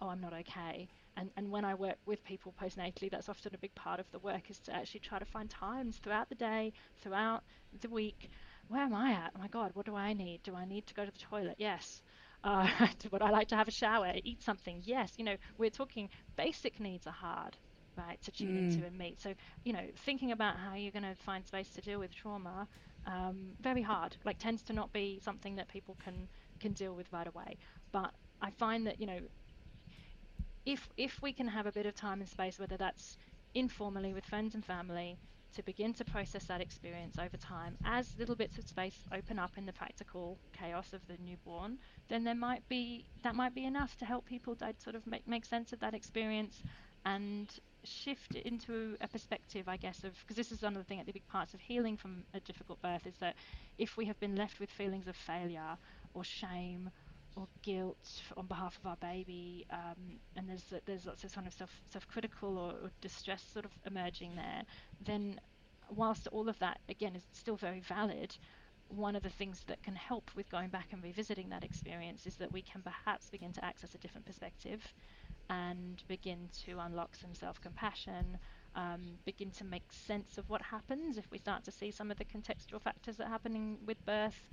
oh, 0.00 0.08
I'm 0.08 0.20
not 0.20 0.32
okay. 0.32 0.88
And, 1.16 1.30
and 1.36 1.50
when 1.50 1.64
I 1.64 1.74
work 1.74 1.96
with 2.06 2.24
people 2.24 2.54
postnatally, 2.60 3.10
that's 3.10 3.28
often 3.28 3.54
a 3.54 3.58
big 3.58 3.74
part 3.74 4.00
of 4.00 4.10
the 4.10 4.18
work 4.18 4.50
is 4.50 4.58
to 4.60 4.74
actually 4.74 5.00
try 5.00 5.18
to 5.18 5.24
find 5.24 5.48
times 5.50 5.98
throughout 5.98 6.28
the 6.28 6.34
day, 6.34 6.72
throughout 7.00 7.44
the 7.80 7.88
week. 7.88 8.30
Where 8.68 8.82
am 8.82 8.94
I 8.94 9.12
at? 9.12 9.32
Oh 9.36 9.38
my 9.40 9.48
God, 9.48 9.70
what 9.74 9.86
do 9.86 9.94
I 9.94 10.12
need? 10.12 10.42
Do 10.42 10.54
I 10.54 10.64
need 10.64 10.86
to 10.86 10.94
go 10.94 11.04
to 11.04 11.10
the 11.12 11.18
toilet? 11.18 11.56
Yes. 11.58 12.02
Uh, 12.42 12.68
would 13.12 13.22
I 13.22 13.30
like 13.30 13.48
to 13.48 13.56
have 13.56 13.68
a 13.68 13.72
shower? 13.72 14.12
Eat 14.24 14.42
something? 14.42 14.80
Yes. 14.84 15.12
You 15.16 15.24
know, 15.24 15.36
we're 15.58 15.70
talking 15.70 16.08
basic 16.36 16.80
needs 16.80 17.06
are 17.06 17.12
hard, 17.12 17.56
right, 17.96 18.20
to 18.22 18.32
tune 18.32 18.56
into 18.56 18.84
and 18.84 18.96
meet. 18.98 19.20
So, 19.20 19.34
you 19.64 19.72
know, 19.72 19.86
thinking 20.04 20.32
about 20.32 20.56
how 20.58 20.74
you're 20.74 20.92
going 20.92 21.04
to 21.04 21.14
find 21.14 21.46
space 21.46 21.70
to 21.72 21.80
deal 21.80 22.00
with 22.00 22.12
trauma, 22.14 22.66
um, 23.06 23.52
very 23.60 23.82
hard. 23.82 24.16
Like 24.24 24.38
tends 24.38 24.62
to 24.64 24.72
not 24.72 24.92
be 24.92 25.20
something 25.22 25.56
that 25.56 25.68
people 25.68 25.96
can 26.02 26.28
can 26.60 26.72
deal 26.72 26.94
with 26.94 27.12
right 27.12 27.26
away. 27.26 27.56
But 27.92 28.12
I 28.40 28.50
find 28.50 28.86
that 28.86 29.00
you 29.00 29.06
know 29.06 29.20
if 30.66 30.88
if 30.96 31.20
we 31.22 31.32
can 31.32 31.48
have 31.48 31.66
a 31.66 31.72
bit 31.72 31.86
of 31.86 31.94
time 31.94 32.20
and 32.20 32.28
space, 32.28 32.58
whether 32.58 32.76
that's 32.76 33.16
informally 33.54 34.14
with 34.14 34.24
friends 34.24 34.54
and 34.54 34.64
family, 34.64 35.18
to 35.54 35.62
begin 35.62 35.94
to 35.94 36.04
process 36.04 36.44
that 36.46 36.60
experience 36.60 37.16
over 37.18 37.36
time, 37.36 37.78
as 37.84 38.08
little 38.18 38.34
bits 38.34 38.58
of 38.58 38.64
space 38.64 38.96
open 39.12 39.38
up 39.38 39.52
in 39.56 39.66
the 39.66 39.72
practical 39.72 40.38
chaos 40.52 40.92
of 40.92 41.06
the 41.06 41.16
newborn, 41.18 41.78
then 42.08 42.24
there 42.24 42.34
might 42.34 42.66
be 42.68 43.06
that 43.22 43.34
might 43.34 43.54
be 43.54 43.64
enough 43.64 43.96
to 43.96 44.04
help 44.04 44.26
people 44.26 44.56
to 44.56 44.74
sort 44.82 44.96
of 44.96 45.06
make 45.06 45.26
make 45.26 45.44
sense 45.44 45.72
of 45.72 45.80
that 45.80 45.94
experience 45.94 46.62
and 47.06 47.48
shift 47.84 48.34
into 48.34 48.96
a 49.00 49.08
perspective, 49.08 49.68
I 49.68 49.76
guess, 49.76 50.04
of 50.04 50.14
because 50.20 50.36
this 50.36 50.50
is 50.50 50.62
one 50.62 50.74
of 50.76 50.82
the 50.82 50.84
thing, 50.84 51.02
the 51.04 51.12
big 51.12 51.28
parts 51.28 51.54
of 51.54 51.60
healing 51.60 51.96
from 51.96 52.24
a 52.34 52.40
difficult 52.40 52.80
birth 52.80 53.06
is 53.06 53.16
that 53.20 53.36
if 53.78 53.96
we 53.96 54.06
have 54.06 54.18
been 54.20 54.36
left 54.36 54.58
with 54.58 54.70
feelings 54.70 55.06
of 55.06 55.16
failure 55.16 55.76
or 56.14 56.24
shame 56.24 56.90
or 57.36 57.48
guilt 57.62 58.22
on 58.36 58.46
behalf 58.46 58.78
of 58.78 58.86
our 58.86 58.96
baby, 58.96 59.66
um, 59.70 60.18
and 60.36 60.48
there's 60.48 60.72
there's 60.86 61.06
lots 61.06 61.24
of 61.24 61.34
kind 61.34 61.46
of 61.46 61.52
self 61.52 61.70
self 61.90 62.06
critical 62.08 62.58
or, 62.58 62.70
or 62.72 62.90
distress 63.00 63.42
sort 63.52 63.64
of 63.64 63.72
emerging 63.86 64.36
there, 64.36 64.62
then 65.04 65.40
whilst 65.90 66.26
all 66.28 66.48
of 66.48 66.58
that 66.58 66.78
again 66.88 67.14
is 67.16 67.22
still 67.32 67.56
very 67.56 67.80
valid, 67.80 68.36
one 68.88 69.16
of 69.16 69.22
the 69.22 69.30
things 69.30 69.62
that 69.66 69.82
can 69.82 69.94
help 69.94 70.30
with 70.36 70.48
going 70.50 70.68
back 70.68 70.88
and 70.92 71.02
revisiting 71.02 71.48
that 71.50 71.64
experience 71.64 72.26
is 72.26 72.36
that 72.36 72.52
we 72.52 72.62
can 72.62 72.82
perhaps 72.82 73.30
begin 73.30 73.52
to 73.52 73.64
access 73.64 73.94
a 73.94 73.98
different 73.98 74.26
perspective 74.26 74.80
and 75.50 76.02
begin 76.08 76.48
to 76.64 76.78
unlock 76.78 77.14
some 77.16 77.34
self 77.34 77.60
compassion. 77.60 78.38
Um, 78.76 79.18
begin 79.24 79.52
to 79.52 79.64
make 79.64 79.84
sense 79.92 80.36
of 80.36 80.50
what 80.50 80.60
happens 80.60 81.16
if 81.16 81.30
we 81.30 81.38
start 81.38 81.62
to 81.62 81.70
see 81.70 81.92
some 81.92 82.10
of 82.10 82.18
the 82.18 82.24
contextual 82.24 82.82
factors 82.82 83.16
that 83.18 83.28
are 83.28 83.30
happening 83.30 83.78
with 83.86 84.04
birth, 84.04 84.48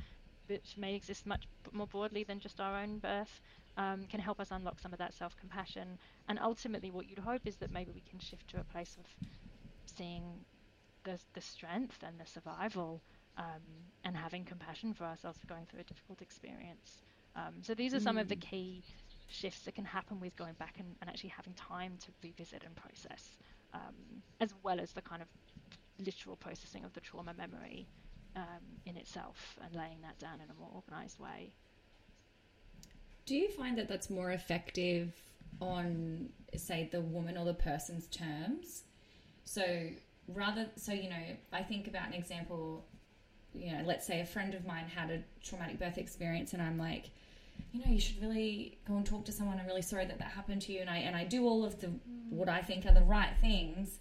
which 0.52 0.76
may 0.78 0.96
exist 0.96 1.26
much 1.26 1.48
more 1.72 1.88
broadly 1.88 2.24
than 2.24 2.40
just 2.40 2.60
our 2.60 2.82
own 2.82 3.00
birth, 3.00 3.42
um, 3.78 4.06
can 4.10 4.20
help 4.20 4.40
us 4.40 4.52
unlock 4.52 4.80
some 4.80 4.92
of 4.92 5.00
that 5.00 5.14
self 5.14 5.36
compassion. 5.38 5.98
And 6.28 6.40
ultimately, 6.40 6.92
what 6.92 7.10
you'd 7.10 7.20
hope 7.20 7.42
is 7.46 7.56
that 7.58 7.72
maybe 7.72 7.92
we 7.94 8.04
can 8.10 8.20
shift 8.20 8.50
to 8.50 8.60
a 8.60 8.64
place 8.64 8.98
of 9.00 9.06
seeing 9.86 10.24
the, 11.04 11.18
the 11.34 11.42
strength 11.42 12.04
and 12.06 12.20
the 12.20 12.26
survival 12.26 13.02
um, 13.38 13.64
and 14.04 14.16
having 14.16 14.44
compassion 14.44 14.94
for 14.94 15.06
ourselves 15.06 15.40
for 15.40 15.48
going 15.48 15.66
through 15.66 15.80
a 15.80 15.84
difficult 15.84 16.22
experience. 16.22 17.02
Um, 17.36 17.54
so, 17.62 17.74
these 17.74 17.94
are 17.94 18.00
some 18.02 18.18
of 18.18 18.28
the 18.28 18.36
key 18.36 18.84
shifts 19.30 19.62
that 19.62 19.76
can 19.76 19.86
happen 19.86 20.20
with 20.20 20.36
going 20.36 20.56
back 20.60 20.76
and, 20.80 20.96
and 21.00 21.10
actually 21.10 21.30
having 21.30 21.54
time 21.54 21.94
to 22.02 22.12
revisit 22.22 22.64
and 22.66 22.76
process, 22.76 23.38
um, 23.74 23.96
as 24.42 24.54
well 24.64 24.82
as 24.82 24.92
the 24.92 25.02
kind 25.02 25.22
of 25.22 25.30
literal 26.06 26.36
processing 26.36 26.84
of 26.84 26.92
the 26.94 27.00
trauma 27.00 27.34
memory 27.38 27.88
um, 28.36 28.62
in 28.86 28.98
itself 28.98 29.58
and 29.64 29.76
laying 29.76 30.02
that 30.02 30.20
down 30.20 30.36
in 30.36 30.50
a 30.50 30.60
more 30.60 30.70
organized 30.74 31.20
way. 31.20 31.54
Do 33.26 33.36
you 33.36 33.50
find 33.50 33.78
that 33.78 33.88
that's 33.88 34.10
more 34.10 34.32
effective 34.32 35.14
on, 35.60 36.30
say, 36.56 36.90
the 36.92 37.02
woman 37.02 37.38
or 37.38 37.46
the 37.46 37.54
person's 37.54 38.08
terms? 38.08 38.84
So 39.44 39.90
rather, 40.28 40.68
so 40.76 40.92
you 40.92 41.10
know, 41.10 41.24
I 41.54 41.64
think 41.64 41.88
about 41.88 42.08
an 42.08 42.14
example. 42.14 42.86
You 43.54 43.74
know, 43.74 43.84
let's 43.86 44.08
say 44.08 44.22
a 44.22 44.26
friend 44.26 44.54
of 44.54 44.66
mine 44.66 44.86
had 44.86 45.12
a 45.12 45.22
traumatic 45.44 45.78
birth 45.78 45.98
experience, 45.98 46.54
and 46.54 46.62
I'm 46.62 46.78
like, 46.78 47.10
you 47.74 47.82
know, 47.82 47.92
you 47.92 48.00
should 48.00 48.22
really 48.22 48.78
go 48.88 48.96
and 48.96 49.06
talk 49.06 49.26
to 49.26 49.32
someone. 49.32 49.60
I'm 49.60 49.68
really 49.68 49.82
sorry 49.82 50.06
that 50.06 50.20
that 50.20 50.32
happened 50.32 50.62
to 50.64 50.74
you, 50.74 50.82
and 50.82 50.90
I 50.90 50.98
and 50.98 51.16
I 51.16 51.26
do 51.26 51.46
all 51.46 51.66
of 51.66 51.80
the 51.80 51.88
what 52.30 52.50
I 52.50 52.62
think 52.62 52.86
are 52.86 52.94
the 52.94 53.04
right 53.04 53.34
things, 53.42 54.00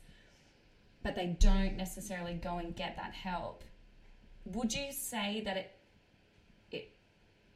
but 1.02 1.14
they 1.14 1.36
don't 1.38 1.76
necessarily 1.76 2.34
go 2.34 2.58
and 2.58 2.74
get 2.74 2.96
that 2.96 3.12
help. 3.12 3.64
Would 4.44 4.72
you 4.72 4.92
say 4.92 5.42
that 5.44 5.56
it 5.56 5.76
it 6.70 6.92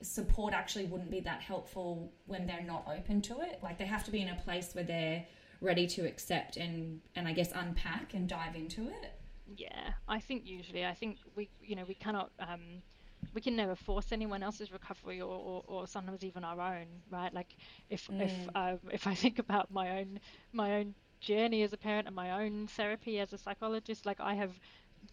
support 0.03 0.55
actually 0.55 0.87
wouldn't 0.87 1.11
be 1.11 1.21
that 1.21 1.41
helpful 1.41 2.13
when 2.27 2.47
they're 2.47 2.63
not 2.63 2.87
open 2.87 3.21
to 3.23 3.41
it? 3.41 3.61
Like 3.63 3.79
they 3.79 3.87
have 3.87 4.05
to 4.05 4.11
be 4.11 4.21
in 4.21 4.29
a 4.29 4.37
place 4.37 4.75
where 4.75 4.85
they're 4.85 5.27
ready 5.61 5.87
to 5.87 6.07
accept 6.07 6.57
and 6.57 7.01
and 7.17 7.27
I 7.27 7.33
guess 7.33 7.51
unpack 7.55 8.15
and 8.15 8.29
dive 8.29 8.55
into 8.55 8.89
it. 8.89 9.13
Yeah, 9.57 9.93
I 10.09 10.21
think 10.21 10.47
usually 10.47 10.85
I 10.85 10.95
think 10.95 11.19
we 11.37 11.49
you 11.63 11.77
know 11.77 11.85
we 11.87 11.95
cannot 11.95 12.31
um, 12.39 12.83
we 13.33 13.41
can 13.41 13.57
never 13.57 13.75
force 13.75 14.13
anyone 14.13 14.43
else's 14.43 14.73
recovery 14.73 15.21
or, 15.21 15.35
or, 15.35 15.65
or 15.67 15.87
sometimes 15.87 16.25
even 16.25 16.45
our 16.45 16.61
own 16.61 16.87
right 17.11 17.33
like 17.33 17.57
if 17.91 18.09
mm. 18.09 18.23
if 18.23 18.33
um, 18.55 18.79
if 18.93 19.07
I 19.07 19.15
think 19.15 19.39
about 19.39 19.71
my 19.73 19.99
own 19.99 20.21
my 20.53 20.77
own 20.77 20.95
journey 21.21 21.63
as 21.63 21.73
a 21.73 21.77
parent 21.77 22.07
and 22.07 22.15
my 22.15 22.45
own 22.45 22.67
therapy 22.67 23.19
as 23.19 23.33
a 23.33 23.39
psychologist 23.39 24.05
like 24.05 24.21
I 24.21 24.35
have 24.35 24.59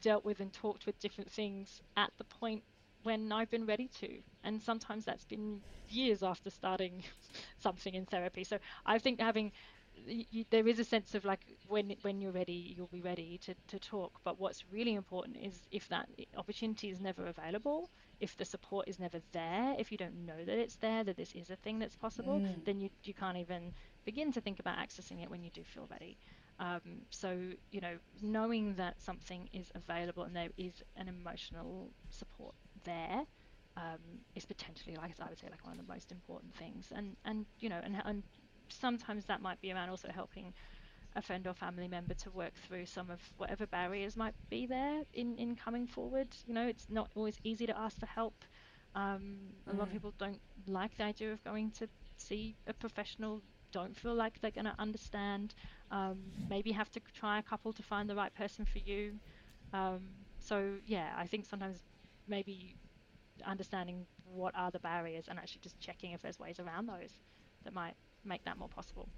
dealt 0.02 0.26
with 0.26 0.39
and 0.39 0.52
talked 0.54 0.86
with 0.86 1.00
different 1.00 1.32
things 1.32 1.82
at 1.98 2.12
the 2.18 2.24
point 2.24 2.64
when 3.04 3.32
I've 3.32 3.50
been 3.50 3.66
ready 3.66 3.89
to. 4.00 4.20
And 4.44 4.62
sometimes 4.62 5.06
that's 5.06 5.26
been 5.26 5.62
years 5.89 6.24
after 6.24 6.50
starting 6.50 7.04
something 7.60 7.94
in 7.94 8.06
therapy. 8.06 8.44
So 8.44 8.58
I 8.86 9.00
think 9.00 9.20
having 9.20 9.52
you, 10.06 10.46
there 10.50 10.68
is 10.68 10.80
a 10.80 10.84
sense 10.84 11.16
of 11.16 11.26
like 11.26 11.42
when 11.68 11.96
when 12.02 12.22
you're 12.22 12.32
ready, 12.32 12.74
you'll 12.76 12.88
be 12.88 13.02
ready 13.02 13.39
to, 13.46 13.56
to 13.68 13.80
talk. 13.80 14.20
But 14.24 14.39
what's 14.39 14.64
really 14.72 14.94
important 14.94 15.38
is 15.38 15.68
if 15.72 15.88
that 15.89 16.10
opportunity 16.38 16.89
is 16.89 17.00
never 17.00 17.28
available, 17.28 17.89
if 18.20 18.38
the 18.38 18.46
support 18.46 18.88
is 18.88 19.00
never 19.00 19.20
there, 19.32 19.76
if 19.78 19.92
you 19.92 19.98
don't 19.98 20.26
know 20.26 20.44
that 20.46 20.58
it's 20.58 20.76
there, 20.78 21.04
that 21.04 21.18
this 21.18 21.34
is 21.34 21.50
a 21.50 21.56
thing 21.58 21.80
that's 21.80 21.96
possible, 21.96 22.39
mm. 22.39 22.66
then 22.66 22.80
you 22.80 22.89
you 23.04 23.14
can't 23.14 23.38
even 23.38 23.74
begin 24.06 24.32
to 24.32 24.42
think 24.42 24.60
about 24.60 24.78
accessing 24.78 25.22
it 25.22 25.30
when 25.30 25.44
you 25.44 25.50
do 25.52 25.64
feel 25.64 25.88
ready. 25.92 26.18
Um, 26.62 27.01
so, 27.09 27.36
you 27.72 27.82
know, 27.82 27.97
knowing 28.22 28.76
that 28.76 29.01
something 29.01 29.49
is 29.51 29.72
available 29.74 30.24
and 30.24 30.36
there 30.36 30.49
is 30.57 30.84
an 30.95 31.07
emotional 31.07 31.89
support 32.12 32.53
there 32.84 33.24
um, 33.78 33.99
is 34.36 34.45
potentially, 34.45 34.95
like 34.95 35.16
I 35.20 35.28
would 35.28 35.39
say, 35.39 35.47
like 35.49 35.66
one 35.66 35.80
of 35.80 35.86
the 35.86 35.91
most 35.91 36.12
important 36.12 36.55
things. 36.55 36.93
And, 36.95 37.16
and 37.26 37.47
you 37.59 37.68
know, 37.68 37.80
and, 37.84 37.99
and 38.05 38.22
sometimes 38.70 39.26
that 39.26 39.41
might 39.41 39.59
be 39.59 39.74
around 39.74 39.89
also 39.89 40.09
helping 40.14 40.53
a 41.16 41.22
friend 41.22 41.47
or 41.47 41.53
family 41.53 41.88
member 41.88 42.14
to 42.14 42.30
work 42.30 42.53
through 42.68 42.86
some 42.86 43.09
of 43.09 43.20
whatever 43.38 43.66
barriers 43.66 44.16
might 44.16 44.36
be 44.51 44.68
there 44.68 45.01
in, 45.14 45.38
in 45.39 45.55
coming 45.55 45.88
forward. 45.88 46.28
You 46.45 46.53
know, 46.53 46.68
it's 46.68 46.86
not 46.89 47.09
always 47.16 47.39
easy 47.43 47.66
to 47.66 47.78
ask 47.78 47.99
for 47.99 48.05
help. 48.05 48.36
Um, 48.93 49.38
a 49.68 49.74
lot 49.74 49.84
of 49.84 49.89
mm. 49.89 49.93
people 49.93 50.14
don't 50.20 50.39
like 50.68 50.95
the 50.97 51.05
idea 51.05 51.32
of 51.32 51.43
going 51.43 51.72
to 51.72 51.88
see 52.18 52.55
a 52.68 52.74
professional 52.74 53.41
don't 53.72 53.95
feel 53.95 54.14
like 54.14 54.39
they're 54.41 54.51
going 54.51 54.66
to 54.66 54.76
understand. 54.80 55.55
Um, 55.92 56.20
maybe 56.50 56.72
have 56.72 56.89
to 56.92 57.02
try 57.14 57.39
a 57.39 57.44
couple 57.44 57.74
to 57.74 57.84
find 57.84 58.10
the 58.10 58.16
right 58.16 58.34
person 58.34 58.66
for 58.66 58.80
you. 58.80 59.14
Um, 59.74 60.00
so 60.39 60.76
yeah, 60.86 61.14
I 61.18 61.28
think 61.28 61.46
sometimes 61.46 61.80
maybe 62.28 62.76
understanding 63.46 64.06
what 64.26 64.54
are 64.56 64.72
the 64.72 64.80
barriers 64.80 65.26
and 65.28 65.38
actually 65.38 65.62
just 65.62 65.80
checking 65.80 66.14
if 66.14 66.22
there's 66.22 66.39
ways 66.39 66.60
around 66.60 66.88
those 66.88 67.12
that 67.64 67.74
might 67.74 67.96
make 68.24 68.44
that 68.46 68.58
more 68.58 68.70
possible. 68.70 69.10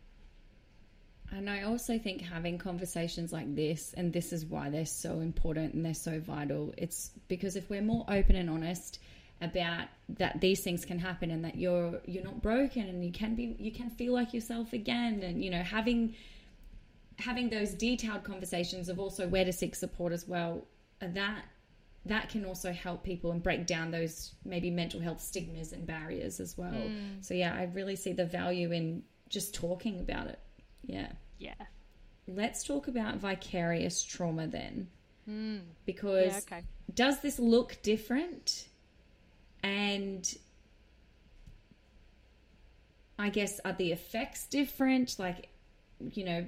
And 1.32 1.50
I 1.50 1.64
also 1.64 1.98
think 1.98 2.22
having 2.22 2.58
conversations 2.58 3.32
like 3.32 3.56
this, 3.56 3.94
and 3.96 4.14
this 4.14 4.34
is 4.34 4.46
why 4.46 4.70
they're 4.70 4.86
so 4.86 5.20
important 5.20 5.74
and 5.74 5.84
they're 5.84 5.94
so 5.94 6.20
vital, 6.20 6.74
it's 6.78 7.12
because 7.28 7.56
if 7.56 7.70
we're 7.70 7.82
more 7.82 8.06
open 8.08 8.36
and 8.36 8.50
honest 8.50 9.00
about 9.42 9.88
that 10.10 10.40
these 10.40 10.64
things 10.64 10.86
can 10.86 11.00
happen 11.00 11.30
and 11.32 11.44
that 11.44 11.58
you're 11.58 12.00
you're 12.06 12.24
not 12.24 12.42
broken 12.42 12.84
and 12.84 13.04
you 13.04 13.12
can 13.12 13.36
be 13.36 13.56
you 13.60 13.72
can 13.72 13.90
feel 13.90 14.14
like 14.14 14.34
yourself 14.34 14.72
again 14.72 15.22
and 15.22 15.44
you 15.44 15.50
know 15.50 15.62
having 15.62 16.16
having 17.20 17.50
those 17.50 17.74
detailed 17.74 18.24
conversations 18.24 18.90
of 18.90 19.00
also 19.00 19.28
where 19.28 19.46
to 19.46 19.54
seek 19.54 19.76
support 19.76 20.14
as 20.14 20.28
well 20.28 20.66
that 21.00 21.44
that 22.06 22.28
can 22.28 22.44
also 22.44 22.72
help 22.74 23.04
people 23.04 23.32
and 23.32 23.42
break 23.42 23.66
down 23.66 23.92
those 23.92 24.34
maybe 24.44 24.70
mental 24.70 25.00
health 25.00 25.22
stigmas 25.22 25.74
and 25.74 25.86
barriers 25.86 26.40
as 26.40 26.58
well 26.58 26.72
mm. 26.72 27.24
so 27.24 27.34
yeah 27.34 27.54
i 27.54 27.64
really 27.74 27.96
see 27.96 28.14
the 28.14 28.26
value 28.26 28.72
in 28.72 29.04
just 29.30 29.54
talking 29.54 30.00
about 30.00 30.28
it 30.28 30.40
yeah 30.86 31.12
yeah 31.40 31.54
let's 32.28 32.64
talk 32.64 32.88
about 32.88 33.18
vicarious 33.18 34.04
trauma 34.04 34.48
then 34.48 34.88
mm. 35.30 35.62
because 35.86 36.32
yeah, 36.32 36.58
okay. 36.58 36.64
does 36.94 37.22
this 37.22 37.40
look 37.40 37.78
different 37.84 38.68
and 39.64 40.36
I 43.18 43.30
guess 43.30 43.60
are 43.64 43.74
the 43.74 43.92
effects 43.92 44.46
different? 44.48 45.18
Like, 45.18 45.50
you 46.00 46.26
know, 46.26 46.46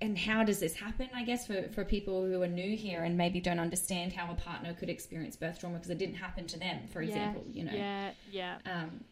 and 0.00 0.16
how 0.16 0.42
does 0.42 0.58
this 0.58 0.74
happen? 0.74 1.08
I 1.14 1.24
guess 1.24 1.46
for, 1.46 1.68
for 1.74 1.84
people 1.84 2.24
who 2.24 2.40
are 2.42 2.48
new 2.48 2.76
here 2.76 3.04
and 3.04 3.16
maybe 3.16 3.40
don't 3.40 3.58
understand 3.60 4.12
how 4.12 4.30
a 4.30 4.34
partner 4.34 4.72
could 4.72 4.88
experience 4.88 5.36
birth 5.36 5.60
trauma 5.60 5.76
because 5.76 5.90
it 5.90 5.98
didn't 5.98 6.14
happen 6.14 6.46
to 6.48 6.58
them, 6.58 6.86
for 6.92 7.02
example, 7.02 7.44
you 7.52 7.64
know. 7.64 7.72
Yeah, 7.72 8.10
yeah. 8.30 8.58
Um, 8.64 9.04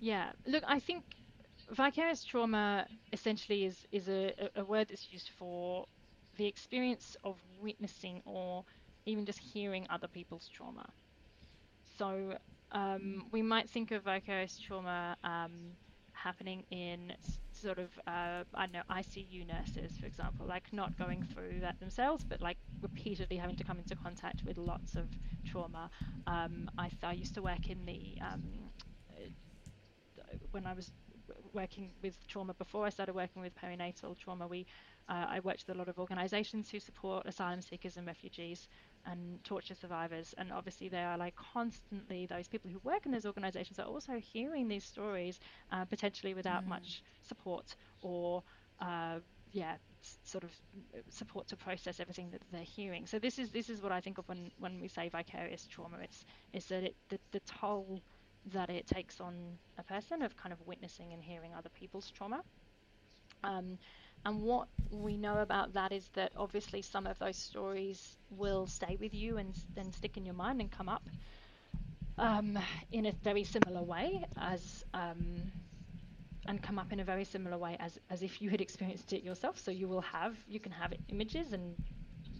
yeah. 0.00 0.30
Look, 0.46 0.64
I 0.66 0.80
think 0.80 1.04
vicarious 1.70 2.24
trauma 2.24 2.86
essentially 3.12 3.64
is 3.64 3.86
is 3.92 4.08
a, 4.08 4.32
a 4.56 4.64
word 4.64 4.88
that's 4.88 5.12
used 5.12 5.30
for 5.38 5.86
the 6.36 6.46
experience 6.46 7.16
of 7.24 7.36
witnessing 7.60 8.20
or 8.24 8.64
even 9.06 9.24
just 9.24 9.38
hearing 9.38 9.86
other 9.90 10.08
people's 10.08 10.48
trauma. 10.48 10.88
So 11.96 12.36
um, 12.72 13.26
we 13.30 13.40
might 13.40 13.70
think 13.70 13.92
of 13.92 14.02
vicarious 14.02 14.58
trauma 14.58 15.16
um, 15.22 15.52
happening 16.12 16.64
in 16.70 17.12
sort 17.54 17.78
of 17.78 17.90
uh, 18.06 18.44
I 18.54 18.66
know 18.66 18.82
ICU 18.90 19.46
nurses, 19.46 19.96
for 19.98 20.06
example, 20.06 20.46
like 20.46 20.72
not 20.72 20.96
going 20.98 21.22
through 21.22 21.60
that 21.60 21.78
themselves, 21.80 22.24
but 22.24 22.40
like 22.40 22.58
repeatedly 22.80 23.36
having 23.36 23.56
to 23.56 23.64
come 23.64 23.78
into 23.78 23.96
contact 23.96 24.42
with 24.44 24.58
lots 24.58 24.96
of 24.96 25.06
trauma. 25.44 25.90
Um, 26.26 26.70
I, 26.78 26.90
I, 27.02 27.12
used 27.12 27.34
to 27.34 27.42
work 27.42 27.70
in 27.70 27.84
the 27.86 28.18
um, 28.20 28.42
when 30.50 30.66
I 30.66 30.74
was 30.74 30.92
working 31.52 31.90
with 32.02 32.14
trauma 32.28 32.54
before 32.54 32.84
I 32.84 32.90
started 32.90 33.14
working 33.14 33.42
with 33.42 33.52
perinatal 33.56 34.18
trauma. 34.18 34.46
We 34.46 34.66
uh, 35.08 35.26
I 35.28 35.40
worked 35.40 35.64
with 35.66 35.76
a 35.76 35.78
lot 35.78 35.88
of 35.88 35.98
organisations 35.98 36.70
who 36.70 36.80
support 36.80 37.26
asylum 37.26 37.60
seekers 37.60 37.96
and 37.96 38.06
refugees 38.06 38.68
and 39.06 39.42
torture 39.44 39.74
survivors. 39.74 40.34
And 40.38 40.52
obviously, 40.52 40.88
they 40.88 41.02
are 41.02 41.18
like 41.18 41.34
constantly, 41.36 42.26
those 42.26 42.48
people 42.48 42.70
who 42.70 42.80
work 42.82 43.06
in 43.06 43.12
those 43.12 43.26
organizations 43.26 43.78
are 43.78 43.86
also 43.86 44.20
hearing 44.32 44.68
these 44.68 44.84
stories, 44.84 45.40
uh, 45.72 45.84
potentially 45.84 46.34
without 46.34 46.64
mm. 46.64 46.68
much 46.68 47.02
support 47.26 47.76
or, 48.02 48.42
uh, 48.80 49.18
yeah, 49.52 49.76
sort 50.24 50.44
of 50.44 50.50
support 51.08 51.48
to 51.48 51.56
process 51.56 52.00
everything 52.00 52.30
that 52.30 52.42
they're 52.52 52.60
hearing. 52.62 53.06
So 53.06 53.18
this 53.18 53.38
is 53.38 53.50
this 53.50 53.70
is 53.70 53.80
what 53.80 53.92
I 53.92 54.00
think 54.00 54.18
of 54.18 54.28
when, 54.28 54.50
when 54.58 54.80
we 54.80 54.88
say 54.88 55.08
vicarious 55.08 55.66
trauma. 55.70 55.98
It's 56.02 56.24
is 56.52 56.66
that 56.66 56.82
it 56.82 56.96
the, 57.08 57.18
the 57.32 57.40
toll 57.40 58.02
that 58.52 58.68
it 58.68 58.86
takes 58.86 59.20
on 59.20 59.34
a 59.78 59.82
person 59.82 60.22
of 60.22 60.36
kind 60.36 60.52
of 60.52 60.58
witnessing 60.66 61.12
and 61.12 61.22
hearing 61.22 61.52
other 61.54 61.70
people's 61.70 62.10
trauma. 62.10 62.42
Um, 63.42 63.78
and 64.24 64.42
what 64.42 64.68
we 64.90 65.16
know 65.16 65.38
about 65.38 65.72
that 65.74 65.92
is 65.92 66.08
that 66.14 66.32
obviously 66.36 66.82
some 66.82 67.06
of 67.06 67.18
those 67.18 67.36
stories 67.36 68.16
will 68.30 68.66
stay 68.66 68.96
with 69.00 69.14
you 69.14 69.38
and 69.38 69.54
then 69.74 69.92
stick 69.92 70.16
in 70.16 70.24
your 70.24 70.34
mind 70.34 70.60
and 70.60 70.70
come 70.70 70.88
up 70.88 71.02
um, 72.18 72.58
in 72.92 73.06
a 73.06 73.12
very 73.12 73.44
similar 73.44 73.82
way 73.82 74.24
as 74.36 74.84
um, 74.94 75.52
and 76.46 76.62
come 76.62 76.78
up 76.78 76.92
in 76.92 77.00
a 77.00 77.04
very 77.04 77.24
similar 77.24 77.58
way 77.58 77.76
as, 77.80 77.98
as 78.10 78.22
if 78.22 78.40
you 78.40 78.50
had 78.50 78.60
experienced 78.60 79.12
it 79.12 79.22
yourself. 79.22 79.58
So 79.58 79.70
you 79.70 79.88
will 79.88 80.02
have 80.02 80.36
you 80.48 80.60
can 80.60 80.72
have 80.72 80.92
images 81.08 81.52
and 81.52 81.76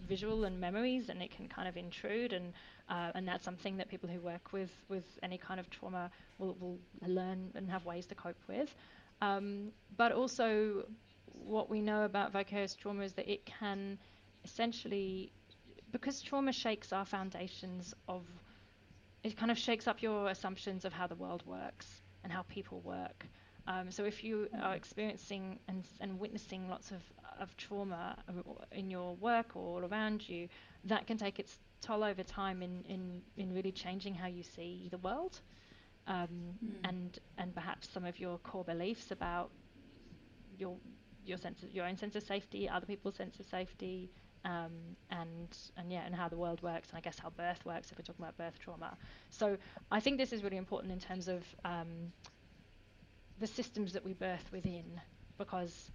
visual 0.07 0.43
and 0.45 0.59
memories, 0.59 1.09
and 1.09 1.21
it 1.21 1.31
can 1.31 1.47
kind 1.47 1.67
of 1.67 1.77
intrude, 1.77 2.33
and 2.33 2.53
uh, 2.89 3.11
and 3.15 3.27
that's 3.27 3.43
something 3.43 3.77
that 3.77 3.89
people 3.89 4.09
who 4.09 4.19
work 4.19 4.53
with 4.53 4.71
with 4.89 5.05
any 5.23 5.37
kind 5.37 5.59
of 5.59 5.69
trauma 5.69 6.11
will, 6.37 6.55
will 6.59 6.79
learn 7.07 7.51
and 7.55 7.69
have 7.69 7.85
ways 7.85 8.05
to 8.07 8.15
cope 8.15 8.41
with. 8.47 8.73
Um, 9.21 9.71
but 9.97 10.11
also 10.11 10.85
what 11.43 11.69
we 11.69 11.81
know 11.81 12.03
about 12.03 12.31
vicarious 12.31 12.75
trauma 12.75 13.03
is 13.03 13.13
that 13.13 13.29
it 13.31 13.45
can 13.45 13.97
essentially, 14.43 15.31
because 15.91 16.21
trauma 16.21 16.51
shakes 16.51 16.93
our 16.93 17.05
foundations 17.05 17.93
of, 18.07 18.23
it 19.23 19.35
kind 19.37 19.51
of 19.51 19.57
shakes 19.57 19.87
up 19.87 20.01
your 20.01 20.29
assumptions 20.29 20.85
of 20.85 20.93
how 20.93 21.07
the 21.07 21.15
world 21.15 21.43
works 21.45 21.87
and 22.23 22.31
how 22.31 22.43
people 22.43 22.81
work. 22.81 23.25
Um, 23.67 23.89
so 23.89 24.05
if 24.05 24.23
you 24.23 24.47
are 24.61 24.75
experiencing 24.75 25.59
and, 25.67 25.83
and 25.99 26.19
witnessing 26.19 26.69
lots 26.69 26.91
of, 26.91 27.01
of 27.39 27.55
trauma 27.57 28.15
in 28.71 28.91
your 28.91 29.15
work 29.15 29.55
or 29.55 29.61
all 29.61 29.85
around 29.89 30.27
you, 30.29 30.47
that 30.85 31.07
can 31.07 31.17
take 31.17 31.39
its 31.39 31.57
toll 31.81 32.03
over 32.03 32.23
time 32.23 32.61
in, 32.61 32.83
in, 32.87 33.21
in 33.37 33.53
really 33.53 33.71
changing 33.71 34.13
how 34.13 34.27
you 34.27 34.43
see 34.43 34.87
the 34.91 34.99
world. 34.99 35.39
Um, 36.07 36.27
mm. 36.63 36.87
and 36.87 37.19
and 37.39 37.55
perhaps 37.55 37.89
some 37.91 38.05
of 38.05 38.19
your 38.19 38.37
core 38.37 38.63
beliefs 38.63 39.09
about 39.09 39.49
your 40.59 40.77
your 41.25 41.37
sense 41.37 41.63
of, 41.63 41.73
your 41.73 41.85
own 41.85 41.97
sense 41.97 42.15
of 42.15 42.23
safety, 42.23 42.69
other 42.69 42.85
people's 42.85 43.15
sense 43.15 43.39
of 43.39 43.45
safety, 43.47 44.09
um, 44.43 44.71
and 45.09 45.57
and 45.77 45.91
yeah, 45.91 46.03
and 46.05 46.13
how 46.13 46.29
the 46.29 46.37
world 46.37 46.61
works, 46.61 46.89
and 46.89 46.97
I 46.97 47.01
guess 47.01 47.17
how 47.17 47.29
birth 47.31 47.65
works 47.65 47.91
if 47.91 47.97
we're 47.97 48.03
talking 48.03 48.23
about 48.23 48.37
birth 48.37 48.59
trauma. 48.59 48.97
So 49.31 49.57
I 49.91 49.99
think 49.99 50.17
this 50.17 50.31
is 50.33 50.43
really 50.43 50.57
important 50.57 50.93
in 50.93 50.99
terms 50.99 51.27
of 51.27 51.43
um, 51.63 52.11
the 53.39 53.47
systems 53.47 53.93
that 53.93 54.05
we 54.05 54.13
birth 54.13 54.45
within, 54.51 55.01
because 55.37 55.91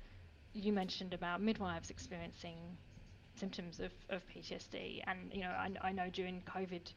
you 0.53 0.73
mentioned 0.73 1.15
about 1.15 1.41
midwives 1.41 1.91
experiencing 1.91 2.57
symptoms 3.37 3.81
of, 3.81 3.93
of 4.09 4.23
PTSD. 4.29 5.03
And, 5.07 5.33
you 5.33 5.43
know, 5.43 5.51
I, 5.51 5.71
I 5.83 5.93
know 5.93 6.09
during 6.13 6.43
COVID, 6.43 6.93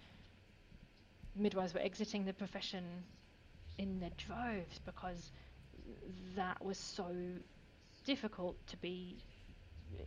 midwives 1.35 1.73
were 1.73 1.79
exiting 1.79 2.25
the 2.25 2.33
profession 2.33 2.83
in 3.77 3.99
their 3.99 4.11
droves 4.17 4.79
because 4.85 5.31
that 6.35 6.63
was 6.63 6.77
so 6.77 7.05
difficult 8.05 8.55
to 8.67 8.77
be 8.77 9.17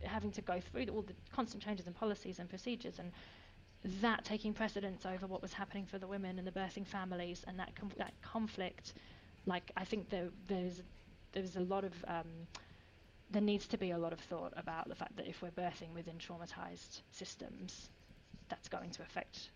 having 0.03 0.31
to 0.31 0.41
go 0.41 0.59
through 0.59 0.85
all 0.93 1.01
the 1.01 1.13
constant 1.33 1.63
changes 1.63 1.87
in 1.87 1.93
policies 1.93 2.39
and 2.39 2.49
procedures 2.49 2.99
and 2.99 3.11
that 4.01 4.25
taking 4.25 4.53
precedence 4.53 5.05
over 5.05 5.27
what 5.27 5.41
was 5.41 5.53
happening 5.53 5.85
for 5.85 5.97
the 5.97 6.07
women 6.07 6.37
and 6.37 6.47
the 6.47 6.51
birthing 6.51 6.85
families 6.85 7.43
and 7.47 7.57
that 7.59 7.73
com- 7.75 7.91
that 7.97 8.13
conflict 8.21 8.93
like 9.45 9.71
I 9.77 9.85
think 9.85 10.09
there 10.09 10.29
there's 10.47 10.81
there's 11.31 11.55
a 11.55 11.61
lot 11.61 11.83
of 11.83 11.93
um, 12.07 12.47
there 13.31 13.41
needs 13.41 13.67
to 13.67 13.77
be 13.77 13.91
a 13.91 13.97
lot 13.97 14.13
of 14.13 14.19
thought 14.19 14.53
about 14.57 14.87
the 14.89 14.95
fact 14.95 15.15
that 15.17 15.27
if 15.27 15.41
we're 15.41 15.51
birthing 15.51 15.93
within 15.93 16.15
traumatized 16.15 17.01
systems 17.11 17.89
that's 18.49 18.67
going 18.67 18.89
to 18.91 19.01
affect 19.01 19.49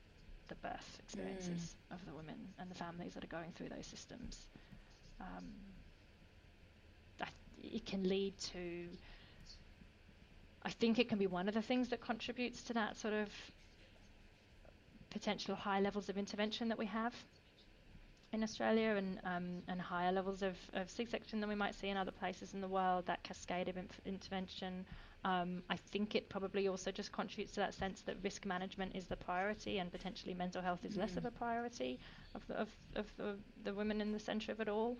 the 0.47 0.55
birth 0.55 0.97
experiences 0.99 1.75
mm. 1.91 1.95
of 1.95 2.05
the 2.05 2.13
women 2.13 2.35
and 2.59 2.69
the 2.69 2.75
families 2.75 3.13
that 3.13 3.23
are 3.23 3.27
going 3.27 3.51
through 3.55 3.69
those 3.69 3.87
systems 3.87 4.45
um, 5.19 5.45
it 7.63 7.85
can 7.85 8.07
lead 8.07 8.37
to 8.53 8.87
I 10.63 10.69
think 10.69 10.99
it 10.99 11.09
can 11.09 11.17
be 11.17 11.27
one 11.27 11.47
of 11.47 11.53
the 11.55 11.61
things 11.61 11.89
that 11.89 12.01
contributes 12.01 12.61
to 12.63 12.73
that 12.73 12.95
sort 12.97 13.13
of 13.13 13.29
potential 15.09 15.55
high 15.55 15.79
levels 15.79 16.07
of 16.07 16.17
intervention 16.17 16.69
that 16.69 16.77
we 16.77 16.85
have 16.85 17.13
in 18.31 18.43
Australia 18.43 18.95
and 18.97 19.19
um, 19.25 19.61
and 19.67 19.81
higher 19.81 20.11
levels 20.11 20.41
of, 20.41 20.55
of 20.73 20.89
C-section 20.89 21.39
than 21.39 21.49
we 21.49 21.55
might 21.55 21.75
see 21.75 21.89
in 21.89 21.97
other 21.97 22.11
places 22.11 22.53
in 22.53 22.61
the 22.61 22.67
world, 22.67 23.05
that 23.07 23.23
cascade 23.23 23.67
of 23.67 23.77
inf- 23.77 23.99
intervention. 24.05 24.85
Um, 25.23 25.61
I 25.69 25.75
think 25.75 26.15
it 26.15 26.29
probably 26.29 26.67
also 26.67 26.91
just 26.91 27.11
contributes 27.11 27.53
to 27.53 27.59
that 27.59 27.75
sense 27.75 28.01
that 28.01 28.15
risk 28.23 28.45
management 28.45 28.95
is 28.95 29.05
the 29.05 29.15
priority 29.15 29.77
and 29.77 29.91
potentially 29.91 30.33
mental 30.33 30.63
health 30.63 30.83
is 30.83 30.95
mm. 30.95 31.01
less 31.01 31.15
of 31.15 31.25
a 31.25 31.31
priority 31.31 31.99
of 32.33 32.47
the, 32.47 32.55
of, 32.55 32.69
of 32.95 33.05
the, 33.17 33.35
the 33.63 33.73
women 33.73 34.01
in 34.01 34.11
the 34.13 34.19
centre 34.19 34.51
of 34.51 34.59
it 34.59 34.67
all. 34.67 34.97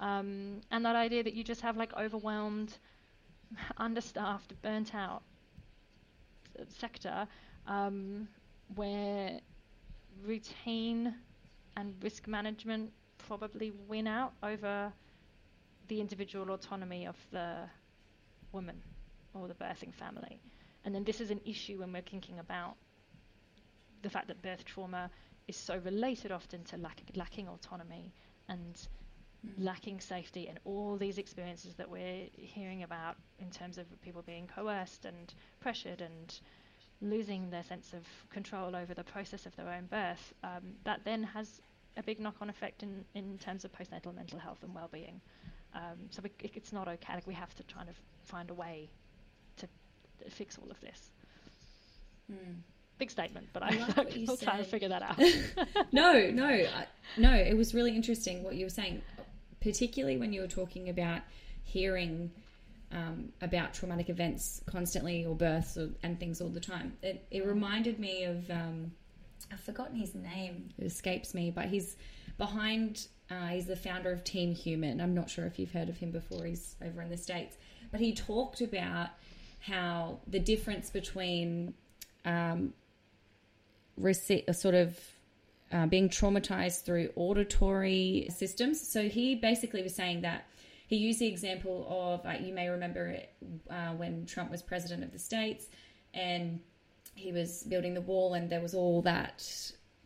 Um, 0.00 0.60
and 0.70 0.84
that 0.84 0.96
idea 0.96 1.22
that 1.22 1.34
you 1.34 1.44
just 1.44 1.60
have 1.60 1.76
like 1.76 1.92
overwhelmed, 1.96 2.76
understaffed, 3.76 4.52
burnt 4.62 4.94
out 4.94 5.22
sector 6.68 7.26
um, 7.66 8.28
where 8.74 9.40
routine 10.24 11.14
and 11.76 11.94
risk 12.02 12.26
management 12.28 12.90
probably 13.18 13.72
win 13.88 14.06
out 14.06 14.32
over 14.42 14.92
the 15.88 16.00
individual 16.00 16.50
autonomy 16.52 17.06
of 17.06 17.16
the 17.32 17.56
woman 18.52 18.80
or 19.34 19.48
the 19.48 19.54
birthing 19.54 19.92
family. 19.92 20.40
And 20.84 20.94
then 20.94 21.04
this 21.04 21.20
is 21.20 21.30
an 21.30 21.40
issue 21.44 21.78
when 21.78 21.92
we're 21.92 22.02
thinking 22.02 22.38
about 22.38 22.76
the 24.02 24.10
fact 24.10 24.28
that 24.28 24.40
birth 24.42 24.64
trauma 24.64 25.10
is 25.48 25.56
so 25.56 25.78
related 25.84 26.30
often 26.30 26.62
to 26.64 26.76
lack, 26.76 27.00
lacking 27.14 27.48
autonomy 27.48 28.12
and. 28.48 28.76
Lacking 29.58 30.00
safety 30.00 30.48
and 30.48 30.58
all 30.64 30.96
these 30.96 31.18
experiences 31.18 31.74
that 31.74 31.88
we're 31.88 32.26
hearing 32.36 32.82
about 32.82 33.16
in 33.38 33.50
terms 33.50 33.78
of 33.78 33.86
people 34.02 34.22
being 34.22 34.48
coerced 34.54 35.04
and 35.04 35.34
pressured 35.60 36.00
and 36.00 36.40
losing 37.00 37.50
their 37.50 37.62
sense 37.62 37.92
of 37.92 38.02
control 38.30 38.74
over 38.74 38.94
the 38.94 39.04
process 39.04 39.46
of 39.46 39.54
their 39.56 39.68
own 39.68 39.86
birth, 39.86 40.32
um, 40.42 40.62
that 40.84 41.00
then 41.04 41.22
has 41.22 41.60
a 41.96 42.02
big 42.02 42.20
knock-on 42.20 42.50
effect 42.50 42.82
in, 42.82 43.04
in 43.14 43.38
terms 43.38 43.64
of 43.64 43.72
postnatal 43.72 44.14
mental 44.14 44.38
health 44.38 44.58
and 44.62 44.74
well-being. 44.74 45.20
Um, 45.74 45.98
so 46.10 46.22
we, 46.22 46.30
it's 46.52 46.72
not 46.72 46.88
okay. 46.88 47.14
Like 47.14 47.26
we 47.26 47.34
have 47.34 47.54
to 47.54 47.62
try 47.64 47.84
to 47.84 47.92
find 48.24 48.50
a 48.50 48.54
way 48.54 48.88
to 49.56 49.68
fix 50.30 50.58
all 50.58 50.70
of 50.70 50.80
this. 50.80 51.10
Mm. 52.30 52.56
Big 52.98 53.10
statement, 53.10 53.48
but 53.52 53.62
I, 53.62 53.66
I 53.68 53.70
am 53.70 54.36
trying 54.42 54.58
to 54.58 54.64
figure 54.64 54.88
that 54.88 55.02
out. 55.02 55.18
no, 55.92 56.30
no, 56.30 56.46
I, 56.46 56.86
no. 57.16 57.34
It 57.34 57.56
was 57.56 57.74
really 57.74 57.94
interesting 57.94 58.44
what 58.44 58.54
you 58.54 58.66
were 58.66 58.70
saying, 58.70 59.02
particularly 59.64 60.18
when 60.18 60.32
you 60.32 60.42
were 60.42 60.46
talking 60.46 60.90
about 60.90 61.22
hearing 61.64 62.30
um, 62.92 63.30
about 63.40 63.74
traumatic 63.74 64.10
events 64.10 64.62
constantly 64.66 65.24
or 65.24 65.34
births 65.34 65.76
or, 65.76 65.88
and 66.04 66.20
things 66.20 66.40
all 66.40 66.50
the 66.50 66.60
time. 66.60 66.92
It, 67.02 67.26
it 67.30 67.44
reminded 67.44 67.98
me 67.98 68.24
of 68.24 68.48
um, 68.50 68.92
I've 69.50 69.60
forgotten 69.60 69.96
his 69.96 70.14
name. 70.14 70.68
It 70.78 70.84
escapes 70.84 71.34
me, 71.34 71.50
but 71.50 71.64
he's 71.64 71.96
behind. 72.38 73.08
Uh, 73.30 73.48
he's 73.48 73.66
the 73.66 73.74
founder 73.74 74.12
of 74.12 74.22
Team 74.22 74.54
Human. 74.54 75.00
I'm 75.00 75.14
not 75.14 75.30
sure 75.30 75.46
if 75.46 75.58
you've 75.58 75.72
heard 75.72 75.88
of 75.88 75.96
him 75.96 76.10
before. 76.10 76.44
He's 76.44 76.76
over 76.84 77.00
in 77.00 77.08
the 77.08 77.16
states, 77.16 77.56
but 77.90 78.00
he 78.00 78.14
talked 78.14 78.60
about 78.60 79.08
how 79.60 80.18
the 80.26 80.38
difference 80.38 80.90
between 80.90 81.72
um, 82.26 82.74
receipt, 83.96 84.54
sort 84.54 84.74
of 84.74 84.98
uh, 85.74 85.86
being 85.86 86.08
traumatized 86.08 86.84
through 86.84 87.10
auditory 87.16 88.28
systems. 88.34 88.80
So 88.80 89.08
he 89.08 89.34
basically 89.34 89.82
was 89.82 89.94
saying 89.94 90.20
that 90.22 90.46
he 90.86 90.96
used 90.96 91.18
the 91.18 91.26
example 91.26 91.86
of 91.88 92.24
uh, 92.24 92.36
you 92.40 92.54
may 92.54 92.68
remember 92.68 93.08
it 93.08 93.32
uh, 93.68 93.92
when 93.94 94.24
Trump 94.24 94.50
was 94.50 94.62
president 94.62 95.02
of 95.02 95.12
the 95.12 95.18
states 95.18 95.66
and 96.12 96.60
he 97.16 97.32
was 97.32 97.64
building 97.64 97.94
the 97.94 98.00
wall 98.00 98.34
and 98.34 98.48
there 98.48 98.60
was 98.60 98.74
all 98.74 99.02
that 99.02 99.44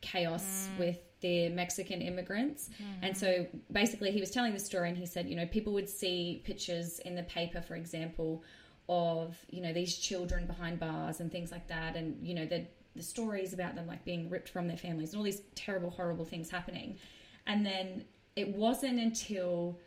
chaos 0.01 0.69
mm. 0.75 0.79
with 0.79 1.01
the 1.21 1.49
Mexican 1.51 2.01
immigrants. 2.01 2.71
Mm-hmm. 2.71 3.05
And 3.05 3.17
so 3.17 3.47
basically 3.71 4.11
he 4.11 4.21
was 4.21 4.31
telling 4.31 4.55
the 4.55 4.61
story 4.61 4.89
and 4.89 4.97
he 4.97 5.05
said, 5.05 5.29
you 5.29 5.37
know, 5.37 5.47
people 5.47 5.75
would 5.75 5.89
see 5.89 6.41
pictures 6.45 7.01
in 7.01 7.15
the 7.15 7.25
paper, 7.25 7.61
for 7.61 7.75
example, 7.75 8.43
of, 8.89 9.37
you 9.51 9.61
know, 9.61 9.73
these 9.73 9.97
children 9.97 10.47
behind 10.47 10.81
bars 10.81 11.21
and 11.21 11.31
things 11.31 11.51
like 11.51 11.67
that. 11.69 11.97
And, 11.97 12.27
you 12.27 12.35
know, 12.35 12.47
the, 12.47 12.65
the 12.97 13.03
stories 13.03 13.53
about 13.53 13.75
them 13.75 13.87
like 13.87 14.05
being 14.05 14.29
ripped 14.29 14.49
from 14.49 14.69
their 14.69 14.77
families 14.77 15.11
and 15.11 15.19
all 15.19 15.25
these 15.25 15.43
terrible, 15.55 15.91
horrible 15.91 16.25
things 16.25 16.51
happening. 16.51 16.99
And 17.47 17.65
then 17.65 18.05
it 18.37 18.49
wasn't 18.49 18.99
until 18.99 19.79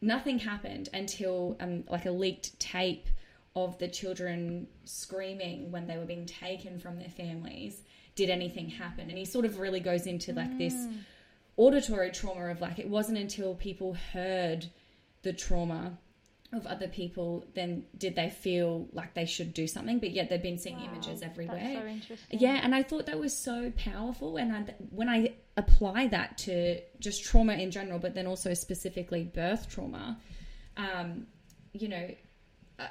nothing 0.00 0.38
happened 0.38 0.88
until 0.92 1.56
um, 1.60 1.84
like 1.88 2.06
a 2.06 2.10
leaked 2.10 2.58
tape 2.60 3.08
of 3.56 3.78
the 3.78 3.88
children 3.88 4.66
screaming 4.84 5.70
when 5.70 5.86
they 5.86 5.96
were 5.96 6.04
being 6.04 6.26
taken 6.26 6.78
from 6.78 6.98
their 6.98 7.08
families 7.08 7.82
did 8.14 8.30
anything 8.30 8.68
happen 8.68 9.08
and 9.08 9.18
he 9.18 9.24
sort 9.24 9.44
of 9.44 9.58
really 9.58 9.80
goes 9.80 10.06
into 10.06 10.32
like 10.32 10.50
mm. 10.50 10.58
this 10.58 10.86
auditory 11.56 12.10
trauma 12.10 12.50
of 12.50 12.60
like 12.60 12.78
it 12.78 12.88
wasn't 12.88 13.16
until 13.16 13.54
people 13.54 13.94
heard 14.12 14.66
the 15.22 15.32
trauma 15.32 15.98
of 16.52 16.66
other 16.66 16.88
people 16.88 17.44
then 17.54 17.84
did 17.96 18.16
they 18.16 18.30
feel 18.30 18.88
like 18.92 19.12
they 19.12 19.26
should 19.26 19.52
do 19.52 19.66
something? 19.66 19.98
But 19.98 20.12
yet 20.12 20.30
they've 20.30 20.42
been 20.42 20.58
seeing 20.58 20.78
wow, 20.78 20.88
images 20.92 21.22
everywhere. 21.22 22.00
so 22.08 22.14
yeah 22.30 22.60
and 22.62 22.74
i 22.74 22.82
thought 22.82 23.06
that 23.06 23.18
was 23.18 23.36
so 23.36 23.70
powerful 23.76 24.36
and 24.36 24.52
I, 24.52 24.74
when 24.90 25.08
i 25.08 25.34
apply 25.56 26.08
that 26.08 26.38
to 26.38 26.80
just 27.00 27.24
trauma 27.24 27.54
in 27.54 27.70
general 27.70 27.98
but 27.98 28.14
then 28.14 28.26
also 28.26 28.54
specifically 28.54 29.24
birth 29.24 29.68
trauma 29.68 30.18
um, 30.76 31.26
you 31.72 31.88
know 31.88 32.14
uh, 32.78 32.86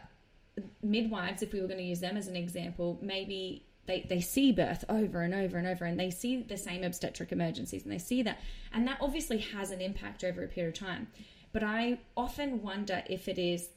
midwives 0.84 1.41
if 1.41 1.53
we 1.53 1.62
were 1.62 1.68
going 1.68 1.80
to 1.80 1.86
use 1.86 1.99
them 1.99 2.18
as 2.18 2.28
an 2.28 2.36
example 2.36 2.99
maybe 3.01 3.66
they, 3.88 4.05
they 4.10 4.20
see 4.20 4.51
birth 4.51 4.84
over 4.89 5.22
and 5.22 5.34
over 5.34 5.58
and 5.58 5.66
over 5.66 5.86
and 5.86 5.99
they 5.99 6.12
see 6.12 6.43
the 6.43 6.58
same 6.58 6.84
obstetric 6.84 7.32
emergencies 7.32 7.84
and 7.84 7.91
they 7.91 7.97
see 7.97 8.22
that 8.22 8.39
and 8.74 8.86
that 8.88 8.97
obviously 9.01 9.39
has 9.39 9.72
an 9.72 9.82
impact 9.82 10.24
over 10.24 10.43
a 10.43 10.47
period 10.47 10.76
of 10.76 10.80
time 10.80 11.08
but 11.52 11.64
I 11.64 12.00
often 12.16 12.62
wonder 12.62 13.04
if 13.10 13.28
it 13.28 13.38
is 13.38 13.70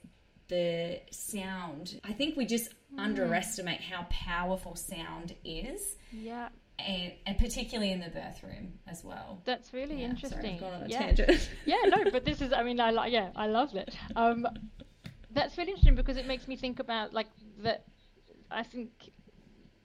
the 0.49 1.01
sound. 1.11 2.01
I 2.05 2.13
think 2.13 2.37
we 2.37 2.45
just 2.45 2.71
mm. 2.95 2.99
underestimate 2.99 3.81
how 3.81 4.07
powerful 4.11 4.77
sound 4.77 5.35
is. 5.45 5.97
Yeah. 6.13 6.49
And, 6.79 7.13
and 7.27 7.39
particularly 7.39 7.93
in 7.93 8.01
the 8.01 8.09
birth 8.09 8.43
room 8.43 8.73
as 8.87 9.05
well. 9.05 9.41
That's 9.45 9.73
really 9.73 10.01
yeah, 10.01 10.09
interesting. 10.09 10.59
Sorry, 10.59 10.75
I've 10.83 10.89
yeah. 10.89 10.99
tangent. 10.99 11.51
yeah, 11.67 11.77
no, 11.87 12.11
but 12.11 12.25
this 12.25 12.41
is. 12.41 12.53
I 12.53 12.63
mean, 12.63 12.81
I 12.81 12.91
like. 12.91 13.13
Yeah, 13.13 13.31
I 13.37 13.47
love 13.47 13.75
it. 13.75 13.95
Um, 14.17 14.47
that's 15.31 15.59
really 15.59 15.73
interesting 15.73 15.95
because 15.95 16.17
it 16.17 16.27
makes 16.27 16.49
me 16.49 16.57
think 16.57 16.81
about 16.81 17.13
like 17.13 17.29
that. 17.63 17.85
I 18.51 18.63
think 18.63 18.91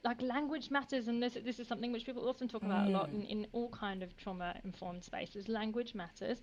like 0.06 0.22
language 0.22 0.72
matters, 0.72 1.10
and 1.10 1.22
this 1.22 1.38
this 1.44 1.60
is 1.60 1.68
something 1.68 1.92
which 1.92 2.06
people 2.06 2.30
often 2.30 2.48
talk 2.48 2.64
about 2.64 2.86
mm. 2.86 2.90
a 2.90 2.92
lot 2.92 3.10
mm. 3.12 3.16
in, 3.16 3.40
in 3.40 3.48
all 3.52 3.70
kind 3.70 4.02
of 4.02 4.16
trauma 4.16 4.56
informed 4.64 5.04
spaces. 5.04 5.50
Language 5.50 5.96
matters, 5.96 6.42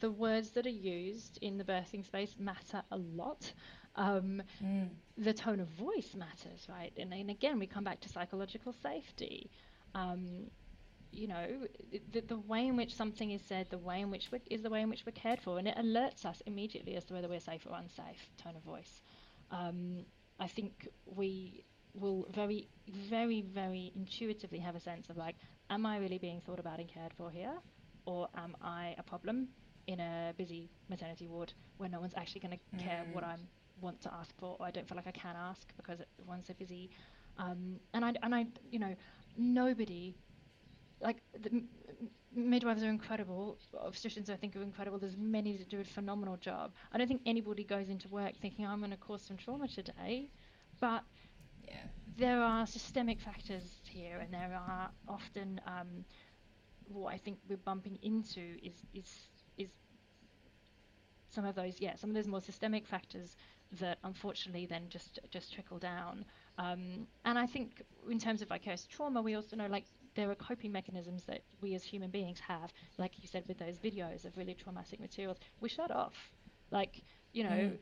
the 0.00 0.10
words 0.10 0.50
that 0.50 0.66
are 0.66 0.70
used 0.70 1.38
in 1.42 1.58
the 1.58 1.64
birthing 1.64 2.04
space 2.04 2.34
matter 2.38 2.82
a 2.90 2.96
lot. 2.96 3.52
Um, 3.96 4.42
mm. 4.62 4.88
The 5.18 5.32
tone 5.32 5.60
of 5.60 5.68
voice 5.68 6.14
matters, 6.14 6.66
right? 6.68 6.92
And 6.96 7.12
then 7.12 7.28
again, 7.30 7.58
we 7.58 7.66
come 7.66 7.84
back 7.84 8.00
to 8.00 8.08
psychological 8.08 8.72
safety. 8.72 9.50
Um, 9.94 10.50
you 11.12 11.26
know, 11.26 11.46
the, 12.12 12.20
the 12.20 12.38
way 12.38 12.66
in 12.66 12.76
which 12.76 12.94
something 12.94 13.32
is 13.32 13.42
said, 13.42 13.68
the 13.70 13.78
way 13.78 14.00
in 14.00 14.10
which 14.10 14.30
is 14.48 14.62
the 14.62 14.70
way 14.70 14.80
in 14.80 14.88
which 14.88 15.04
we're 15.04 15.12
cared 15.12 15.40
for, 15.40 15.58
and 15.58 15.66
it 15.66 15.76
alerts 15.76 16.24
us 16.24 16.40
immediately 16.46 16.96
as 16.96 17.04
to 17.04 17.14
whether 17.14 17.28
we're 17.28 17.40
safe 17.40 17.66
or 17.68 17.76
unsafe. 17.76 18.30
Tone 18.42 18.56
of 18.56 18.62
voice. 18.62 19.02
Um, 19.50 20.04
I 20.38 20.46
think 20.46 20.88
we 21.04 21.64
will 21.94 22.28
very, 22.30 22.68
very, 22.88 23.42
very 23.42 23.92
intuitively 23.96 24.60
have 24.60 24.76
a 24.76 24.80
sense 24.80 25.10
of 25.10 25.16
like, 25.16 25.34
am 25.68 25.84
I 25.84 25.98
really 25.98 26.18
being 26.18 26.40
thought 26.40 26.60
about 26.60 26.78
and 26.78 26.88
cared 26.88 27.12
for 27.14 27.30
here, 27.30 27.54
or 28.06 28.28
am 28.36 28.56
I 28.62 28.94
a 28.96 29.02
problem? 29.02 29.48
In 29.90 29.98
a 29.98 30.32
busy 30.38 30.70
maternity 30.88 31.26
ward 31.26 31.52
where 31.78 31.88
no 31.88 32.00
one's 32.00 32.14
actually 32.16 32.40
going 32.40 32.56
to 32.56 32.84
care 32.84 33.02
mm. 33.04 33.14
what 33.14 33.24
I 33.24 33.34
want 33.80 34.00
to 34.02 34.14
ask 34.14 34.32
for, 34.38 34.56
or 34.60 34.66
I 34.66 34.70
don't 34.70 34.86
feel 34.88 34.96
like 34.96 35.08
I 35.08 35.16
can 35.24 35.34
ask 35.36 35.66
because 35.76 35.98
everyone's 36.20 36.46
so 36.46 36.54
busy. 36.54 36.90
Um, 37.38 37.80
and 37.92 38.04
I 38.04 38.14
and 38.22 38.32
I 38.34 38.46
you 38.70 38.78
know 38.78 38.94
nobody 39.36 40.14
like 41.00 41.16
the 41.42 41.62
midwives 42.32 42.84
are 42.84 42.88
incredible. 42.88 43.58
Obstetricians, 43.74 44.30
I 44.30 44.36
think, 44.36 44.54
are 44.54 44.62
incredible. 44.62 44.98
There's 44.98 45.16
many 45.16 45.56
that 45.56 45.68
do 45.68 45.80
a 45.80 45.84
phenomenal 45.84 46.36
job. 46.36 46.70
I 46.92 46.98
don't 46.98 47.08
think 47.08 47.22
anybody 47.26 47.64
goes 47.64 47.88
into 47.88 48.08
work 48.08 48.34
thinking 48.40 48.66
I'm 48.66 48.78
going 48.78 48.92
to 48.92 48.96
cause 49.08 49.22
some 49.22 49.36
trauma 49.36 49.66
today, 49.66 50.28
but 50.80 51.02
yeah. 51.66 51.74
there 52.16 52.40
are 52.40 52.64
systemic 52.66 53.18
factors 53.20 53.80
here, 53.84 54.18
and 54.22 54.32
there 54.32 54.52
are 54.68 54.90
often 55.08 55.60
um, 55.66 56.04
what 56.92 57.12
I 57.14 57.18
think 57.18 57.38
we're 57.48 57.64
bumping 57.70 57.98
into 58.02 58.42
is 58.62 58.74
is 58.94 59.10
is 59.62 59.68
some 61.30 61.44
of 61.44 61.54
those 61.54 61.74
yeah 61.78 61.94
some 61.94 62.10
of 62.10 62.16
those 62.16 62.26
more 62.26 62.40
systemic 62.40 62.86
factors 62.86 63.36
that 63.78 63.98
unfortunately 64.04 64.66
then 64.66 64.82
just 64.88 65.18
just 65.30 65.52
trickle 65.52 65.78
down. 65.78 66.24
Um, 66.58 67.06
and 67.24 67.38
I 67.38 67.46
think 67.46 67.82
in 68.10 68.18
terms 68.18 68.42
of 68.42 68.48
vicarious 68.48 68.86
trauma, 68.86 69.22
we 69.22 69.34
also 69.34 69.56
know 69.56 69.66
like 69.66 69.84
there 70.16 70.30
are 70.30 70.34
coping 70.34 70.72
mechanisms 70.72 71.24
that 71.24 71.42
we 71.60 71.74
as 71.74 71.84
human 71.84 72.10
beings 72.10 72.40
have, 72.40 72.72
like 72.98 73.12
you 73.22 73.28
said 73.28 73.44
with 73.46 73.58
those 73.58 73.78
videos 73.78 74.24
of 74.24 74.36
really 74.36 74.54
traumatic 74.54 75.00
materials. 75.00 75.38
We 75.60 75.68
shut 75.68 75.90
off. 75.90 76.14
Like, 76.70 77.02
you 77.32 77.44
know, 77.44 77.50
mm. 77.50 77.76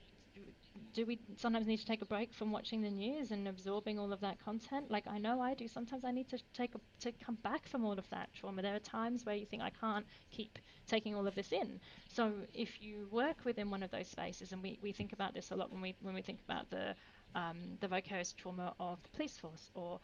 Do 0.98 1.06
we 1.06 1.20
sometimes 1.36 1.68
need 1.68 1.76
to 1.76 1.86
take 1.86 2.02
a 2.02 2.04
break 2.04 2.34
from 2.34 2.50
watching 2.50 2.82
the 2.82 2.90
news 2.90 3.30
and 3.30 3.46
absorbing 3.46 4.00
all 4.00 4.12
of 4.12 4.20
that 4.20 4.44
content? 4.44 4.90
Like 4.90 5.06
I 5.06 5.16
know 5.16 5.40
I 5.40 5.54
do. 5.54 5.68
Sometimes 5.68 6.04
I 6.04 6.10
need 6.10 6.28
to 6.30 6.40
take 6.52 6.74
a, 6.74 6.80
to 7.02 7.12
come 7.24 7.36
back 7.44 7.68
from 7.68 7.84
all 7.84 7.92
of 7.92 8.10
that 8.10 8.30
trauma. 8.34 8.62
There 8.62 8.74
are 8.74 8.80
times 8.80 9.24
where 9.24 9.36
you 9.36 9.46
think 9.46 9.62
I 9.62 9.70
can't 9.70 10.04
keep 10.32 10.58
taking 10.88 11.14
all 11.14 11.28
of 11.28 11.36
this 11.36 11.52
in. 11.52 11.78
So 12.08 12.32
if 12.52 12.82
you 12.82 13.06
work 13.12 13.36
within 13.44 13.70
one 13.70 13.84
of 13.84 13.92
those 13.92 14.08
spaces, 14.08 14.50
and 14.50 14.60
we, 14.60 14.80
we 14.82 14.90
think 14.90 15.12
about 15.12 15.34
this 15.34 15.52
a 15.52 15.54
lot 15.54 15.70
when 15.70 15.80
we 15.80 15.94
when 16.02 16.14
we 16.16 16.22
think 16.22 16.40
about 16.44 16.68
the 16.68 16.96
um, 17.36 17.58
the 17.78 17.86
vicarious 17.86 18.32
trauma 18.32 18.74
of 18.80 19.00
the 19.04 19.10
police 19.10 19.38
force 19.38 19.70
or 19.74 20.00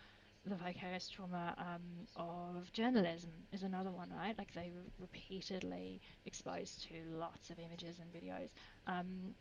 the 0.46 0.54
vicarious 0.54 1.08
trauma 1.08 1.56
um, 1.58 2.06
of 2.14 2.70
journalism 2.72 3.32
is 3.52 3.64
another 3.64 3.90
one, 3.90 4.12
right? 4.16 4.38
Like 4.38 4.54
they 4.54 4.70
were 4.72 4.86
repeatedly 5.00 6.00
exposed 6.24 6.86
to 6.88 6.94
lots 7.18 7.50
of 7.50 7.58
images 7.58 7.98
and 7.98 8.12
videos. 8.12 8.50
Um, 8.86 9.34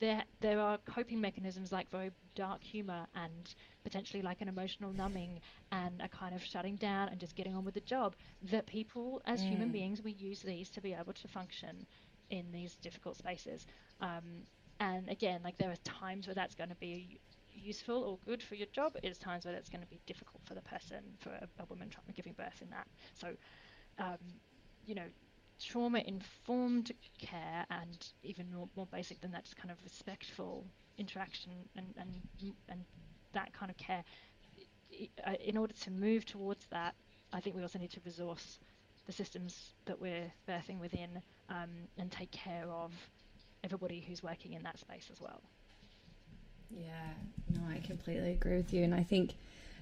there, 0.00 0.22
there 0.40 0.60
are 0.60 0.78
coping 0.78 1.20
mechanisms 1.20 1.70
like 1.72 1.90
very 1.90 2.10
dark 2.34 2.62
humor 2.62 3.06
and 3.14 3.54
potentially 3.84 4.22
like 4.22 4.40
an 4.40 4.48
emotional 4.48 4.92
numbing 4.92 5.40
and 5.70 6.00
a 6.00 6.08
kind 6.08 6.34
of 6.34 6.42
shutting 6.42 6.76
down 6.76 7.08
and 7.08 7.20
just 7.20 7.36
getting 7.36 7.54
on 7.54 7.64
with 7.64 7.74
the 7.74 7.80
job 7.80 8.14
that 8.50 8.66
people 8.66 9.22
as 9.26 9.40
mm. 9.42 9.48
human 9.50 9.68
beings 9.70 10.02
we 10.02 10.12
use 10.12 10.40
these 10.42 10.70
to 10.70 10.80
be 10.80 10.92
able 10.92 11.12
to 11.12 11.28
function 11.28 11.86
in 12.30 12.50
these 12.52 12.76
difficult 12.76 13.16
spaces. 13.16 13.66
Um, 14.00 14.44
and 14.80 15.08
again, 15.08 15.40
like 15.44 15.58
there 15.58 15.70
are 15.70 15.76
times 15.84 16.26
where 16.26 16.34
that's 16.34 16.54
going 16.54 16.70
to 16.70 16.76
be 16.76 17.20
useful 17.54 18.02
or 18.02 18.18
good 18.24 18.42
for 18.42 18.54
your 18.54 18.66
job 18.72 18.96
is 19.02 19.18
times 19.18 19.44
where 19.44 19.54
it's 19.54 19.68
going 19.68 19.82
to 19.82 19.88
be 19.88 20.00
difficult 20.06 20.40
for 20.44 20.54
the 20.54 20.62
person, 20.62 20.98
for 21.20 21.30
a, 21.30 21.48
a 21.60 21.64
woman 21.68 21.90
giving 22.16 22.32
birth 22.32 22.60
in 22.60 22.70
that. 22.70 22.86
So, 23.14 23.28
um, 23.98 24.18
you 24.86 24.94
know, 24.94 25.06
trauma 25.60 26.00
informed 26.06 26.92
care 27.18 27.64
and 27.70 28.08
even 28.22 28.46
more, 28.54 28.68
more 28.76 28.86
basic 28.86 29.20
than 29.20 29.30
that, 29.32 29.44
just 29.44 29.56
kind 29.56 29.70
of 29.70 29.76
respectful 29.84 30.64
interaction 30.98 31.52
and, 31.76 31.86
and, 31.98 32.52
and 32.68 32.84
that 33.32 33.52
kind 33.52 33.70
of 33.70 33.76
care. 33.76 34.04
In 35.44 35.56
order 35.56 35.72
to 35.72 35.90
move 35.90 36.24
towards 36.26 36.66
that, 36.66 36.94
I 37.32 37.40
think 37.40 37.56
we 37.56 37.62
also 37.62 37.78
need 37.78 37.90
to 37.92 38.00
resource 38.04 38.58
the 39.06 39.12
systems 39.12 39.72
that 39.86 40.00
we're 40.00 40.30
birthing 40.48 40.78
within 40.78 41.22
um, 41.48 41.70
and 41.98 42.10
take 42.10 42.30
care 42.30 42.66
of 42.70 42.92
everybody 43.64 44.04
who's 44.06 44.22
working 44.22 44.52
in 44.52 44.62
that 44.62 44.78
space 44.78 45.08
as 45.10 45.20
well. 45.20 45.40
Yeah, 46.70 47.12
no, 47.54 47.60
I 47.70 47.78
completely 47.86 48.32
agree 48.32 48.56
with 48.56 48.72
you. 48.72 48.84
And 48.84 48.94
I 48.94 49.02
think 49.02 49.34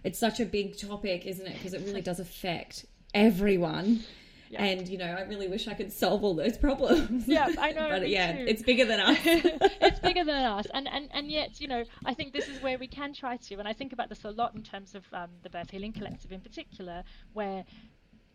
it's 0.04 0.18
such 0.18 0.40
a 0.40 0.44
big 0.44 0.78
topic, 0.78 1.26
isn't 1.26 1.46
it? 1.46 1.54
Because 1.54 1.74
it 1.74 1.82
really 1.84 2.02
does 2.02 2.20
affect 2.20 2.86
everyone. 3.14 4.04
Yeah. 4.50 4.64
And 4.64 4.88
you 4.88 4.98
know, 4.98 5.04
I 5.04 5.22
really 5.22 5.46
wish 5.46 5.68
I 5.68 5.74
could 5.74 5.92
solve 5.92 6.24
all 6.24 6.34
those 6.34 6.58
problems. 6.58 7.28
Yeah, 7.28 7.48
I 7.56 7.70
know. 7.70 7.88
but 8.00 8.08
yeah, 8.08 8.32
too. 8.32 8.46
it's 8.48 8.62
bigger 8.62 8.84
than 8.84 8.98
us. 8.98 9.18
it's 9.24 10.00
bigger 10.00 10.24
than 10.24 10.44
us, 10.44 10.66
and, 10.74 10.88
and 10.88 11.08
and 11.12 11.30
yet, 11.30 11.60
you 11.60 11.68
know, 11.68 11.84
I 12.04 12.14
think 12.14 12.32
this 12.32 12.48
is 12.48 12.60
where 12.60 12.76
we 12.76 12.88
can 12.88 13.14
try 13.14 13.36
to. 13.36 13.54
And 13.60 13.68
I 13.68 13.72
think 13.72 13.92
about 13.92 14.08
this 14.08 14.24
a 14.24 14.30
lot 14.30 14.56
in 14.56 14.64
terms 14.64 14.96
of 14.96 15.04
um, 15.12 15.30
the 15.44 15.50
Birth 15.50 15.70
Healing 15.70 15.92
Collective 15.92 16.32
in 16.32 16.40
particular, 16.40 17.04
where 17.32 17.64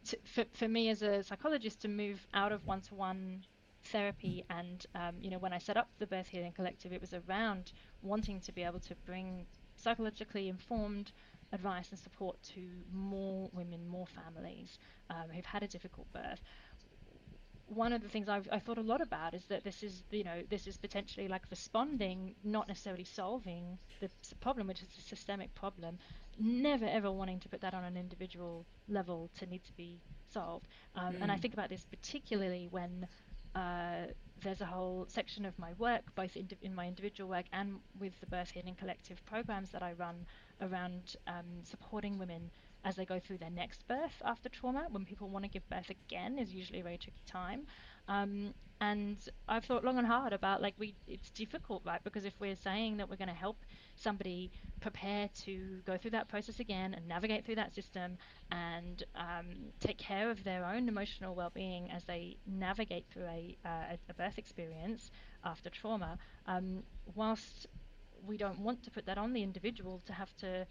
to, 0.06 0.18
for 0.24 0.46
for 0.54 0.70
me 0.70 0.88
as 0.88 1.02
a 1.02 1.22
psychologist 1.22 1.82
to 1.82 1.90
move 1.90 2.26
out 2.34 2.54
of 2.54 2.66
one-to-one 2.66 3.44
therapy 3.84 4.44
and 4.50 4.86
um, 4.96 5.16
you 5.22 5.30
know 5.30 5.38
when 5.38 5.54
I 5.54 5.58
set 5.58 5.76
up 5.76 5.90
the 6.00 6.08
Birth 6.08 6.28
Healing 6.28 6.54
Collective, 6.54 6.94
it 6.94 7.02
was 7.02 7.14
around 7.14 7.74
wanting 8.02 8.40
to 8.40 8.54
be 8.54 8.64
able 8.64 8.80
to 8.80 8.96
bring 9.06 9.46
psychologically 9.76 10.48
informed 10.48 11.12
advice 11.56 11.90
and 11.90 12.00
support 12.00 12.38
to 12.54 12.62
more 12.94 13.50
women, 13.54 13.88
more 13.88 14.06
families 14.06 14.78
um, 15.10 15.30
who've 15.34 15.46
had 15.46 15.64
a 15.64 15.68
difficult 15.68 16.12
birth. 16.14 16.42
One 17.68 17.94
of 17.94 18.02
the 18.04 18.10
things 18.10 18.30
I've, 18.30 18.48
I 18.52 18.60
thought 18.60 18.78
a 18.78 18.82
lot 18.94 19.02
about 19.02 19.34
is 19.34 19.44
that 19.46 19.64
this 19.64 19.82
is, 19.82 20.04
you 20.12 20.24
know, 20.24 20.44
this 20.52 20.68
is 20.68 20.78
potentially 20.78 21.28
like 21.28 21.42
responding, 21.50 22.36
not 22.44 22.68
necessarily 22.68 23.06
solving 23.06 23.80
the 24.02 24.10
problem, 24.40 24.68
which 24.68 24.84
is 24.84 24.90
a 25.00 25.02
systemic 25.02 25.56
problem. 25.56 25.98
Never 26.38 26.86
ever 26.86 27.12
wanting 27.12 27.40
to 27.40 27.50
put 27.50 27.62
that 27.62 27.74
on 27.74 27.84
an 27.84 27.98
individual 27.98 28.68
level 28.88 29.32
to 29.40 29.48
need 29.48 29.64
to 29.64 29.74
be 29.74 30.00
solved. 30.32 30.68
Um, 30.96 31.14
mm. 31.14 31.22
And 31.24 31.32
I 31.32 31.38
mm. 31.38 31.42
think 31.42 31.54
about 31.56 31.70
this 31.70 31.86
particularly 31.90 32.68
when 32.70 33.08
uh, 33.56 34.08
there's 34.44 34.62
a 34.62 34.66
whole 34.66 35.06
section 35.08 35.46
of 35.46 35.58
my 35.58 35.74
work, 35.74 36.04
both 36.16 36.36
in, 36.36 36.48
in, 36.62 36.76
my 36.76 36.88
individual 36.88 37.30
work 37.30 37.46
and 37.54 37.80
with 38.00 38.20
the 38.20 38.28
Birth 38.28 38.52
Healing 38.52 38.76
Collective 38.76 39.24
programs 39.26 39.70
that 39.72 39.82
I 39.82 39.94
run 39.94 40.26
around 40.62 41.16
um, 41.28 41.64
supporting 41.64 42.18
women 42.18 42.52
as 42.84 42.96
they 42.96 43.06
go 43.06 43.20
through 43.20 43.40
their 43.40 43.50
next 43.50 43.88
birth 43.88 44.22
after 44.24 44.50
trauma. 44.50 44.88
When 44.92 45.06
people 45.06 45.30
want 45.30 45.46
to 45.46 45.50
give 45.50 45.68
birth 45.70 45.90
again 45.90 46.38
is 46.38 46.54
usually 46.54 46.82
a 46.82 46.84
very 46.84 46.98
tricky 46.98 47.24
time. 47.26 47.66
Um, 48.08 48.54
and 48.82 49.18
I've 49.48 49.66
thought 49.66 49.84
long 49.86 49.98
and 49.98 50.06
hard 50.06 50.34
about 50.34 50.62
like 50.62 50.74
we 50.78 50.96
it's 51.08 51.30
difficult, 51.30 51.82
right? 51.86 52.04
Because 52.04 52.26
if 52.26 52.34
we're 52.40 52.56
saying 52.56 52.98
that 52.98 53.10
we're 53.10 53.16
going 53.16 53.30
to 53.30 53.34
help 53.34 53.58
somebody 53.96 54.52
prepare 54.82 55.30
to 55.46 55.82
go 55.86 55.98
through 55.98 56.12
that 56.12 56.28
process 56.28 56.60
again 56.60 56.94
and 56.94 57.08
navigate 57.08 57.46
through 57.46 57.56
that 57.56 57.74
system 57.74 58.18
and 58.52 59.04
um, 59.16 59.72
take 59.80 59.98
care 59.98 60.30
of 60.30 60.44
their 60.44 60.66
own 60.66 60.88
emotional 60.90 61.36
well-being 61.36 61.90
as 61.92 62.04
they 62.04 62.38
navigate 62.46 63.06
through 63.12 63.24
a, 63.26 63.58
uh, 63.66 63.96
a 64.10 64.14
birth 64.14 64.38
experience 64.38 65.10
after 65.44 65.70
trauma, 65.70 66.18
um, 66.48 66.84
whilst 67.16 67.68
we 68.26 68.38
don't 68.38 68.60
want 68.60 68.84
to 68.84 68.92
put 68.92 69.06
that 69.06 69.18
on 69.18 69.34
the 69.34 69.44
individual 69.44 70.02
to 70.06 70.14
have 70.14 70.36
to 70.38 70.66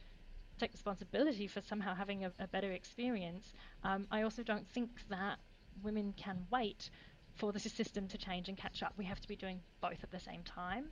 take 0.58 0.72
responsibility 0.72 1.46
for 1.46 1.60
somehow 1.62 1.94
having 1.94 2.24
a, 2.24 2.32
a 2.38 2.46
better 2.48 2.72
experience, 2.72 3.52
um, 3.82 4.06
I 4.10 4.22
also 4.22 4.42
don't 4.42 4.68
think 4.68 4.90
that 5.08 5.38
women 5.82 6.14
can 6.16 6.46
wait 6.50 6.90
for 7.36 7.52
the 7.52 7.58
system 7.58 8.08
to 8.08 8.18
change 8.18 8.48
and 8.48 8.56
catch 8.56 8.82
up. 8.82 8.92
We 8.96 9.04
have 9.06 9.20
to 9.20 9.28
be 9.28 9.36
doing 9.36 9.60
both 9.80 10.02
at 10.02 10.10
the 10.10 10.20
same 10.20 10.42
time. 10.44 10.86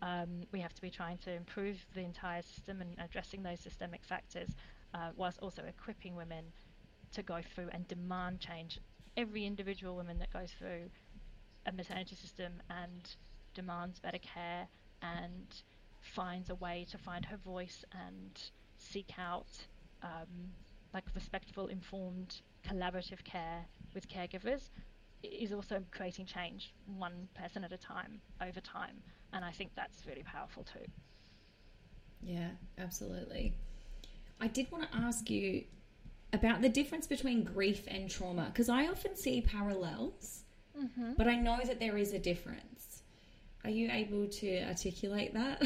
Um, 0.00 0.44
we 0.52 0.60
have 0.60 0.72
to 0.74 0.80
be 0.80 0.90
trying 0.90 1.18
to 1.18 1.32
improve 1.32 1.84
the 1.94 2.02
entire 2.02 2.42
system 2.42 2.80
and 2.80 2.94
addressing 2.98 3.42
those 3.42 3.60
systemic 3.60 4.04
factors, 4.04 4.48
uh, 4.94 5.10
whilst 5.16 5.38
also 5.40 5.62
equipping 5.66 6.14
women 6.14 6.44
to 7.12 7.22
go 7.22 7.40
through 7.54 7.68
and 7.72 7.86
demand 7.88 8.40
change. 8.40 8.78
Every 9.16 9.44
individual 9.44 9.96
woman 9.96 10.18
that 10.20 10.32
goes 10.32 10.52
through 10.52 10.90
a 11.66 11.72
maternity 11.72 12.14
system 12.14 12.52
and 12.70 13.16
demands 13.54 13.98
better 13.98 14.18
care 14.18 14.68
and 15.02 15.46
finds 16.00 16.50
a 16.50 16.54
way 16.54 16.86
to 16.90 16.98
find 16.98 17.24
her 17.24 17.36
voice 17.38 17.84
and 17.92 18.40
seek 18.78 19.10
out 19.18 19.48
um, 20.02 20.52
like 20.94 21.04
respectful, 21.14 21.66
informed, 21.66 22.40
collaborative 22.68 23.24
care 23.24 23.64
with 23.94 24.08
caregivers 24.08 24.70
is 25.22 25.52
also 25.52 25.82
creating 25.90 26.26
change 26.26 26.74
one 26.96 27.28
person 27.34 27.64
at 27.64 27.72
a 27.72 27.76
time 27.76 28.20
over 28.40 28.60
time. 28.60 29.02
And 29.32 29.44
I 29.44 29.50
think 29.50 29.72
that's 29.74 30.06
really 30.06 30.22
powerful 30.22 30.64
too. 30.64 30.86
Yeah, 32.22 32.50
absolutely. 32.78 33.54
I 34.40 34.46
did 34.48 34.70
want 34.70 34.90
to 34.90 34.96
ask 34.96 35.28
you 35.30 35.64
about 36.32 36.62
the 36.62 36.68
difference 36.68 37.06
between 37.06 37.42
grief 37.42 37.82
and 37.88 38.10
trauma 38.10 38.46
because 38.52 38.68
I 38.68 38.86
often 38.86 39.16
see 39.16 39.40
parallels, 39.40 40.42
mm-hmm. 40.78 41.12
but 41.16 41.26
I 41.26 41.36
know 41.36 41.58
that 41.64 41.80
there 41.80 41.96
is 41.96 42.12
a 42.12 42.18
difference. 42.18 43.02
Are 43.64 43.70
you 43.70 43.90
able 43.90 44.26
to 44.26 44.62
articulate 44.64 45.34
that? 45.34 45.62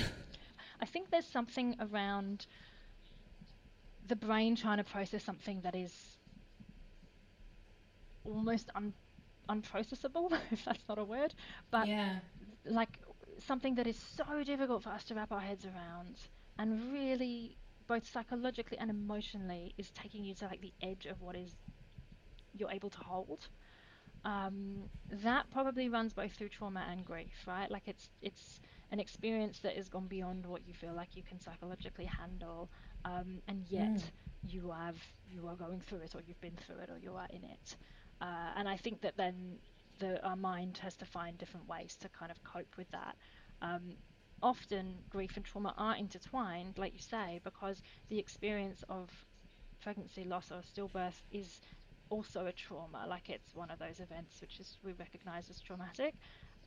I 0.80 0.86
think 0.86 1.11
there's 1.11 1.26
something 1.26 1.76
around 1.80 2.46
the 4.09 4.16
brain 4.16 4.57
trying 4.57 4.78
to 4.78 4.84
process 4.84 5.22
something 5.22 5.61
that 5.61 5.76
is 5.76 5.92
almost 8.24 8.70
un- 8.74 8.94
unprocessable, 9.53 10.32
if 10.50 10.64
that's 10.64 10.84
not 10.88 10.98
a 10.98 11.05
word, 11.05 11.34
but 11.70 11.88
yeah. 11.88 12.16
like 12.64 12.98
something 13.38 13.74
that 13.74 13.86
is 13.86 13.98
so 14.16 14.42
difficult 14.44 14.82
for 14.82 14.90
us 14.90 15.05
to 15.05 15.14
wrap 15.14 15.32
our 15.32 15.40
heads 15.40 15.64
around 15.66 16.16
and 16.59 16.92
really 16.92 17.57
both 17.86 18.07
psychologically 18.11 18.78
and 18.78 18.90
emotionally 18.90 19.74
is 19.78 19.90
taking 19.90 20.24
you 20.24 20.34
to 20.34 20.46
like 20.46 20.61
the 20.61 20.72
edge 20.82 21.07
of 21.07 21.20
what 21.20 21.36
is 21.36 21.55
you're 22.55 22.70
able 22.70 22.90
to 22.90 22.98
hold. 22.98 23.48
Um, 24.24 24.84
that 25.24 25.50
probably 25.50 25.88
runs 25.88 26.12
both 26.12 26.32
through 26.32 26.50
trauma 26.50 26.84
and 26.90 27.05
grief, 27.05 27.44
right? 27.46 27.70
Like 27.70 27.82
it's 27.86 28.09
it's 28.20 28.61
an 28.92 29.00
experience 29.00 29.59
that 29.61 29.76
has 29.76 29.88
gone 29.88 30.07
beyond 30.07 30.46
what 30.46 30.66
you 30.66 30.74
feel 30.74 30.94
like 30.94 31.16
you 31.16 31.22
can 31.22 31.40
psychologically 31.40 32.05
handle, 32.05 32.70
um, 33.05 33.40
and 33.48 33.64
yet 33.68 33.96
mm. 33.96 34.03
you 34.48 34.70
have 34.70 34.96
you 35.28 35.48
are 35.48 35.57
going 35.57 35.80
through 35.80 36.00
it, 36.00 36.14
or 36.14 36.20
you've 36.26 36.40
been 36.40 36.57
through 36.64 36.76
it, 36.78 36.90
or 36.90 36.98
you 36.98 37.14
are 37.16 37.26
in 37.30 37.42
it. 37.42 37.76
Uh, 38.23 38.53
and 38.57 38.68
I 38.68 38.79
think 38.79 39.03
that 39.03 39.18
then 39.18 39.59
the, 40.01 40.25
our 40.25 40.37
mind 40.37 40.79
has 40.79 40.97
to 40.99 41.07
find 41.07 41.39
different 41.39 41.68
ways 41.68 41.97
to 42.03 42.11
kind 42.11 42.33
of 42.33 42.43
cope 42.45 42.77
with 42.79 42.91
that. 42.93 43.16
Um, 43.62 43.99
often 44.43 45.05
grief 45.11 45.37
and 45.37 45.47
trauma 45.47 45.75
are 45.79 45.97
intertwined, 45.97 46.79
like 46.79 46.95
you 46.95 47.01
say, 47.01 47.41
because 47.45 47.83
the 48.11 48.20
experience 48.20 48.85
of 48.91 49.11
pregnancy 49.83 50.25
loss 50.25 50.53
or 50.53 50.62
stillbirth 50.62 51.23
is 51.33 51.61
also 52.11 52.47
a 52.47 52.53
trauma, 52.53 53.07
like 53.09 53.31
it's 53.31 53.55
one 53.55 53.70
of 53.70 53.79
those 53.81 54.01
events 54.01 54.41
which 54.41 54.61
is 54.61 54.79
we 54.85 54.93
recognize 54.95 55.51
as 55.51 55.61
traumatic. 55.61 56.14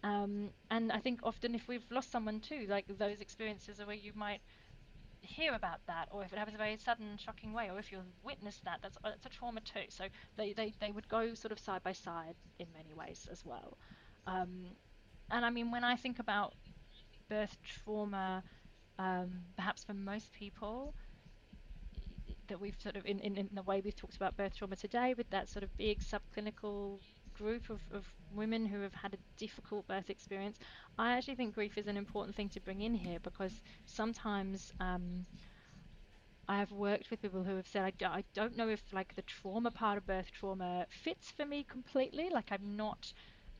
Um, 0.04 0.52
and 0.72 0.92
I 0.92 1.00
think 1.00 1.22
often 1.24 1.56
if 1.56 1.68
we've 1.68 1.90
lost 1.92 2.12
someone 2.12 2.42
too, 2.42 2.68
like 2.70 2.86
those 2.88 3.22
experiences 3.22 3.80
are 3.80 3.88
where 3.88 3.96
you 3.96 4.14
might 4.16 4.42
hear 5.26 5.54
about 5.54 5.80
that, 5.88 6.08
or 6.12 6.24
if 6.24 6.32
it 6.34 6.40
happens 6.40 6.56
in 6.56 6.62
a 6.62 6.64
very 6.64 6.78
sudden, 6.78 7.18
shocking 7.18 7.54
way, 7.54 7.70
or 7.70 7.80
if 7.80 7.92
you 7.92 8.00
witness 8.24 8.62
that, 8.66 8.80
that's, 8.82 8.98
that's 9.04 9.26
a 9.26 9.30
trauma 9.30 9.62
too. 9.62 9.86
So 9.90 10.06
they, 10.38 10.54
they, 10.54 10.74
they 10.80 10.92
would 10.92 11.08
go 11.08 11.34
sort 11.34 11.52
of 11.52 11.60
side 11.60 11.84
by 11.84 11.94
side 11.94 12.36
in 12.60 12.68
many 12.74 12.94
ways 12.94 13.28
as 13.32 13.44
well. 13.46 13.78
Um, 14.28 14.68
and 15.32 15.46
I 15.46 15.50
mean, 15.50 15.72
when 15.72 15.84
I 15.84 15.96
think 15.96 16.20
about 16.20 16.54
birth 17.30 17.58
trauma, 17.64 18.44
um, 19.00 19.42
perhaps 19.56 19.84
for 19.84 19.94
most 19.94 20.32
people, 20.32 20.94
that 22.48 22.60
we've 22.60 22.76
sort 22.80 22.96
of 22.96 23.06
in, 23.06 23.20
in, 23.20 23.38
in 23.38 23.50
the 23.54 23.64
way 23.64 23.82
we've 23.84 23.96
talked 23.96 24.16
about 24.16 24.38
birth 24.38 24.56
trauma 24.56 24.76
today 24.76 25.14
with 25.18 25.30
that 25.32 25.50
sort 25.50 25.64
of 25.64 25.76
big 25.78 26.00
subclinical 26.00 27.00
group 27.38 27.70
of, 27.70 27.80
of 27.94 28.06
women 28.34 28.66
who 28.66 28.82
have 28.82 28.94
had 28.94 29.14
a 29.14 29.18
difficult 29.38 29.88
birth 29.88 30.10
experience 30.10 30.58
i 30.98 31.14
actually 31.14 31.36
think 31.36 31.54
grief 31.54 31.78
is 31.78 31.88
an 31.88 31.98
important 31.98 32.36
thing 32.36 32.50
to 32.50 32.60
bring 32.60 32.82
in 32.82 32.94
here 32.94 33.20
because 33.24 33.62
sometimes 33.86 34.74
um, 34.80 35.26
I 36.48 36.58
have 36.58 36.72
worked 36.72 37.10
with 37.10 37.22
people 37.22 37.44
who 37.44 37.56
have 37.56 37.68
said, 37.68 37.94
I, 38.02 38.06
I 38.06 38.24
don't 38.34 38.56
know 38.56 38.70
if 38.70 38.82
like 38.94 39.16
the 39.16 39.24
trauma 39.24 39.72
part 39.72 39.98
of 39.98 40.06
birth 40.06 40.32
trauma 40.32 40.86
fits 40.90 41.32
for 41.32 41.46
me 41.46 41.66
completely. 41.68 42.30
Like 42.30 42.52
I'm 42.52 42.76
not 42.76 43.12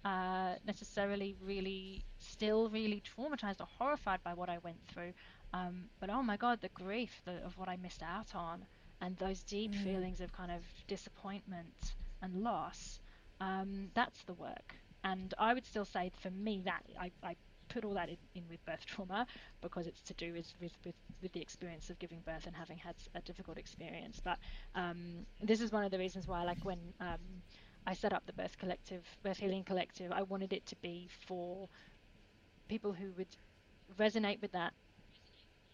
uh, 0.04 0.54
necessarily 0.68 1.36
really 1.44 2.06
still 2.20 2.70
really 2.70 3.02
traumatized 3.02 3.60
or 3.60 3.68
horrified 3.80 4.24
by 4.24 4.34
what 4.34 4.50
I 4.50 4.60
went 4.60 4.78
through. 4.88 5.14
Um, 5.54 5.86
but 6.00 6.10
oh 6.10 6.22
my 6.22 6.38
God, 6.38 6.62
the 6.62 6.70
grief 6.70 7.22
the, 7.26 7.44
of 7.44 7.58
what 7.58 7.70
I 7.70 7.78
missed 7.78 8.04
out 8.04 8.36
on 8.36 8.66
and 9.02 9.18
those 9.18 9.42
deep 9.42 9.72
mm. 9.72 9.84
feelings 9.84 10.22
of 10.22 10.32
kind 10.32 10.52
of 10.52 10.62
disappointment 10.88 11.94
and 12.22 12.44
loss, 12.44 13.00
um, 13.42 13.90
that's 13.94 14.24
the 14.24 14.34
work. 14.34 14.76
And 15.04 15.34
I 15.38 15.54
would 15.54 15.66
still 15.66 15.86
say 15.86 16.12
for 16.20 16.32
me 16.32 16.62
that 16.66 16.84
I, 17.00 17.12
I 17.24 17.36
put 17.70 17.86
all 17.86 17.94
that 17.94 18.10
in, 18.10 18.18
in, 18.36 18.44
with 18.50 18.64
birth 18.66 18.86
trauma 18.86 19.28
because 19.62 19.88
it's 19.88 20.02
to 20.02 20.14
do 20.14 20.34
with, 20.34 20.54
with, 20.62 20.72
with, 20.86 20.96
with, 21.22 21.32
the 21.34 21.42
experience 21.42 21.90
of 21.90 22.00
giving 22.00 22.20
birth 22.26 22.46
and 22.46 22.56
having 22.56 22.78
had 22.78 22.96
a 23.14 23.22
difficult 23.22 23.58
experience. 23.58 24.20
But 24.24 24.38
um, 24.76 25.26
this 25.42 25.62
is 25.62 25.72
one 25.72 25.84
of 25.84 25.92
the 25.92 26.00
reasons 26.00 26.28
why, 26.28 26.44
like 26.44 26.64
when 26.64 26.80
um, 27.00 27.20
I 27.86 27.94
set 27.94 28.14
up 28.14 28.26
the 28.26 28.34
Birth 28.34 28.58
Collective, 28.58 29.04
Birth 29.24 29.38
Healing 29.38 29.64
Collective, 29.64 30.12
I 30.12 30.24
wanted 30.24 30.54
it 30.54 30.66
to 30.68 30.76
be 30.78 31.08
for 31.28 31.68
people 32.68 32.94
who 32.94 33.12
would 33.18 33.28
resonate 34.00 34.42
with 34.42 34.52
that 34.54 34.74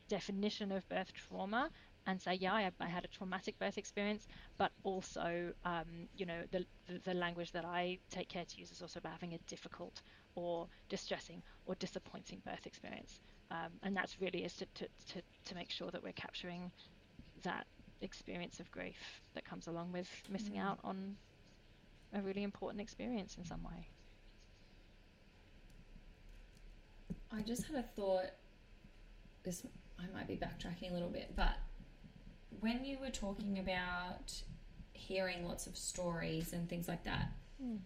definition 0.10 0.74
of 0.74 0.88
birth 0.90 1.14
trauma 1.14 1.70
and 2.08 2.22
say, 2.22 2.34
yeah, 2.34 2.54
I, 2.54 2.72
I, 2.80 2.88
had 2.88 3.06
a 3.06 3.08
traumatic 3.08 3.58
birth 3.60 3.78
experience, 3.78 4.28
but 4.58 4.72
also, 4.84 5.54
um, 5.66 6.08
you 6.18 6.26
know, 6.26 6.42
the, 6.52 6.66
the, 6.88 7.00
the 7.04 7.14
language 7.14 7.52
that 7.52 7.66
I 7.66 8.00
take 8.10 8.28
care 8.28 8.44
to 8.44 8.60
use 8.60 8.72
is 8.72 8.82
also 8.82 9.00
about 9.00 9.14
having 9.14 9.34
a 9.34 9.38
difficult 9.48 10.02
or 10.36 10.68
distressing 10.90 11.42
or 11.66 11.76
disappointing 11.76 12.42
birth 12.46 12.66
experience, 12.66 13.20
um, 13.52 13.70
and 13.84 13.96
that's 13.96 14.20
really 14.20 14.44
is 14.44 14.54
to, 14.54 14.66
to, 14.76 14.86
to, 15.14 15.22
to 15.46 15.56
make 15.56 15.70
sure 15.70 15.92
that 15.92 16.02
we're 16.02 16.12
capturing 16.14 16.72
that 17.44 17.66
experience 18.02 18.60
of 18.60 18.72
grief 18.72 19.22
that 19.34 19.46
comes 19.46 19.68
along 19.68 19.92
with 19.92 20.10
missing 20.30 20.54
mm. 20.54 20.64
out 20.64 20.80
on 20.84 21.16
a 22.14 22.22
really 22.22 22.44
important 22.44 22.82
experience 22.82 23.38
in 23.38 23.46
some 23.46 23.64
way. 23.64 23.88
I 27.32 27.42
just 27.42 27.64
had 27.66 27.78
a 27.78 27.84
thought. 27.84 28.32
This 29.44 29.64
I 29.98 30.04
might 30.14 30.28
be 30.28 30.36
backtracking 30.36 30.92
a 30.92 30.94
little 30.94 31.10
bit, 31.10 31.34
but 31.36 31.54
when 32.60 32.86
you 32.86 32.98
were 33.00 33.10
talking 33.10 33.60
about 33.60 34.34
hearing 34.94 35.48
lots 35.48 35.68
of 35.68 35.76
stories 35.78 36.54
and 36.54 36.70
things 36.70 36.88
like 36.88 37.04
that, 37.06 37.32
mm. 37.64 37.80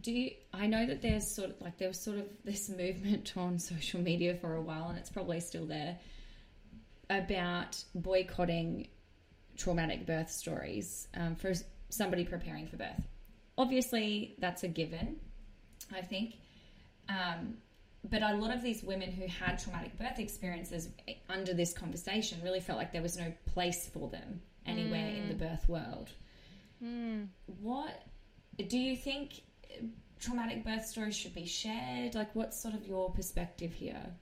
do 0.00 0.12
you? 0.12 0.30
I 0.52 0.66
know 0.66 0.86
that 0.86 1.02
there's 1.02 1.34
sort 1.34 1.50
of 1.50 1.60
like 1.60 1.78
there 1.78 1.88
was 1.88 2.00
sort 2.00 2.18
of 2.18 2.26
this 2.44 2.68
movement 2.68 3.32
on 3.36 3.58
social 3.58 4.00
media 4.00 4.34
for 4.34 4.54
a 4.54 4.60
while, 4.60 4.88
and 4.88 4.98
it's 4.98 5.10
probably 5.10 5.40
still 5.40 5.66
there 5.66 5.98
about 7.08 7.82
boycotting 7.94 8.86
traumatic 9.56 10.06
birth 10.06 10.30
stories 10.30 11.08
um, 11.14 11.34
for 11.34 11.52
somebody 11.88 12.24
preparing 12.24 12.66
for 12.68 12.76
birth. 12.76 13.02
Obviously, 13.58 14.36
that's 14.38 14.62
a 14.62 14.68
given, 14.68 15.16
I 15.92 16.00
think. 16.02 16.36
Um, 17.08 17.58
but 18.08 18.22
a 18.22 18.34
lot 18.34 18.54
of 18.54 18.62
these 18.62 18.82
women 18.82 19.10
who 19.10 19.26
had 19.26 19.58
traumatic 19.58 19.98
birth 19.98 20.18
experiences 20.18 20.88
under 21.28 21.52
this 21.52 21.72
conversation 21.72 22.38
really 22.42 22.60
felt 22.60 22.78
like 22.78 22.92
there 22.92 23.02
was 23.02 23.18
no 23.18 23.32
place 23.46 23.88
for 23.88 24.08
them 24.08 24.40
anywhere 24.66 25.06
mm. 25.06 25.18
in 25.18 25.28
the 25.28 25.34
mm. 25.34 25.50
birth 25.50 25.68
world. 25.68 26.10
Mm. 26.82 27.28
What 27.60 28.02
do 28.68 28.78
you 28.78 28.96
think 28.96 29.42
traumatic 30.18 30.64
birth 30.64 30.86
stories 30.86 31.16
should 31.16 31.34
be 31.34 31.46
shared? 31.46 32.14
Like, 32.14 32.34
what's 32.34 32.60
sort 32.60 32.74
of 32.74 32.86
your 32.86 33.10
perspective 33.10 33.72
here? 33.72 34.14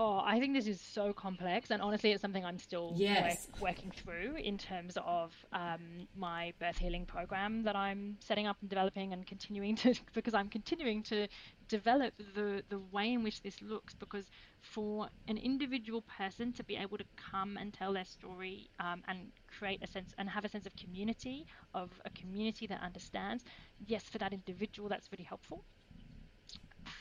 Oh, 0.00 0.22
I 0.24 0.38
think 0.38 0.54
this 0.54 0.68
is 0.68 0.80
so 0.80 1.12
complex, 1.12 1.72
and 1.72 1.82
honestly, 1.82 2.12
it's 2.12 2.22
something 2.22 2.44
I'm 2.44 2.60
still 2.60 2.92
yes. 2.94 3.48
work, 3.48 3.62
working 3.62 3.90
through 3.90 4.36
in 4.36 4.56
terms 4.56 4.96
of 5.04 5.34
um, 5.52 6.06
my 6.16 6.52
birth 6.60 6.78
healing 6.78 7.04
program 7.04 7.64
that 7.64 7.74
I'm 7.74 8.16
setting 8.20 8.46
up 8.46 8.56
and 8.60 8.70
developing 8.70 9.12
and 9.12 9.26
continuing 9.26 9.74
to 9.76 9.94
because 10.14 10.34
I'm 10.34 10.50
continuing 10.50 11.02
to 11.04 11.26
develop 11.68 12.14
the 12.34 12.62
the 12.68 12.78
way 12.80 13.12
in 13.12 13.22
which 13.22 13.42
this 13.42 13.60
looks. 13.62 13.94
Because 13.94 14.30
for 14.60 15.08
an 15.28 15.38
individual 15.38 16.02
person 16.02 16.52
to 16.54 16.64
be 16.64 16.76
able 16.76 16.98
to 16.98 17.04
come 17.16 17.56
and 17.56 17.72
tell 17.72 17.92
their 17.92 18.04
story 18.04 18.70
um, 18.80 19.02
and 19.08 19.32
create 19.48 19.80
a 19.82 19.86
sense 19.86 20.12
and 20.18 20.28
have 20.30 20.44
a 20.44 20.48
sense 20.48 20.66
of 20.66 20.76
community 20.76 21.46
of 21.74 22.00
a 22.04 22.10
community 22.10 22.66
that 22.66 22.82
understands, 22.82 23.44
yes, 23.78 24.04
for 24.04 24.18
that 24.18 24.32
individual, 24.32 24.88
that's 24.88 25.10
really 25.12 25.24
helpful 25.24 25.64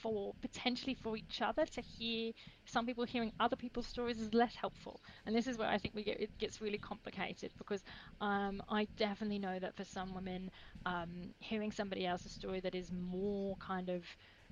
for 0.01 0.33
potentially 0.41 0.93
for 0.93 1.15
each 1.15 1.41
other 1.41 1.65
to 1.65 1.81
hear 1.81 2.31
some 2.65 2.85
people 2.85 3.05
hearing 3.05 3.31
other 3.39 3.55
people's 3.55 3.87
stories 3.87 4.19
is 4.19 4.33
less 4.33 4.55
helpful 4.55 4.99
and 5.25 5.33
this 5.35 5.47
is 5.47 5.57
where 5.57 5.69
i 5.69 5.77
think 5.77 5.95
we 5.95 6.03
get 6.03 6.19
it 6.19 6.29
gets 6.39 6.59
really 6.59 6.77
complicated 6.77 7.51
because 7.57 7.83
um, 8.19 8.61
i 8.69 8.87
definitely 8.97 9.39
know 9.39 9.59
that 9.59 9.75
for 9.75 9.85
some 9.85 10.13
women 10.13 10.49
um, 10.85 11.33
hearing 11.39 11.71
somebody 11.71 12.05
else's 12.05 12.33
story 12.33 12.59
that 12.59 12.75
is 12.75 12.91
more 12.91 13.55
kind 13.57 13.89
of 13.89 14.03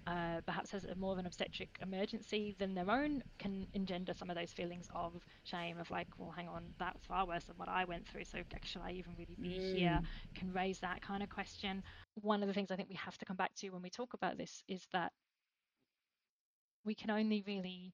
uh, 0.07 0.39
perhaps 0.45 0.71
has 0.71 0.85
a 0.85 0.95
more 0.95 1.13
of 1.13 1.17
an 1.17 1.25
obstetric 1.25 1.77
emergency 1.81 2.55
than 2.59 2.75
their 2.75 2.89
own 2.89 3.23
can 3.39 3.65
engender 3.73 4.13
some 4.13 4.29
of 4.29 4.35
those 4.35 4.51
feelings 4.51 4.87
of 4.93 5.13
shame 5.43 5.79
of 5.79 5.89
like 5.89 6.07
well 6.17 6.31
hang 6.35 6.47
on 6.47 6.63
that's 6.77 7.05
far 7.05 7.25
worse 7.25 7.45
than 7.45 7.55
what 7.57 7.67
i 7.67 7.83
went 7.85 8.07
through 8.07 8.23
so 8.23 8.37
should 8.63 8.81
i 8.83 8.91
even 8.91 9.13
really 9.17 9.35
be 9.41 9.49
mm. 9.49 9.75
here 9.75 9.99
can 10.35 10.51
raise 10.53 10.79
that 10.79 11.01
kind 11.01 11.23
of 11.23 11.29
question 11.29 11.81
one 12.21 12.41
of 12.41 12.47
the 12.47 12.53
things 12.53 12.69
i 12.69 12.75
think 12.75 12.89
we 12.89 12.95
have 12.95 13.17
to 13.17 13.25
come 13.25 13.35
back 13.35 13.53
to 13.55 13.69
when 13.69 13.81
we 13.81 13.89
talk 13.89 14.13
about 14.13 14.37
this 14.37 14.61
is 14.67 14.85
that 14.93 15.11
we 16.85 16.93
can 16.93 17.09
only 17.09 17.43
really 17.47 17.91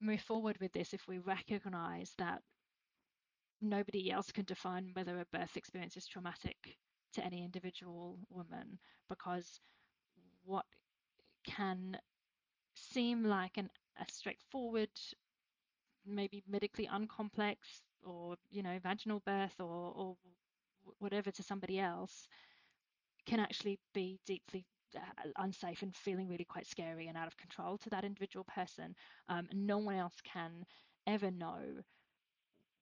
move 0.00 0.20
forward 0.20 0.58
with 0.60 0.72
this 0.72 0.92
if 0.92 1.08
we 1.08 1.18
recognize 1.18 2.12
that 2.18 2.42
nobody 3.62 4.10
else 4.10 4.30
can 4.30 4.44
define 4.44 4.90
whether 4.92 5.18
a 5.18 5.24
birth 5.36 5.56
experience 5.56 5.96
is 5.96 6.06
traumatic 6.06 6.76
to 7.14 7.24
any 7.24 7.42
individual 7.42 8.18
woman 8.28 8.78
because 9.08 9.60
what 10.44 10.66
can 11.46 11.96
seem 12.74 13.24
like 13.24 13.56
an, 13.56 13.70
a 14.00 14.04
straightforward 14.10 14.90
maybe 16.06 16.42
medically 16.48 16.88
uncomplex 16.88 17.56
or 18.04 18.36
you 18.50 18.62
know 18.62 18.78
vaginal 18.82 19.20
birth 19.26 19.54
or, 19.58 19.92
or 19.96 20.16
whatever 20.98 21.30
to 21.30 21.42
somebody 21.42 21.80
else 21.80 22.28
can 23.26 23.40
actually 23.40 23.78
be 23.92 24.20
deeply 24.26 24.64
uh, 24.96 25.30
unsafe 25.38 25.82
and 25.82 25.94
feeling 25.96 26.28
really 26.28 26.44
quite 26.44 26.66
scary 26.66 27.08
and 27.08 27.16
out 27.16 27.26
of 27.26 27.36
control 27.36 27.76
to 27.76 27.90
that 27.90 28.04
individual 28.04 28.44
person. 28.44 28.94
Um, 29.28 29.48
no 29.52 29.78
one 29.78 29.96
else 29.96 30.14
can 30.24 30.64
ever 31.06 31.30
know 31.30 31.60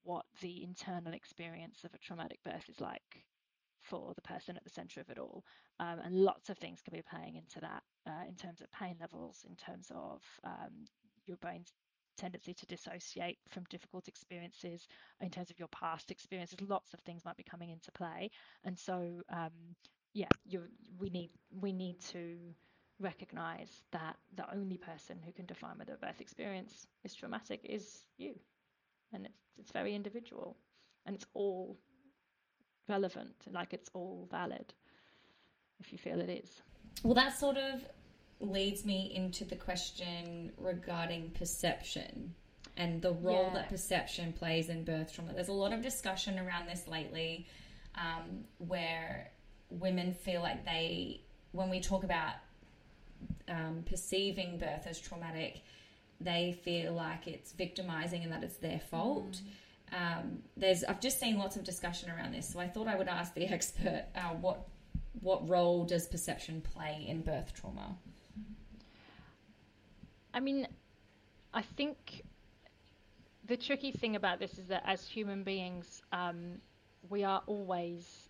what 0.03 0.27
the 0.43 0.63
internal 0.63 1.15
experience 1.15 1.83
of 1.85 1.95
a 1.95 1.99
traumatic 1.99 2.39
birth 2.45 2.69
is 2.69 2.81
like 2.81 3.25
for 3.85 4.15
the 4.15 4.23
person 4.23 4.57
at 4.57 4.65
the 4.65 4.71
center 4.71 5.01
of 5.01 5.11
it 5.11 5.19
all. 5.19 5.45
Um, 5.81 6.01
and 6.05 6.15
lots 6.17 6.51
of 6.51 6.59
things 6.59 6.83
can 6.83 6.95
be 6.95 7.03
playing 7.03 7.37
into 7.37 7.61
that 7.61 7.83
uh, 8.09 8.25
in 8.29 8.37
terms 8.37 8.63
of 8.63 8.71
pain 8.73 8.97
levels, 9.01 9.45
in 9.49 9.57
terms 9.57 9.93
of 9.95 10.23
um, 10.45 10.87
your 11.27 11.39
brain's 11.39 11.73
tendency 12.17 12.55
to 12.55 12.67
dissociate 12.67 13.39
from 13.51 13.65
difficult 13.71 14.09
experiences, 14.09 14.89
in 15.21 15.31
terms 15.31 15.51
of 15.51 15.59
your 15.59 15.69
past 15.69 16.11
experiences. 16.13 16.61
Lots 16.63 16.95
of 16.95 17.01
things 17.01 17.25
might 17.25 17.37
be 17.37 17.45
coming 17.45 17.71
into 17.71 17.93
play. 17.93 18.31
And 18.65 18.79
so, 18.79 19.23
um, 19.31 19.77
yeah, 20.15 20.31
we 20.99 21.11
need 21.11 21.31
we 21.61 21.73
need 21.73 22.01
to 22.13 22.39
recognize 23.01 23.85
that 23.93 24.17
the 24.37 24.53
only 24.55 24.79
person 24.79 25.21
who 25.25 25.33
can 25.33 25.47
define 25.47 25.79
whether 25.79 25.95
a 25.95 25.99
birth 25.99 26.21
experience 26.21 26.87
is 27.05 27.15
traumatic 27.15 27.61
is 27.65 28.07
you. 28.19 28.35
and 29.13 29.27
it's 29.27 29.43
it's 29.59 29.73
very 29.73 29.95
individual, 29.95 30.59
and 31.07 31.17
it's 31.17 31.27
all 31.35 31.79
relevant, 32.89 33.35
like 33.51 33.73
it's 33.73 33.91
all 33.95 34.27
valid, 34.31 34.75
if 35.81 35.93
you 35.93 35.99
feel 35.99 36.21
it 36.21 36.29
is. 36.29 36.63
Well, 37.03 37.15
that 37.15 37.39
sort 37.39 37.57
of 37.57 37.85
leads 38.41 38.85
me 38.85 39.13
into 39.15 39.45
the 39.45 39.57
question 39.57 40.53
regarding 40.59 41.31
perception 41.31 42.35
and 42.77 43.01
the 43.01 43.13
role 43.13 43.45
Yeah. 43.49 43.55
that 43.55 43.69
perception 43.69 44.33
plays 44.33 44.69
in 44.69 44.85
birth 44.85 45.15
trauma. 45.15 45.33
There's 45.33 45.49
a 45.49 45.53
lot 45.53 45.73
of 45.73 45.83
discussion 45.83 46.39
around 46.39 46.67
this 46.69 46.89
lately 46.89 47.47
um, 47.95 48.45
where 48.59 49.31
women 49.71 50.13
feel 50.13 50.43
like 50.43 50.65
they, 50.65 51.21
when 51.53 51.71
we 51.71 51.81
talk 51.81 52.05
about 52.05 52.35
um, 53.49 53.85
perceiving 53.89 54.59
birth 54.59 54.87
as 54.87 55.01
traumatic, 55.01 55.63
they 56.21 56.59
feel 56.65 56.93
like 56.93 57.27
it's 57.29 57.53
victimizing 57.53 58.23
and 58.25 58.33
that 58.33 58.43
it's 58.43 58.57
their 58.57 58.81
fault. 58.81 59.41
Um, 59.93 60.41
there's, 60.57 60.83
I've 60.85 61.01
just 61.01 61.21
seen 61.21 61.39
lots 61.39 61.57
of 61.57 61.65
discussion 61.65 62.11
around 62.11 62.33
this, 62.33 62.49
so 62.49 62.59
I 62.59 62.69
thought 62.69 62.89
I 62.89 62.97
would 62.97 63.09
ask 63.09 63.35
the 63.35 63.47
expert 63.53 64.07
uh, 64.15 64.35
what 64.41 64.67
what 65.21 65.49
role 65.49 65.85
does 65.85 66.07
perception 66.07 66.61
play 66.61 67.07
in 67.09 67.23
birth 67.23 67.55
trauma? 67.55 67.97
I 70.35 70.41
mean, 70.41 70.67
I 71.55 71.63
think 71.63 72.25
the 73.47 73.57
tricky 73.57 73.93
thing 73.93 74.17
about 74.17 74.41
this 74.41 74.59
is 74.59 74.67
that 74.67 74.83
as 74.85 75.07
human 75.07 75.45
beings, 75.45 76.03
um, 76.13 76.61
we 77.09 77.25
are 77.25 77.43
always 77.47 78.29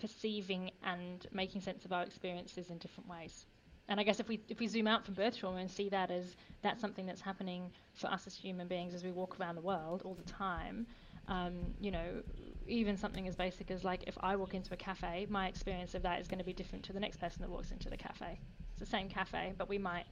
perceiving 0.00 0.70
and 0.82 1.26
making 1.30 1.60
sense 1.60 1.84
of 1.84 1.92
our 1.92 2.02
experiences 2.02 2.70
in 2.70 2.78
different 2.78 3.08
ways. 3.08 3.44
And 3.90 4.00
I 4.00 4.04
guess 4.04 4.20
if 4.20 4.28
we 4.28 4.40
if 4.48 4.60
we 4.60 4.68
zoom 4.68 4.86
out 4.86 5.04
from 5.04 5.14
birth 5.14 5.36
trauma 5.38 5.58
and 5.58 5.70
see 5.70 5.88
that 5.90 6.10
as 6.12 6.36
that's 6.62 6.80
something 6.80 7.06
that's 7.06 7.20
happening 7.20 7.72
for 7.94 8.06
us 8.06 8.26
as 8.26 8.36
human 8.36 8.68
beings 8.68 8.94
as 8.94 9.04
we 9.04 9.10
walk 9.10 9.38
around 9.40 9.56
the 9.56 9.62
world 9.62 10.02
all 10.04 10.14
the 10.14 10.22
time, 10.22 10.86
um, 11.28 11.74
you 11.80 11.90
know, 11.90 12.22
even 12.66 12.96
something 12.96 13.26
as 13.28 13.36
basic 13.36 13.70
as 13.70 13.84
like 13.84 14.04
if 14.06 14.16
I 14.20 14.36
walk 14.36 14.54
into 14.54 14.72
a 14.72 14.76
cafe, 14.76 15.26
my 15.28 15.48
experience 15.48 15.94
of 15.96 16.02
that 16.04 16.20
is 16.20 16.28
going 16.28 16.38
to 16.38 16.44
be 16.44 16.52
different 16.52 16.84
to 16.86 16.92
the 16.92 17.00
next 17.00 17.18
person 17.18 17.42
that 17.42 17.50
walks 17.50 17.72
into 17.72 17.90
the 17.90 17.96
cafe. 17.96 18.38
It's 18.70 18.80
the 18.80 18.86
same 18.86 19.08
cafe, 19.08 19.54
but 19.58 19.68
we 19.68 19.78
might 19.78 20.06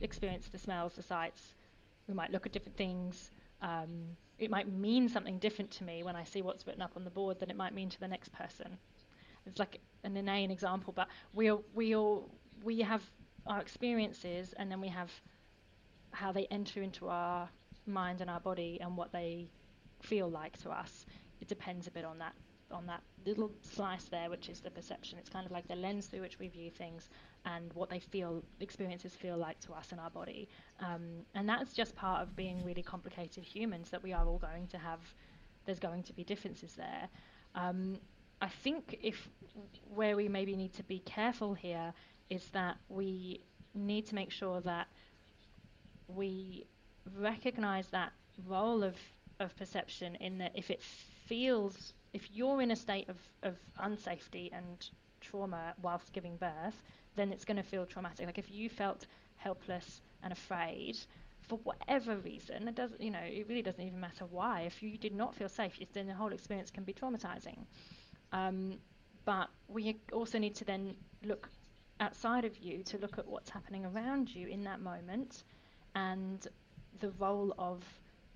experience 0.00 0.48
the 0.48 0.58
smells, 0.58 0.94
the 0.94 1.02
sights. 1.02 1.54
We 2.08 2.14
might 2.14 2.30
look 2.30 2.46
at 2.46 2.52
different 2.52 2.76
things. 2.76 3.32
Um, 3.62 4.16
it 4.38 4.50
might 4.50 4.70
mean 4.70 5.08
something 5.08 5.38
different 5.38 5.70
to 5.72 5.84
me 5.84 6.02
when 6.02 6.14
I 6.14 6.24
see 6.24 6.42
what's 6.42 6.66
written 6.66 6.82
up 6.82 6.92
on 6.96 7.04
the 7.04 7.10
board 7.10 7.40
than 7.40 7.50
it 7.50 7.56
might 7.56 7.74
mean 7.74 7.88
to 7.88 8.00
the 8.00 8.08
next 8.08 8.32
person. 8.32 8.78
It's 9.46 9.58
like 9.58 9.80
an 10.04 10.16
inane 10.16 10.50
example, 10.50 10.92
but 10.94 11.08
we 11.32 11.50
all, 11.50 11.64
we 11.74 11.96
all 11.96 12.30
we 12.62 12.80
have 12.80 13.02
our 13.46 13.60
experiences, 13.60 14.54
and 14.58 14.70
then 14.70 14.80
we 14.80 14.88
have 14.88 15.10
how 16.12 16.32
they 16.32 16.46
enter 16.50 16.82
into 16.82 17.08
our 17.08 17.48
mind 17.86 18.20
and 18.20 18.30
our 18.30 18.40
body, 18.40 18.78
and 18.80 18.96
what 18.96 19.12
they 19.12 19.48
feel 20.00 20.28
like 20.28 20.60
to 20.62 20.70
us. 20.70 21.06
It 21.40 21.48
depends 21.48 21.86
a 21.86 21.90
bit 21.90 22.04
on 22.04 22.18
that 22.18 22.34
on 22.70 22.86
that 22.86 23.02
little 23.24 23.50
slice 23.62 24.04
there, 24.04 24.30
which 24.30 24.48
is 24.48 24.60
the 24.60 24.70
perception. 24.70 25.18
It's 25.18 25.28
kind 25.28 25.46
of 25.46 25.52
like 25.52 25.66
the 25.68 25.76
lens 25.76 26.06
through 26.06 26.20
which 26.20 26.38
we 26.38 26.48
view 26.48 26.70
things 26.70 27.08
and 27.44 27.72
what 27.74 27.88
they 27.88 27.98
feel, 27.98 28.42
experiences 28.60 29.14
feel 29.14 29.36
like 29.36 29.58
to 29.60 29.72
us 29.72 29.92
in 29.92 29.98
our 29.98 30.10
body. 30.10 30.48
Um, 30.80 31.24
and 31.34 31.48
that's 31.48 31.72
just 31.72 31.94
part 31.94 32.22
of 32.22 32.36
being 32.36 32.64
really 32.64 32.82
complicated 32.82 33.44
humans 33.44 33.90
that 33.90 34.02
we 34.02 34.12
are 34.12 34.26
all 34.26 34.38
going 34.38 34.66
to 34.68 34.78
have, 34.78 35.00
there's 35.64 35.78
going 35.78 36.02
to 36.04 36.12
be 36.12 36.24
differences 36.24 36.74
there. 36.74 37.08
Um, 37.54 37.98
I 38.40 38.48
think 38.48 38.98
if 39.02 39.28
where 39.94 40.16
we 40.16 40.28
maybe 40.28 40.54
need 40.54 40.74
to 40.74 40.82
be 40.84 41.00
careful 41.00 41.54
here 41.54 41.92
is 42.30 42.48
that 42.50 42.76
we 42.88 43.40
need 43.74 44.06
to 44.06 44.14
make 44.14 44.30
sure 44.30 44.60
that 44.60 44.88
we 46.08 46.66
recognize 47.18 47.88
that 47.88 48.12
role 48.46 48.82
of, 48.82 48.96
of 49.40 49.54
perception 49.56 50.14
in 50.16 50.38
that 50.38 50.52
if 50.54 50.70
it 50.70 50.82
feels 50.82 51.92
if 52.14 52.30
you're 52.32 52.62
in 52.62 52.70
a 52.70 52.76
state 52.76 53.08
of, 53.08 53.16
of 53.42 53.56
unsafety 53.82 54.50
and 54.52 54.90
trauma 55.20 55.74
whilst 55.82 56.12
giving 56.12 56.36
birth, 56.36 56.82
then 57.16 57.32
it's 57.32 57.44
going 57.44 57.56
to 57.56 57.62
feel 57.62 57.84
traumatic. 57.84 58.24
Like 58.26 58.38
if 58.38 58.50
you 58.50 58.68
felt 58.70 59.06
helpless 59.36 60.00
and 60.22 60.32
afraid 60.32 60.96
for 61.42 61.58
whatever 61.64 62.16
reason, 62.16 62.66
it 62.68 62.74
doesn't, 62.74 63.00
you 63.00 63.10
know, 63.10 63.20
it 63.22 63.46
really 63.48 63.62
doesn't 63.62 63.84
even 63.84 64.00
matter 64.00 64.24
why. 64.30 64.62
If 64.62 64.82
you 64.82 64.96
did 64.98 65.14
not 65.14 65.34
feel 65.34 65.48
safe, 65.48 65.78
then 65.92 66.06
the 66.06 66.14
whole 66.14 66.32
experience 66.32 66.70
can 66.70 66.84
be 66.84 66.92
traumatizing. 66.92 67.58
Um, 68.32 68.78
but 69.24 69.48
we 69.68 69.96
also 70.12 70.38
need 70.38 70.54
to 70.56 70.64
then 70.64 70.94
look 71.24 71.48
outside 72.00 72.44
of 72.44 72.58
you 72.58 72.82
to 72.84 72.98
look 72.98 73.18
at 73.18 73.26
what's 73.26 73.50
happening 73.50 73.84
around 73.84 74.34
you 74.34 74.48
in 74.48 74.62
that 74.64 74.80
moment 74.80 75.44
and 75.94 76.46
the 77.00 77.10
role 77.18 77.54
of 77.58 77.82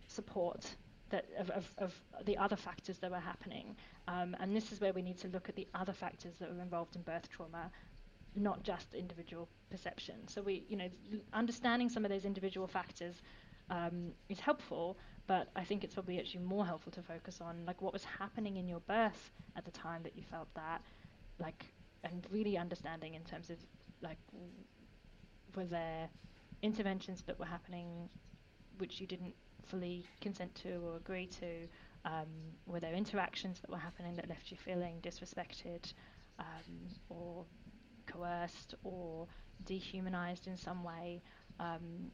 support 0.08 0.74
that 1.10 1.26
of, 1.38 1.50
of, 1.50 1.72
of 1.78 1.94
the 2.24 2.36
other 2.36 2.56
factors 2.56 2.98
that 2.98 3.10
were 3.10 3.20
happening. 3.20 3.76
Um, 4.08 4.34
and 4.40 4.56
this 4.56 4.72
is 4.72 4.80
where 4.80 4.92
we 4.92 5.02
need 5.02 5.18
to 5.18 5.28
look 5.28 5.48
at 5.48 5.56
the 5.56 5.68
other 5.74 5.92
factors 5.92 6.34
that 6.40 6.48
are 6.48 6.60
involved 6.60 6.96
in 6.96 7.02
birth 7.02 7.28
trauma, 7.28 7.70
not 8.34 8.62
just 8.62 8.94
individual 8.94 9.48
perception. 9.70 10.26
So 10.26 10.42
we, 10.42 10.64
you 10.68 10.76
know, 10.76 10.88
understanding 11.32 11.88
some 11.88 12.04
of 12.04 12.10
those 12.10 12.24
individual 12.24 12.66
factors 12.66 13.22
um, 13.70 14.12
is 14.28 14.40
helpful, 14.40 14.96
but 15.26 15.48
I 15.54 15.64
think 15.64 15.84
it's 15.84 15.94
probably 15.94 16.18
actually 16.18 16.44
more 16.44 16.66
helpful 16.66 16.92
to 16.92 17.02
focus 17.02 17.40
on 17.40 17.64
like 17.66 17.80
what 17.80 17.92
was 17.92 18.04
happening 18.04 18.56
in 18.56 18.66
your 18.66 18.80
birth 18.80 19.30
at 19.56 19.64
the 19.64 19.70
time 19.70 20.02
that 20.02 20.16
you 20.16 20.22
felt 20.22 20.48
that, 20.54 20.82
like, 21.38 21.71
and 22.04 22.26
really 22.30 22.56
understanding 22.58 23.14
in 23.14 23.22
terms 23.24 23.50
of 23.50 23.56
like, 24.02 24.18
were 25.54 25.64
there 25.66 26.08
interventions 26.62 27.22
that 27.22 27.38
were 27.38 27.46
happening 27.46 28.08
which 28.78 29.00
you 29.00 29.06
didn't 29.06 29.34
fully 29.66 30.04
consent 30.20 30.54
to 30.56 30.74
or 30.86 30.96
agree 30.96 31.26
to? 31.26 31.68
Um, 32.04 32.28
were 32.66 32.80
there 32.80 32.94
interactions 32.94 33.60
that 33.60 33.70
were 33.70 33.78
happening 33.78 34.16
that 34.16 34.28
left 34.28 34.50
you 34.50 34.56
feeling 34.56 35.00
disrespected 35.02 35.92
um, 36.38 36.88
or 37.08 37.44
coerced 38.06 38.74
or 38.84 39.26
dehumanized 39.66 40.46
in 40.46 40.56
some 40.56 40.82
way? 40.84 41.22
Um, 41.60 42.10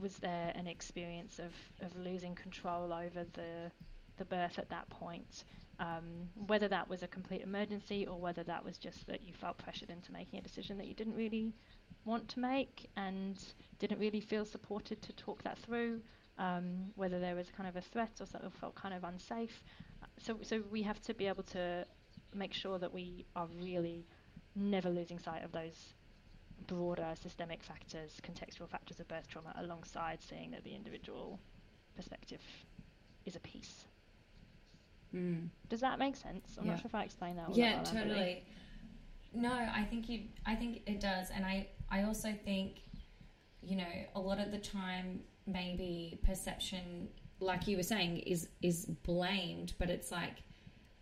was 0.00 0.16
there 0.18 0.52
an 0.54 0.66
experience 0.66 1.38
of, 1.38 1.52
of 1.86 1.96
losing 1.96 2.34
control 2.34 2.92
over 2.92 3.24
the 3.34 3.70
the 4.18 4.24
birth 4.26 4.58
at 4.58 4.68
that 4.68 4.88
point? 4.90 5.44
Um, 5.80 6.28
whether 6.46 6.68
that 6.68 6.88
was 6.88 7.02
a 7.02 7.08
complete 7.08 7.42
emergency 7.42 8.06
or 8.06 8.18
whether 8.20 8.42
that 8.44 8.64
was 8.64 8.78
just 8.78 9.06
that 9.06 9.22
you 9.22 9.32
felt 9.32 9.58
pressured 9.58 9.90
into 9.90 10.12
making 10.12 10.38
a 10.38 10.42
decision 10.42 10.78
that 10.78 10.86
you 10.86 10.94
didn't 10.94 11.14
really 11.14 11.52
want 12.04 12.28
to 12.28 12.40
make 12.40 12.88
and 12.96 13.42
didn't 13.78 13.98
really 13.98 14.20
feel 14.20 14.44
supported 14.44 15.02
to 15.02 15.12
talk 15.14 15.42
that 15.42 15.58
through. 15.58 16.00
Um, 16.38 16.92
whether 16.94 17.20
there 17.20 17.34
was 17.34 17.50
kind 17.50 17.68
of 17.68 17.76
a 17.76 17.80
threat 17.80 18.12
or 18.20 18.26
sort 18.26 18.44
of 18.44 18.52
felt 18.54 18.74
kind 18.74 18.94
of 18.94 19.04
unsafe. 19.04 19.62
So, 20.18 20.38
so 20.42 20.62
we 20.70 20.82
have 20.82 21.00
to 21.02 21.14
be 21.14 21.26
able 21.26 21.42
to 21.44 21.84
make 22.34 22.54
sure 22.54 22.78
that 22.78 22.92
we 22.92 23.26
are 23.36 23.46
really 23.60 24.06
never 24.54 24.88
losing 24.88 25.18
sight 25.18 25.44
of 25.44 25.52
those 25.52 25.94
broader 26.66 27.12
systemic 27.20 27.62
factors, 27.62 28.20
contextual 28.22 28.68
factors 28.68 29.00
of 29.00 29.08
birth 29.08 29.28
trauma, 29.28 29.52
alongside 29.58 30.22
seeing 30.22 30.50
that 30.52 30.64
the 30.64 30.74
individual 30.74 31.38
perspective 31.96 32.40
is 33.26 33.36
a 33.36 33.40
piece. 33.40 33.84
Mm. 35.14 35.48
Does 35.68 35.80
that 35.80 35.98
make 35.98 36.16
sense? 36.16 36.56
I'm 36.58 36.64
Yeah. 36.64 36.72
not 36.72 36.80
sure 36.80 36.88
if 36.88 36.94
I 36.94 37.04
explained 37.04 37.38
that. 37.38 37.54
Yeah, 37.54 37.82
that 37.82 37.94
well, 37.94 38.04
totally. 38.04 38.44
No, 39.34 39.52
I 39.52 39.84
think 39.84 40.08
you. 40.08 40.24
I 40.44 40.54
think 40.54 40.82
it 40.86 41.00
does, 41.00 41.30
and 41.30 41.44
I. 41.44 41.68
I 41.90 42.04
also 42.04 42.32
think, 42.44 42.80
you 43.62 43.76
know, 43.76 43.84
a 44.14 44.20
lot 44.20 44.38
of 44.38 44.50
the 44.50 44.58
time, 44.58 45.20
maybe 45.46 46.18
perception, 46.22 47.08
like 47.38 47.66
you 47.68 47.76
were 47.76 47.82
saying, 47.82 48.18
is 48.20 48.48
is 48.62 48.86
blamed, 48.86 49.74
but 49.78 49.90
it's 49.90 50.10
like 50.10 50.42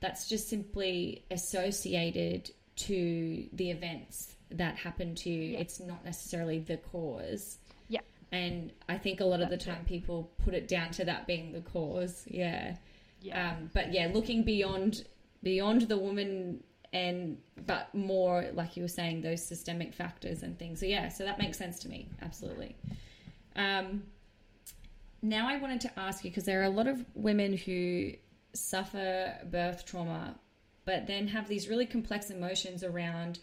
that's 0.01 0.29
just 0.29 0.49
simply 0.49 1.25
associated 1.31 2.51
to 2.77 3.49
the 3.53 3.71
events 3.71 4.35
that 4.51 4.77
happened 4.77 5.17
to 5.19 5.31
you. 5.31 5.53
Yeah. 5.53 5.59
It's 5.61 5.79
not 5.81 6.05
necessarily 6.05 6.59
the 6.59 6.79
cause. 6.79 7.59
Yeah. 7.89 8.01
And 8.33 8.73
I 8.89 8.97
think 8.99 9.21
a 9.21 9.25
lot 9.25 9.41
of 9.41 9.51
the 9.51 9.57
That's 9.57 9.67
time 9.67 9.85
people 9.85 10.33
put 10.45 10.55
it 10.55 10.67
down 10.69 10.91
to 10.93 11.05
that 11.05 11.27
being 11.27 11.53
the 11.53 11.61
cause. 11.61 12.25
Yeah. 12.27 12.77
Yeah. 13.21 13.51
Um, 13.53 13.71
but 13.73 13.93
yeah, 13.93 14.11
looking 14.13 14.45
beyond 14.45 15.05
beyond 15.43 15.83
the 15.83 15.97
woman 15.97 16.63
and 16.93 17.39
but 17.67 17.95
more 17.95 18.47
like 18.55 18.77
you 18.77 18.83
were 18.83 18.89
saying 18.89 19.23
those 19.23 19.45
systemic 19.45 19.95
factors 19.95 20.43
and 20.43 20.59
things. 20.59 20.81
So 20.81 20.87
yeah, 20.87 21.09
so 21.09 21.25
that 21.25 21.39
makes 21.39 21.59
sense 21.59 21.79
to 21.81 21.89
me. 21.89 22.09
Absolutely. 22.23 22.77
Um, 23.57 24.05
now 25.23 25.49
I 25.49 25.59
wanted 25.59 25.83
to 25.83 25.99
ask 25.99 26.25
you 26.25 26.31
because 26.31 26.45
there 26.45 26.61
are 26.61 26.65
a 26.65 26.71
lot 26.71 26.87
of 26.87 27.05
women 27.15 27.57
who 27.57 28.13
suffer 28.53 29.35
birth 29.51 29.85
trauma, 29.85 30.35
but 30.85 31.07
then 31.07 31.29
have 31.29 31.49
these 31.49 31.69
really 31.69 31.87
complex 31.87 32.31
emotions 32.31 32.83
around 32.83 33.39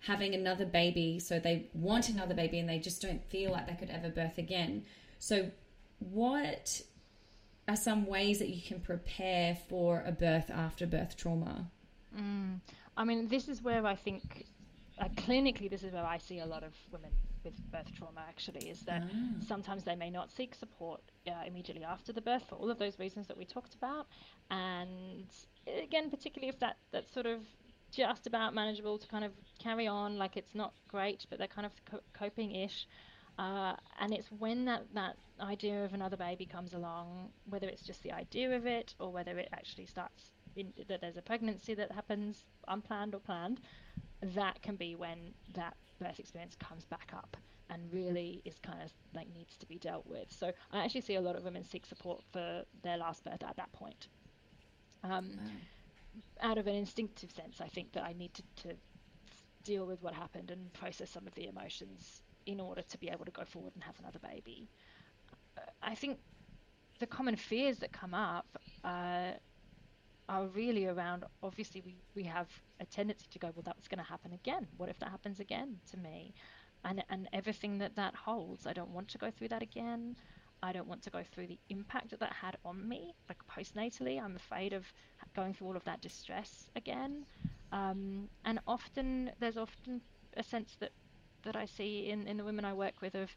having 0.00 0.34
another 0.34 0.64
baby. 0.64 1.18
So 1.18 1.38
they 1.38 1.68
want 1.74 2.08
another 2.08 2.34
baby 2.34 2.58
and 2.58 2.68
they 2.68 2.78
just 2.78 3.02
don't 3.02 3.22
feel 3.24 3.52
like 3.52 3.66
they 3.66 3.74
could 3.74 3.90
ever 3.90 4.08
birth 4.08 4.38
again. 4.38 4.84
So, 5.18 5.50
what 5.98 6.80
are 7.70 7.76
some 7.76 8.06
ways 8.06 8.38
that 8.40 8.48
you 8.48 8.60
can 8.60 8.80
prepare 8.80 9.56
for 9.68 10.02
a 10.06 10.12
birth 10.12 10.50
after 10.50 10.86
birth 10.86 11.16
trauma? 11.16 11.70
Mm. 12.16 12.60
I 12.96 13.04
mean, 13.04 13.28
this 13.28 13.48
is 13.48 13.62
where 13.62 13.86
I 13.86 13.94
think 13.94 14.46
uh, 14.98 15.08
clinically, 15.16 15.70
this 15.70 15.82
is 15.82 15.92
where 15.92 16.04
I 16.04 16.18
see 16.18 16.40
a 16.40 16.46
lot 16.46 16.62
of 16.64 16.74
women 16.92 17.10
with 17.44 17.54
birth 17.72 17.90
trauma 17.96 18.22
actually 18.28 18.68
is 18.68 18.80
that 18.80 19.02
Ah. 19.04 19.16
sometimes 19.46 19.82
they 19.84 19.96
may 19.96 20.10
not 20.10 20.30
seek 20.30 20.54
support 20.54 21.00
uh, 21.26 21.30
immediately 21.46 21.84
after 21.84 22.12
the 22.12 22.20
birth 22.20 22.44
for 22.48 22.56
all 22.56 22.70
of 22.70 22.78
those 22.78 22.98
reasons 22.98 23.26
that 23.28 23.36
we 23.38 23.44
talked 23.46 23.74
about. 23.74 24.06
And 24.50 25.24
again, 25.84 26.10
particularly 26.10 26.50
if 26.50 26.58
that, 26.58 26.76
that's 26.92 27.10
sort 27.14 27.26
of 27.26 27.40
just 27.90 28.26
about 28.26 28.52
manageable 28.54 28.98
to 28.98 29.06
kind 29.08 29.24
of 29.24 29.32
carry 29.58 29.86
on, 29.86 30.18
like 30.18 30.36
it's 30.36 30.54
not 30.54 30.72
great, 30.88 31.24
but 31.30 31.38
they're 31.38 31.48
kind 31.58 31.66
of 31.66 31.72
co- 31.90 32.02
coping 32.12 32.54
ish. 32.54 32.86
Uh, 33.38 33.74
and 34.00 34.12
it's 34.12 34.28
when 34.38 34.66
that, 34.66 34.82
that 34.94 35.16
idea 35.40 35.84
of 35.84 35.94
another 35.94 36.16
baby 36.16 36.44
comes 36.44 36.74
along, 36.74 37.30
whether 37.48 37.66
it's 37.68 37.82
just 37.82 38.02
the 38.02 38.12
idea 38.12 38.54
of 38.54 38.66
it 38.66 38.94
or 38.98 39.10
whether 39.10 39.38
it 39.38 39.48
actually 39.52 39.86
starts 39.86 40.30
in, 40.56 40.72
that 40.88 41.00
there's 41.00 41.16
a 41.16 41.22
pregnancy 41.22 41.74
that 41.74 41.90
happens 41.92 42.44
unplanned 42.68 43.14
or 43.14 43.20
planned, 43.20 43.60
that 44.22 44.60
can 44.62 44.76
be 44.76 44.94
when 44.94 45.32
that 45.54 45.74
birth 45.98 46.18
experience 46.18 46.56
comes 46.56 46.84
back 46.84 47.12
up 47.14 47.36
and 47.70 47.80
really 47.92 48.42
is 48.44 48.58
kind 48.58 48.82
of 48.82 48.90
like 49.14 49.28
needs 49.34 49.56
to 49.56 49.66
be 49.66 49.78
dealt 49.78 50.06
with. 50.06 50.30
So 50.30 50.52
I 50.72 50.84
actually 50.84 51.02
see 51.02 51.14
a 51.14 51.20
lot 51.20 51.36
of 51.36 51.44
women 51.44 51.64
seek 51.64 51.86
support 51.86 52.22
for 52.32 52.64
their 52.82 52.96
last 52.96 53.24
birth 53.24 53.42
at 53.42 53.56
that 53.56 53.72
point. 53.72 54.08
Um, 55.04 55.30
out 56.42 56.58
of 56.58 56.66
an 56.66 56.74
instinctive 56.74 57.30
sense, 57.30 57.60
I 57.60 57.68
think 57.68 57.92
that 57.92 58.02
I 58.02 58.12
need 58.12 58.34
to, 58.34 58.42
to 58.68 58.74
deal 59.62 59.86
with 59.86 60.02
what 60.02 60.14
happened 60.14 60.50
and 60.50 60.72
process 60.74 61.10
some 61.10 61.26
of 61.26 61.34
the 61.34 61.46
emotions 61.46 62.22
in 62.46 62.60
order 62.60 62.82
to 62.82 62.98
be 62.98 63.08
able 63.08 63.24
to 63.24 63.30
go 63.30 63.44
forward 63.44 63.72
and 63.74 63.84
have 63.84 63.98
another 64.00 64.18
baby. 64.20 64.68
Uh, 65.58 65.62
I 65.82 65.94
think 65.94 66.18
the 67.00 67.06
common 67.06 67.36
fears 67.36 67.78
that 67.78 67.92
come 67.92 68.14
up 68.14 68.46
uh, 68.84 69.32
are 70.28 70.46
really 70.48 70.86
around 70.86 71.24
obviously 71.42 71.82
we, 71.84 71.96
we 72.14 72.22
have 72.22 72.48
a 72.80 72.86
tendency 72.86 73.26
to 73.30 73.38
go 73.38 73.50
well 73.54 73.62
that's 73.64 73.88
going 73.88 73.98
to 73.98 74.04
happen 74.04 74.32
again. 74.32 74.66
What 74.76 74.88
if 74.88 74.98
that 75.00 75.10
happens 75.10 75.40
again 75.40 75.80
to 75.90 75.96
me? 75.98 76.34
And 76.84 77.04
and 77.10 77.28
everything 77.32 77.78
that 77.78 77.96
that 77.96 78.14
holds 78.14 78.66
i 78.66 78.72
don't 78.72 78.90
want 78.90 79.08
to 79.08 79.18
go 79.18 79.30
through 79.30 79.48
that 79.48 79.62
again. 79.62 80.16
I 80.62 80.72
don't 80.72 80.86
want 80.88 81.02
to 81.04 81.10
go 81.10 81.22
through 81.24 81.46
the 81.48 81.58
impact 81.70 82.10
that 82.10 82.20
that 82.20 82.32
had 82.34 82.56
on 82.64 82.86
me. 82.88 83.14
Like 83.28 83.38
postnatally 83.48 84.22
i'm 84.22 84.36
afraid 84.36 84.72
of 84.72 84.86
going 85.34 85.52
through 85.54 85.68
all 85.68 85.76
of 85.76 85.84
that 85.84 86.00
distress 86.00 86.68
again. 86.76 87.26
Um, 87.72 88.28
and 88.44 88.60
often 88.66 89.32
there's 89.40 89.56
often 89.56 90.00
a 90.36 90.42
sense 90.42 90.76
that 90.80 90.92
that 91.42 91.56
i 91.56 91.64
see 91.64 92.08
in 92.10 92.26
in 92.26 92.36
the 92.36 92.44
women 92.44 92.64
i 92.64 92.72
work 92.72 93.00
with 93.00 93.14
of 93.14 93.30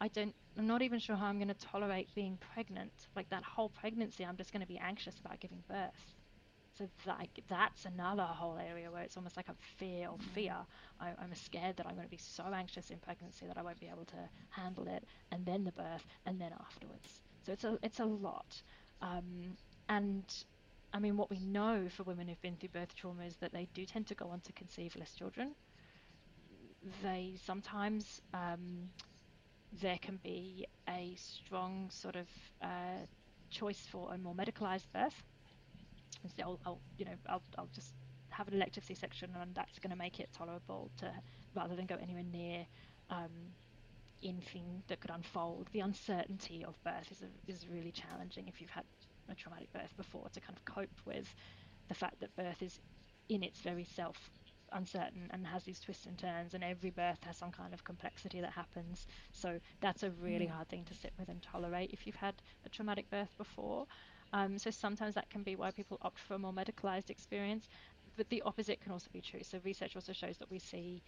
I 0.00 0.08
don't, 0.08 0.34
I'm 0.56 0.66
not 0.66 0.82
even 0.82 0.98
sure 0.98 1.16
how 1.16 1.26
I'm 1.26 1.38
going 1.38 1.48
to 1.48 1.54
tolerate 1.54 2.08
being 2.14 2.38
pregnant. 2.54 2.92
Like 3.16 3.28
that 3.30 3.42
whole 3.42 3.68
pregnancy, 3.68 4.24
I'm 4.24 4.36
just 4.36 4.52
going 4.52 4.60
to 4.60 4.66
be 4.66 4.78
anxious 4.78 5.18
about 5.18 5.40
giving 5.40 5.62
birth. 5.68 6.14
So 6.76 6.88
that, 7.06 7.26
that's 7.48 7.84
another 7.84 8.22
whole 8.22 8.56
area 8.56 8.90
where 8.90 9.02
it's 9.02 9.16
almost 9.16 9.36
like 9.36 9.48
a 9.48 9.54
fear 9.78 10.08
or 10.08 10.18
fear. 10.32 10.54
I, 11.00 11.08
I'm 11.20 11.34
scared 11.34 11.76
that 11.76 11.86
I'm 11.86 11.94
going 11.94 12.06
to 12.06 12.10
be 12.10 12.18
so 12.18 12.44
anxious 12.54 12.90
in 12.90 12.98
pregnancy 12.98 13.46
that 13.46 13.58
I 13.58 13.62
won't 13.62 13.80
be 13.80 13.88
able 13.88 14.04
to 14.04 14.28
handle 14.50 14.86
it, 14.86 15.02
and 15.32 15.44
then 15.44 15.64
the 15.64 15.72
birth, 15.72 16.06
and 16.26 16.40
then 16.40 16.52
afterwards. 16.60 17.20
So 17.44 17.52
it's 17.52 17.64
a, 17.64 17.78
it's 17.82 17.98
a 17.98 18.04
lot. 18.04 18.62
Um, 19.02 19.56
and 19.88 20.22
I 20.92 21.00
mean, 21.00 21.16
what 21.16 21.30
we 21.30 21.40
know 21.40 21.88
for 21.88 22.04
women 22.04 22.28
who've 22.28 22.40
been 22.40 22.56
through 22.56 22.68
birth 22.68 22.94
trauma 22.94 23.24
is 23.24 23.34
that 23.40 23.52
they 23.52 23.66
do 23.74 23.84
tend 23.84 24.06
to 24.08 24.14
go 24.14 24.28
on 24.28 24.40
to 24.42 24.52
conceive 24.52 24.94
less 24.94 25.14
children. 25.14 25.56
They 27.02 27.34
sometimes 27.44 28.20
um, 28.32 28.88
there 29.80 29.98
can 30.00 30.18
be 30.22 30.66
a 30.88 31.14
strong 31.16 31.90
sort 31.90 32.16
of 32.16 32.28
uh, 32.62 33.06
choice 33.50 33.80
for 33.90 34.12
a 34.14 34.18
more 34.18 34.34
medicalized 34.34 34.86
birth. 34.92 35.22
And 36.22 36.32
so 36.36 36.42
I'll, 36.42 36.60
I'll, 36.66 36.80
you 36.96 37.04
know, 37.04 37.14
I'll, 37.28 37.42
I'll 37.56 37.68
just 37.74 37.94
have 38.30 38.48
an 38.48 38.54
elective 38.54 38.84
C-section, 38.84 39.30
and 39.40 39.54
that's 39.54 39.78
going 39.78 39.90
to 39.90 39.96
make 39.96 40.20
it 40.20 40.28
tolerable 40.32 40.90
to 40.98 41.10
rather 41.54 41.76
than 41.76 41.86
go 41.86 41.96
anywhere 42.00 42.24
near 42.24 42.66
um, 43.10 43.30
anything 44.22 44.82
that 44.88 45.00
could 45.00 45.10
unfold. 45.10 45.68
The 45.72 45.80
uncertainty 45.80 46.64
of 46.64 46.82
birth 46.84 47.10
is 47.10 47.22
a, 47.22 47.50
is 47.50 47.66
really 47.68 47.92
challenging 47.92 48.48
if 48.48 48.60
you've 48.60 48.70
had 48.70 48.84
a 49.30 49.34
traumatic 49.34 49.72
birth 49.72 49.96
before 49.96 50.28
to 50.32 50.40
kind 50.40 50.56
of 50.56 50.64
cope 50.64 51.00
with 51.04 51.34
the 51.88 51.94
fact 51.94 52.20
that 52.20 52.34
birth 52.36 52.62
is 52.62 52.80
in 53.28 53.42
its 53.42 53.60
very 53.60 53.84
self 53.84 54.30
uncertain 54.72 55.28
and 55.32 55.46
has 55.46 55.64
these 55.64 55.80
twists 55.80 56.06
and 56.06 56.18
turns 56.18 56.54
and 56.54 56.64
every 56.64 56.90
birth 56.90 57.22
has 57.24 57.36
some 57.38 57.50
kind 57.52 57.72
of 57.74 57.84
complexity 57.84 58.40
that 58.40 58.52
happens. 58.52 59.06
So 59.32 59.58
that's 59.80 60.02
a 60.02 60.10
really 60.10 60.46
Mm. 60.46 60.52
hard 60.52 60.68
thing 60.68 60.84
to 60.86 60.94
sit 60.94 61.12
with 61.18 61.28
and 61.28 61.42
tolerate 61.42 61.90
if 61.92 62.06
you've 62.06 62.16
had 62.16 62.42
a 62.64 62.68
traumatic 62.68 63.10
birth 63.10 63.36
before. 63.36 63.86
Um, 64.32 64.58
so 64.58 64.70
sometimes 64.70 65.14
that 65.14 65.30
can 65.30 65.42
be 65.42 65.56
why 65.56 65.70
people 65.70 65.98
opt 66.02 66.18
for 66.20 66.34
a 66.34 66.38
more 66.38 66.52
medicalized 66.52 67.10
experience 67.10 67.68
but 68.16 68.28
the 68.30 68.42
opposite 68.42 68.80
can 68.80 68.92
also 68.92 69.08
be 69.12 69.20
true. 69.20 69.42
So 69.42 69.60
research 69.64 69.94
also 69.96 70.12
shows 70.12 70.38
that 70.38 70.50
we 70.50 70.58
see 70.58 71.02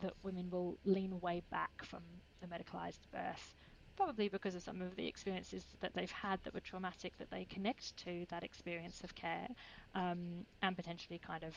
that 0.00 0.12
women 0.22 0.50
will 0.50 0.78
lean 0.84 1.20
way 1.20 1.42
back 1.50 1.70
from 1.84 2.02
the 2.40 2.46
medicalized 2.48 3.10
birth 3.12 3.54
probably 3.96 4.28
because 4.28 4.54
of 4.54 4.62
some 4.62 4.80
of 4.82 4.96
the 4.96 5.06
experiences 5.06 5.66
that 5.80 5.92
they've 5.94 6.10
had 6.10 6.40
that 6.42 6.52
were 6.54 6.60
traumatic 6.60 7.16
that 7.18 7.30
they 7.30 7.44
connect 7.44 7.96
to 7.96 8.26
that 8.28 8.42
experience 8.42 9.02
of 9.04 9.14
care 9.14 9.46
um, 9.94 10.44
and 10.62 10.76
potentially 10.76 11.18
kind 11.18 11.44
of 11.44 11.54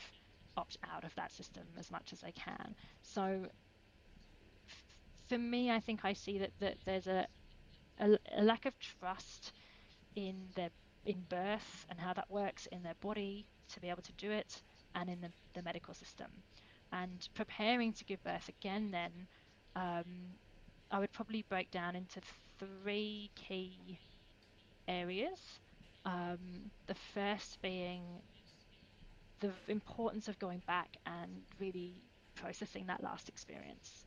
opt 0.58 0.76
out 0.94 1.04
of 1.04 1.14
that 1.14 1.32
system 1.32 1.64
as 1.78 1.90
much 1.90 2.12
as 2.12 2.20
they 2.20 2.32
can. 2.32 2.74
So 3.02 3.22
f- 4.68 4.84
for 5.28 5.38
me, 5.38 5.70
I 5.70 5.80
think 5.80 6.00
I 6.04 6.14
see 6.14 6.38
that, 6.38 6.52
that 6.60 6.76
there's 6.84 7.06
a, 7.06 7.26
a, 8.00 8.18
a 8.36 8.42
lack 8.42 8.66
of 8.66 8.74
trust 8.78 9.52
in 10.16 10.34
their 10.54 10.70
in 11.06 11.24
birth 11.28 11.86
and 11.88 11.98
how 11.98 12.12
that 12.12 12.30
works 12.30 12.66
in 12.72 12.82
their 12.82 12.96
body 13.00 13.46
to 13.72 13.80
be 13.80 13.88
able 13.88 14.02
to 14.02 14.12
do 14.18 14.30
it 14.30 14.62
and 14.94 15.08
in 15.08 15.20
the, 15.20 15.30
the 15.54 15.62
medical 15.62 15.94
system. 15.94 16.26
And 16.92 17.26
preparing 17.34 17.92
to 17.94 18.04
give 18.04 18.22
birth 18.24 18.48
again, 18.48 18.90
then 18.90 19.12
um, 19.76 20.04
I 20.90 20.98
would 20.98 21.12
probably 21.12 21.44
break 21.48 21.70
down 21.70 21.96
into 21.96 22.20
three 22.58 23.30
key 23.36 23.98
areas. 24.88 25.60
Um, 26.04 26.70
the 26.86 26.94
first 27.14 27.60
being 27.62 28.02
the 29.40 29.52
importance 29.68 30.28
of 30.28 30.38
going 30.38 30.62
back 30.66 30.96
and 31.06 31.42
really 31.60 32.02
processing 32.34 32.86
that 32.86 33.02
last 33.02 33.28
experience. 33.28 34.04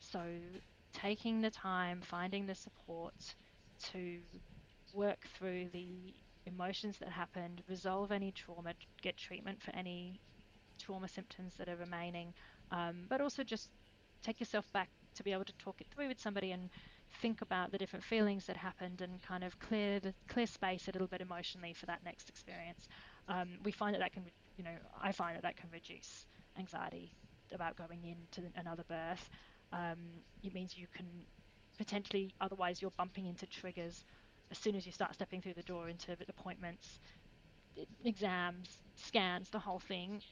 So, 0.00 0.20
taking 0.92 1.40
the 1.40 1.50
time, 1.50 2.00
finding 2.02 2.46
the 2.46 2.54
support 2.54 3.14
to 3.92 4.18
work 4.92 5.26
through 5.38 5.68
the 5.72 6.14
emotions 6.46 6.98
that 6.98 7.08
happened, 7.08 7.62
resolve 7.68 8.12
any 8.12 8.32
trauma, 8.32 8.74
get 9.02 9.16
treatment 9.16 9.60
for 9.62 9.74
any 9.74 10.20
trauma 10.78 11.08
symptoms 11.08 11.54
that 11.58 11.68
are 11.68 11.76
remaining, 11.76 12.32
um, 12.70 13.06
but 13.08 13.20
also 13.20 13.42
just 13.42 13.70
take 14.22 14.40
yourself 14.40 14.70
back 14.72 14.88
to 15.14 15.22
be 15.22 15.32
able 15.32 15.44
to 15.44 15.52
talk 15.58 15.80
it 15.80 15.86
through 15.94 16.08
with 16.08 16.20
somebody 16.20 16.52
and 16.52 16.70
think 17.20 17.40
about 17.40 17.70
the 17.70 17.78
different 17.78 18.04
feelings 18.04 18.46
that 18.46 18.56
happened 18.56 19.00
and 19.00 19.22
kind 19.22 19.44
of 19.44 19.58
clear 19.60 20.00
the 20.00 20.12
clear 20.28 20.46
space 20.46 20.88
a 20.88 20.92
little 20.92 21.06
bit 21.06 21.20
emotionally 21.20 21.72
for 21.72 21.86
that 21.86 22.04
next 22.04 22.28
experience. 22.28 22.88
Um, 23.28 23.58
we 23.64 23.72
find 23.72 23.94
that 23.94 24.00
that 24.00 24.12
can, 24.12 24.24
you 24.56 24.64
know, 24.64 24.76
I 25.02 25.12
find 25.12 25.36
that 25.36 25.42
that 25.42 25.56
can 25.56 25.68
reduce 25.72 26.26
anxiety 26.58 27.12
about 27.52 27.76
going 27.76 28.00
into 28.04 28.48
another 28.56 28.84
birth. 28.88 29.28
Um, 29.72 29.98
it 30.42 30.54
means 30.54 30.76
you 30.76 30.86
can 30.94 31.06
potentially, 31.78 32.32
otherwise, 32.40 32.80
you're 32.80 32.92
bumping 32.92 33.26
into 33.26 33.46
triggers 33.46 34.04
as 34.50 34.58
soon 34.58 34.76
as 34.76 34.86
you 34.86 34.92
start 34.92 35.14
stepping 35.14 35.40
through 35.40 35.54
the 35.54 35.62
door 35.62 35.88
into 35.88 36.16
appointments, 36.28 36.98
exams, 38.04 38.78
scans, 38.94 39.48
the 39.50 39.58
whole 39.58 39.80
thing. 39.80 40.22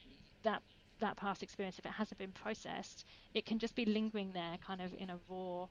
That 0.43 0.61
that 0.99 1.17
past 1.17 1.43
experience, 1.43 1.79
if 1.79 1.85
it 1.85 1.91
hasn't 1.91 2.17
been 2.17 2.31
processed, 2.31 3.05
it 3.33 3.45
can 3.45 3.59
just 3.59 3.75
be 3.75 3.85
lingering 3.85 4.31
there, 4.33 4.57
kind 4.65 4.81
of 4.81 4.93
in 4.97 5.09
a 5.09 5.17
raw, 5.27 5.67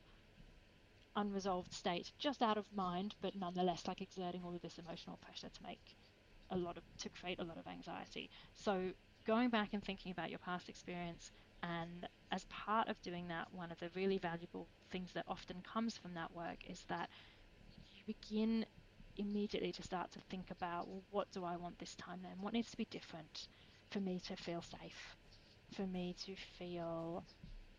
unresolved 1.16 1.72
state, 1.72 2.11
just 2.18 2.42
out 2.42 2.59
of 2.59 2.64
mind, 2.74 3.14
but 3.22 3.34
nonetheless, 3.34 3.86
like 3.86 4.00
exerting 4.03 4.42
all 4.44 4.55
of 4.55 4.61
this 4.61 4.78
emotional 4.78 5.18
pressure 5.18 5.48
to 5.48 5.62
make 5.62 5.96
a 6.53 6.57
lot 6.57 6.78
of 6.78 6.84
to 6.98 7.11
create 7.11 7.40
a 7.40 7.44
lot 7.44 7.59
of 7.59 7.66
anxiety. 7.66 8.30
So 8.55 8.92
going 9.26 9.50
back 9.50 9.70
and 9.74 9.84
thinking 9.84 10.12
about 10.12 10.30
your 10.30 10.40
past 10.40 10.68
experience 10.70 11.32
and 11.62 12.09
as 12.32 12.44
part 12.46 12.88
of 12.88 13.00
doing 13.03 13.28
that, 13.28 13.48
one 13.53 13.72
of 13.72 13.80
the 13.80 13.90
really 13.96 14.18
valuable 14.18 14.68
things 14.90 15.12
that 15.14 15.24
often 15.28 15.62
comes 15.62 15.98
from 15.98 16.14
that 16.14 16.32
work 16.34 16.59
is 16.68 16.84
that 16.88 17.11
you 17.92 18.05
begin 18.07 18.66
immediately 19.16 19.72
to 19.72 19.82
start 19.82 20.11
to 20.12 20.20
think 20.30 20.50
about 20.50 20.88
well, 20.88 21.03
what 21.11 21.30
do 21.32 21.44
I 21.44 21.57
want 21.57 21.78
this 21.78 21.96
time 21.96 22.20
then? 22.22 22.40
What 22.40 22.55
needs 22.55 22.70
to 22.72 22.76
be 22.78 22.86
different 22.90 23.48
for 23.90 24.00
me 24.00 24.20
to 24.28 24.36
feel 24.36 24.62
safe, 24.62 25.16
for 25.74 25.86
me 25.86 26.14
to 26.26 26.36
feel 26.59 27.24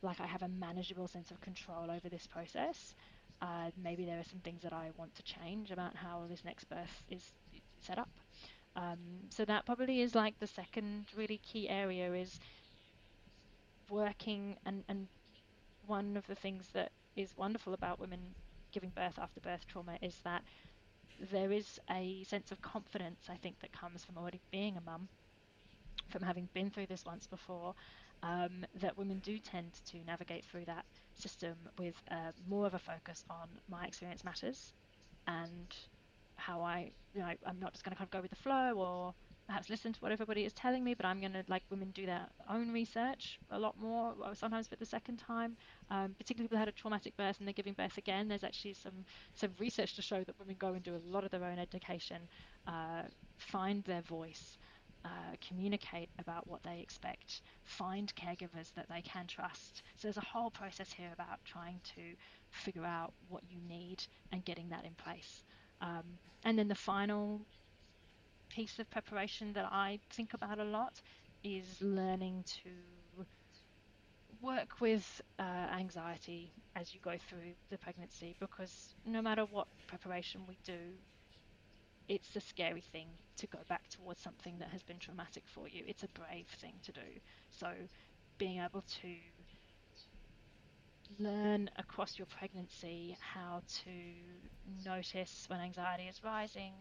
like 0.03 0.19
I 0.21 0.27
have 0.27 0.43
a 0.43 0.49
manageable 0.49 1.07
sense 1.07 1.31
of 1.31 1.41
control 1.41 1.91
over 1.91 2.09
this 2.09 2.27
process. 2.27 2.95
Uh, 3.41 3.71
maybe 3.81 4.05
there 4.05 4.19
are 4.19 4.23
some 4.23 4.41
things 4.41 4.63
that 4.63 4.73
I 4.73 4.91
want 4.97 5.15
to 5.15 5.23
change 5.23 5.71
about 5.71 5.95
how 5.95 6.25
this 6.29 6.45
next 6.45 6.65
birth 6.69 7.03
is 7.09 7.33
set 7.81 7.99
up. 7.99 8.09
Um, 8.75 9.29
so 9.29 9.45
that 9.45 9.65
probably 9.65 10.01
is 10.01 10.15
like 10.15 10.39
the 10.39 10.47
second 10.47 11.05
really 11.15 11.37
key 11.39 11.69
area 11.69 12.13
is 12.13 12.39
working 13.89 14.57
and, 14.65 14.83
and 14.87 15.07
one 15.85 16.17
of 16.17 16.25
the 16.27 16.35
things 16.35 16.69
that 16.73 16.91
is 17.15 17.35
wonderful 17.37 17.73
about 17.73 17.99
women 17.99 18.19
giving 18.71 18.89
birth 18.89 19.19
after 19.19 19.39
birth 19.41 19.65
trauma 19.67 19.97
is 20.01 20.19
that 20.23 20.43
there 21.31 21.51
is 21.51 21.79
a 21.91 22.23
sense 22.23 22.51
of 22.51 22.61
confidence 22.61 23.27
I 23.29 23.37
think 23.37 23.59
that 23.59 23.71
comes 23.71 24.03
from 24.03 24.17
already 24.17 24.41
being 24.51 24.77
a 24.77 24.81
mum, 24.81 25.09
from 26.09 26.23
having 26.23 26.49
been 26.53 26.69
through 26.69 26.87
this 26.87 27.05
once 27.05 27.27
before, 27.27 27.75
um, 28.23 28.65
that 28.75 28.97
women 28.97 29.19
do 29.19 29.37
tend 29.37 29.73
to 29.91 30.03
navigate 30.05 30.45
through 30.45 30.65
that 30.65 30.85
system 31.15 31.55
with 31.77 31.95
uh, 32.11 32.31
more 32.47 32.65
of 32.65 32.73
a 32.73 32.79
focus 32.79 33.23
on 33.29 33.49
my 33.69 33.85
experience 33.85 34.23
matters 34.23 34.73
and 35.27 35.75
how 36.45 36.61
I, 36.61 36.91
you 37.13 37.21
know, 37.21 37.31
I'm 37.45 37.59
not 37.59 37.73
just 37.73 37.83
going 37.83 37.91
to 37.91 37.97
kind 37.97 38.07
of 38.07 38.11
go 38.11 38.21
with 38.21 38.31
the 38.31 38.43
flow 38.43 38.73
or 38.77 39.13
perhaps 39.47 39.69
listen 39.69 39.91
to 39.93 39.99
what 39.99 40.11
everybody 40.11 40.45
is 40.45 40.53
telling 40.53 40.83
me, 40.83 40.93
but 40.93 41.05
I'm 41.05 41.19
going 41.19 41.33
to 41.33 41.43
like 41.47 41.63
women 41.69 41.91
do 41.91 42.05
their 42.05 42.25
own 42.49 42.71
research 42.71 43.39
a 43.51 43.59
lot 43.59 43.75
more, 43.79 44.13
sometimes 44.33 44.67
for 44.67 44.75
the 44.77 44.85
second 44.85 45.17
time. 45.17 45.55
Um, 45.89 46.15
particularly 46.17 46.47
people 46.47 46.57
had 46.57 46.67
a 46.67 46.71
traumatic 46.71 47.15
birth 47.17 47.37
and 47.39 47.47
they're 47.47 47.53
giving 47.53 47.73
birth 47.73 47.97
again. 47.97 48.27
There's 48.27 48.43
actually 48.43 48.73
some 48.73 49.05
some 49.35 49.51
research 49.59 49.95
to 49.95 50.01
show 50.01 50.23
that 50.23 50.39
women 50.39 50.55
go 50.59 50.73
and 50.73 50.83
do 50.83 50.95
a 50.95 51.03
lot 51.09 51.23
of 51.23 51.31
their 51.31 51.43
own 51.43 51.59
education, 51.59 52.21
uh, 52.67 53.03
find 53.37 53.83
their 53.83 54.01
voice, 54.01 54.57
uh, 55.05 55.09
communicate 55.47 56.09
about 56.19 56.47
what 56.47 56.63
they 56.63 56.79
expect, 56.79 57.41
find 57.63 58.13
caregivers 58.15 58.73
that 58.75 58.87
they 58.89 59.01
can 59.01 59.27
trust. 59.27 59.83
So 59.97 60.07
there's 60.07 60.17
a 60.17 60.21
whole 60.21 60.49
process 60.49 60.91
here 60.91 61.11
about 61.13 61.43
trying 61.45 61.79
to 61.95 62.01
figure 62.51 62.85
out 62.85 63.13
what 63.29 63.43
you 63.49 63.59
need 63.67 64.03
and 64.31 64.45
getting 64.45 64.69
that 64.69 64.85
in 64.85 64.93
place. 64.95 65.43
Um, 65.83 66.19
and 66.45 66.59
then 66.59 66.69
the 66.69 66.75
final 66.75 67.47
piece 68.49 68.79
of 68.79 68.89
preparation 68.89 69.53
that 69.53 69.65
I 69.71 69.99
think 70.11 70.33
about 70.33 70.59
a 70.59 70.63
lot 70.63 71.01
is 71.43 71.81
learning 71.81 72.45
to 72.63 72.69
work 74.41 74.81
with 74.81 75.21
uh, 75.39 75.43
anxiety 75.43 76.53
as 76.75 76.93
you 76.93 76.99
go 77.01 77.17
through 77.17 77.53
the 77.69 77.77
pregnancy 77.77 78.35
because 78.39 78.95
no 79.05 79.21
matter 79.21 79.45
what 79.45 79.67
preparation 79.87 80.45
we 80.47 80.57
do, 80.63 80.97
it's 82.07 82.35
a 82.35 82.41
scary 82.41 82.81
thing 82.81 83.07
to 83.37 83.47
go 83.47 83.59
back 83.67 83.87
towards 83.89 84.21
something 84.21 84.57
that 84.59 84.69
has 84.69 84.83
been 84.83 84.99
traumatic 84.99 85.43
for 85.47 85.67
you. 85.67 85.83
It's 85.87 86.03
a 86.03 86.09
brave 86.09 86.47
thing 86.59 86.75
to 86.83 86.91
do. 86.91 87.19
So, 87.49 87.73
being 88.37 88.59
able 88.59 88.81
to 89.01 89.15
learn 91.19 91.69
across 91.77 92.17
your 92.17 92.27
pregnancy 92.27 93.17
how 93.19 93.61
to 93.83 93.91
notice 94.85 95.45
when 95.47 95.59
anxiety 95.59 96.03
is 96.03 96.23
rising, 96.23 96.73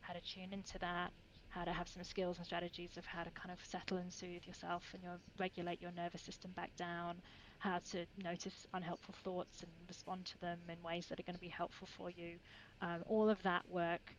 how 0.00 0.12
to 0.14 0.20
tune 0.20 0.52
into 0.52 0.78
that, 0.78 1.12
how 1.48 1.64
to 1.64 1.72
have 1.72 1.88
some 1.88 2.02
skills 2.02 2.38
and 2.38 2.46
strategies 2.46 2.96
of 2.96 3.06
how 3.06 3.22
to 3.22 3.30
kind 3.30 3.52
of 3.52 3.64
settle 3.64 3.98
and 3.98 4.12
soothe 4.12 4.44
yourself 4.46 4.82
and 4.92 5.02
your, 5.02 5.18
regulate 5.38 5.80
your 5.80 5.92
nervous 5.92 6.22
system 6.22 6.50
back 6.56 6.74
down, 6.76 7.16
how 7.58 7.78
to 7.90 8.04
notice 8.22 8.66
unhelpful 8.74 9.14
thoughts 9.22 9.62
and 9.62 9.70
respond 9.88 10.24
to 10.24 10.38
them 10.40 10.58
in 10.68 10.82
ways 10.82 11.06
that 11.06 11.20
are 11.20 11.22
going 11.22 11.34
to 11.34 11.40
be 11.40 11.48
helpful 11.48 11.88
for 11.96 12.10
you. 12.10 12.38
Um, 12.82 13.02
all 13.06 13.30
of 13.30 13.42
that 13.44 13.62
work 13.68 14.14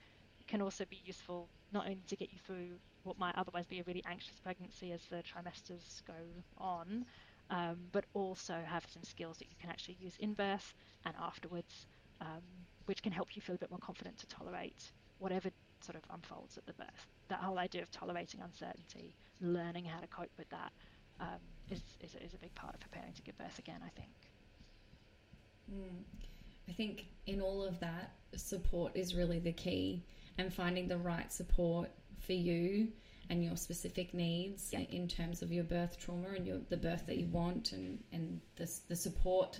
can 0.47 0.61
also 0.61 0.85
be 0.89 1.01
useful 1.03 1.49
not 1.73 1.85
only 1.85 2.03
to 2.07 2.15
get 2.15 2.31
you 2.31 2.39
through 2.45 2.77
what 3.03 3.19
might 3.19 3.35
otherwise 3.35 3.65
be 3.65 3.79
a 3.79 3.83
really 3.85 4.03
anxious 4.07 4.39
pregnancy 4.39 4.91
as 4.91 5.01
the 5.09 5.17
trimesters 5.17 6.01
go 6.07 6.13
on, 6.57 7.05
um, 7.49 7.77
but 7.91 8.05
also 8.13 8.55
have 8.65 8.85
some 8.91 9.03
skills 9.03 9.37
that 9.37 9.45
you 9.45 9.55
can 9.59 9.69
actually 9.69 9.97
use 9.99 10.13
in 10.19 10.33
birth 10.33 10.73
and 11.05 11.13
afterwards, 11.21 11.85
um, 12.21 12.41
which 12.85 13.03
can 13.03 13.11
help 13.11 13.35
you 13.35 13.41
feel 13.41 13.55
a 13.55 13.57
bit 13.57 13.69
more 13.69 13.79
confident 13.79 14.17
to 14.17 14.27
tolerate 14.27 14.91
whatever 15.19 15.49
sort 15.81 15.95
of 15.95 16.01
unfolds 16.11 16.57
at 16.57 16.65
the 16.65 16.73
birth. 16.73 17.07
That 17.27 17.39
whole 17.39 17.59
idea 17.59 17.81
of 17.81 17.91
tolerating 17.91 18.41
uncertainty, 18.41 19.15
learning 19.41 19.85
how 19.85 19.99
to 19.99 20.07
cope 20.07 20.31
with 20.37 20.49
that, 20.49 20.71
um, 21.19 21.39
is, 21.69 21.81
is, 22.01 22.15
is 22.15 22.33
a 22.33 22.37
big 22.37 22.53
part 22.55 22.73
of 22.73 22.79
preparing 22.79 23.13
to 23.13 23.21
give 23.21 23.37
birth 23.37 23.59
again, 23.59 23.79
I 23.85 23.89
think. 23.89 24.11
Mm. 25.71 26.03
I 26.67 26.71
think 26.71 27.05
in 27.27 27.41
all 27.41 27.63
of 27.63 27.79
that, 27.79 28.11
support 28.35 28.95
is 28.95 29.15
really 29.15 29.39
the 29.39 29.53
key 29.53 30.03
and 30.37 30.53
finding 30.53 30.87
the 30.87 30.97
right 30.97 31.31
support 31.31 31.89
for 32.19 32.33
you 32.33 32.89
and 33.29 33.43
your 33.43 33.55
specific 33.55 34.13
needs 34.13 34.69
yeah. 34.71 34.79
in 34.89 35.07
terms 35.07 35.41
of 35.41 35.51
your 35.51 35.63
birth 35.63 35.97
trauma 35.99 36.29
and 36.35 36.45
your 36.45 36.59
the 36.69 36.77
birth 36.77 37.05
that 37.07 37.17
you 37.17 37.27
want 37.27 37.71
and 37.71 38.03
and 38.11 38.39
the, 38.55 38.69
the 38.87 38.95
support 38.95 39.59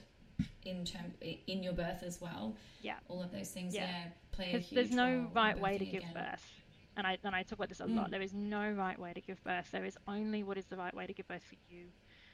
in 0.66 0.86
term 0.86 1.14
in 1.22 1.64
your 1.64 1.74
birth 1.74 2.04
as 2.04 2.20
well. 2.22 2.56
Yeah, 2.82 2.96
all 3.08 3.22
of 3.22 3.32
those 3.32 3.50
things. 3.50 3.74
Yeah, 3.74 3.88
yeah 3.88 4.04
play 4.32 4.54
a 4.54 4.60
huge 4.60 4.72
There's 4.72 4.92
no 4.92 5.30
right 5.34 5.60
way 5.60 5.78
to 5.78 5.86
give 5.86 6.04
again. 6.04 6.14
birth, 6.14 6.46
and 6.98 7.08
I 7.08 7.18
and 7.24 7.36
I 7.36 7.44
talk 7.44 7.60
about 7.60 7.70
this 7.70 7.80
a 7.80 7.86
mm. 7.86 7.96
lot. 7.96 8.12
There 8.12 8.22
is 8.22 8.34
no 8.34 8.72
right 8.72 9.00
way 9.00 9.14
to 9.14 9.22
give 9.22 9.44
birth. 9.44 9.70
There 9.72 9.86
is 9.86 9.98
only 10.08 10.44
what 10.44 10.58
is 10.58 10.66
the 10.66 10.78
right 10.78 10.94
way 10.94 11.08
to 11.08 11.14
give 11.14 11.28
birth 11.28 11.44
for 11.44 11.56
you. 11.70 11.86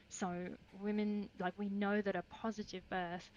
So 0.08 0.48
women, 0.80 1.30
like 1.40 1.54
we 1.56 1.68
know 1.70 2.02
that 2.02 2.16
a 2.16 2.22
positive 2.22 2.88
birth, 2.90 3.30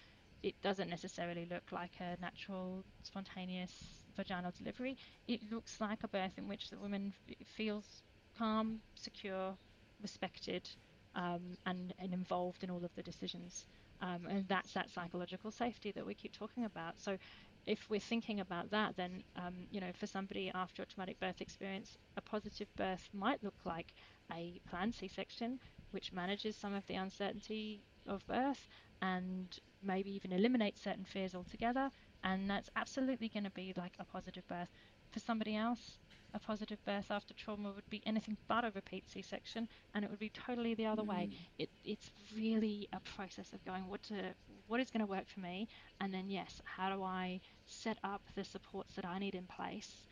it 0.43 0.55
doesn't 0.61 0.89
necessarily 0.89 1.47
look 1.49 1.71
like 1.71 1.91
a 2.01 2.19
natural, 2.19 2.83
spontaneous 3.03 3.71
vaginal 4.15 4.51
delivery. 4.51 4.97
It 5.27 5.41
looks 5.51 5.79
like 5.81 6.03
a 6.03 6.07
birth 6.07 6.37
in 6.37 6.47
which 6.47 6.69
the 6.69 6.79
woman 6.79 7.13
feels 7.45 8.03
calm, 8.37 8.81
secure, 8.95 9.57
respected, 10.01 10.69
um, 11.15 11.57
and, 11.65 11.93
and 11.99 12.13
involved 12.13 12.63
in 12.63 12.69
all 12.69 12.83
of 12.83 12.93
the 12.95 13.03
decisions. 13.03 13.65
Um, 14.01 14.27
and 14.29 14.47
that's 14.47 14.73
that 14.73 14.89
psychological 14.89 15.51
safety 15.51 15.91
that 15.93 16.05
we 16.05 16.13
keep 16.13 16.33
talking 16.33 16.65
about. 16.65 16.99
So, 16.99 17.17
if 17.65 17.89
we're 17.89 17.99
thinking 17.99 18.39
about 18.41 18.69
that, 18.71 18.95
then 18.95 19.23
um, 19.35 19.67
you 19.71 19.79
know, 19.81 19.91
for 19.93 20.05
somebody 20.07 20.51
after 20.53 20.83
a 20.83 20.85
traumatic 20.85 21.19
birth 21.19 21.41
experience, 21.41 21.97
a 22.17 22.21
positive 22.21 22.67
birth 22.75 23.09
might 23.13 23.43
look 23.43 23.55
like 23.65 23.93
a 24.31 24.59
planned 24.69 24.93
C-section, 24.93 25.59
which 25.91 26.11
manages 26.13 26.55
some 26.55 26.73
of 26.73 26.85
the 26.87 26.95
uncertainty 26.95 27.83
of 28.07 28.25
birth 28.27 28.67
and 29.01 29.57
maybe 29.81 30.11
even 30.15 30.31
eliminates 30.31 30.81
certain 30.81 31.05
fears 31.05 31.33
altogether. 31.33 31.89
And 32.23 32.49
that's 32.49 32.69
absolutely 32.75 33.29
going 33.29 33.43
to 33.43 33.51
be 33.51 33.73
like 33.77 33.93
a 33.99 34.05
positive 34.05 34.47
birth. 34.47 34.69
For 35.11 35.19
somebody 35.19 35.55
else, 35.55 35.99
a 36.33 36.39
positive 36.39 36.83
birth 36.85 37.05
after 37.09 37.33
trauma 37.33 37.71
would 37.71 37.89
be 37.89 38.01
anything 38.05 38.35
but 38.47 38.65
a 38.65 38.71
repeat 38.75 39.09
C-section, 39.09 39.69
and 39.93 40.03
it 40.03 40.11
would 40.11 40.19
be 40.19 40.29
totally 40.29 40.73
the 40.73 40.85
other 40.85 41.03
mm. 41.03 41.07
way. 41.07 41.29
It, 41.57 41.69
it's 41.85 42.11
really 42.35 42.89
a 42.91 42.99
process 43.15 43.53
of 43.53 43.63
going 43.63 43.87
what 43.87 44.03
to 44.03 44.33
what 44.67 44.79
is 44.79 44.89
going 44.89 45.05
to 45.05 45.11
work 45.11 45.27
for 45.27 45.39
me, 45.39 45.67
and 46.01 46.13
then 46.13 46.29
yes, 46.29 46.61
how 46.63 46.89
do 46.89 47.03
I 47.03 47.39
set 47.67 47.97
up 48.03 48.21
the 48.35 48.43
supports 48.43 48.95
that 48.95 49.05
I 49.05 49.19
need 49.19 49.35
in 49.35 49.45
place, 49.45 50.05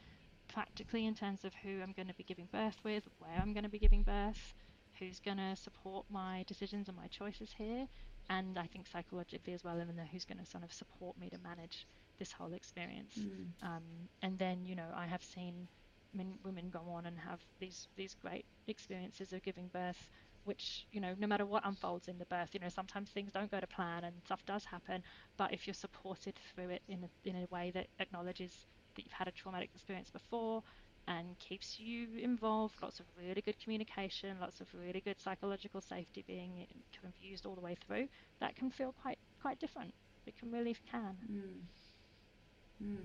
practically 0.47 1.07
in 1.07 1.15
terms 1.15 1.43
of 1.43 1.53
who 1.55 1.81
I'm 1.81 1.91
going 1.91 2.07
to 2.07 2.13
be 2.13 2.23
giving 2.23 2.47
birth 2.51 2.77
with, 2.83 3.03
where 3.19 3.41
I'm 3.41 3.53
going 3.53 3.63
to 3.63 3.69
be 3.69 3.79
giving 3.79 4.03
birth, 4.03 4.53
who's 4.99 5.19
going 5.19 5.37
to 5.37 5.55
support 5.55 6.05
my 6.09 6.45
decisions 6.47 6.87
and 6.87 6.95
my 6.95 7.07
choices 7.07 7.49
here, 7.57 7.87
and 8.29 8.57
I 8.57 8.67
think 8.67 8.87
psychologically 8.87 9.53
as 9.53 9.63
well, 9.63 9.79
and 9.79 9.99
who's 10.11 10.25
going 10.25 10.39
to 10.39 10.45
sort 10.45 10.63
of 10.63 10.73
support 10.73 11.17
me 11.19 11.29
to 11.29 11.37
manage 11.39 11.87
this 12.19 12.31
whole 12.31 12.53
experience. 12.53 13.15
Mm. 13.19 13.47
Um, 13.61 13.83
and 14.21 14.37
then 14.37 14.65
you 14.65 14.75
know 14.75 14.87
I 14.95 15.05
have 15.07 15.23
seen 15.23 15.67
men, 16.13 16.33
women 16.43 16.69
go 16.69 16.81
on 16.89 17.05
and 17.05 17.17
have 17.19 17.39
these 17.59 17.87
these 17.95 18.15
great 18.21 18.45
experiences 18.67 19.33
of 19.33 19.41
giving 19.43 19.67
birth 19.67 20.09
which 20.45 20.85
you 20.91 20.99
know 20.99 21.15
no 21.19 21.27
matter 21.27 21.45
what 21.45 21.65
unfolds 21.65 22.07
in 22.07 22.17
the 22.17 22.25
birth 22.25 22.49
you 22.53 22.59
know 22.59 22.69
sometimes 22.69 23.09
things 23.09 23.31
don't 23.31 23.49
go 23.51 23.59
to 23.59 23.67
plan 23.67 24.03
and 24.03 24.13
stuff 24.25 24.45
does 24.45 24.65
happen 24.65 25.01
but 25.37 25.53
if 25.53 25.65
you're 25.65 25.73
supported 25.73 26.35
through 26.53 26.69
it 26.69 26.81
in 26.87 27.03
a, 27.03 27.29
in 27.29 27.35
a 27.37 27.47
way 27.53 27.71
that 27.73 27.87
acknowledges 27.99 28.65
that 28.95 29.03
you've 29.03 29.13
had 29.13 29.27
a 29.27 29.31
traumatic 29.31 29.69
experience 29.73 30.09
before 30.09 30.61
and 31.07 31.37
keeps 31.39 31.79
you 31.79 32.07
involved 32.17 32.75
lots 32.81 32.99
of 32.99 33.05
really 33.17 33.41
good 33.41 33.59
communication 33.59 34.37
lots 34.39 34.61
of 34.61 34.67
really 34.73 35.01
good 35.01 35.19
psychological 35.19 35.81
safety 35.81 36.23
being 36.25 36.65
kind 37.01 37.13
of 37.13 37.13
used 37.21 37.45
all 37.45 37.55
the 37.55 37.61
way 37.61 37.75
through 37.85 38.07
that 38.39 38.55
can 38.55 38.69
feel 38.69 38.93
quite 39.01 39.17
quite 39.41 39.59
different 39.59 39.93
it 40.25 40.37
can 40.37 40.51
really 40.51 40.75
can 40.89 41.17
mm. 41.31 42.85
Mm. 42.85 42.97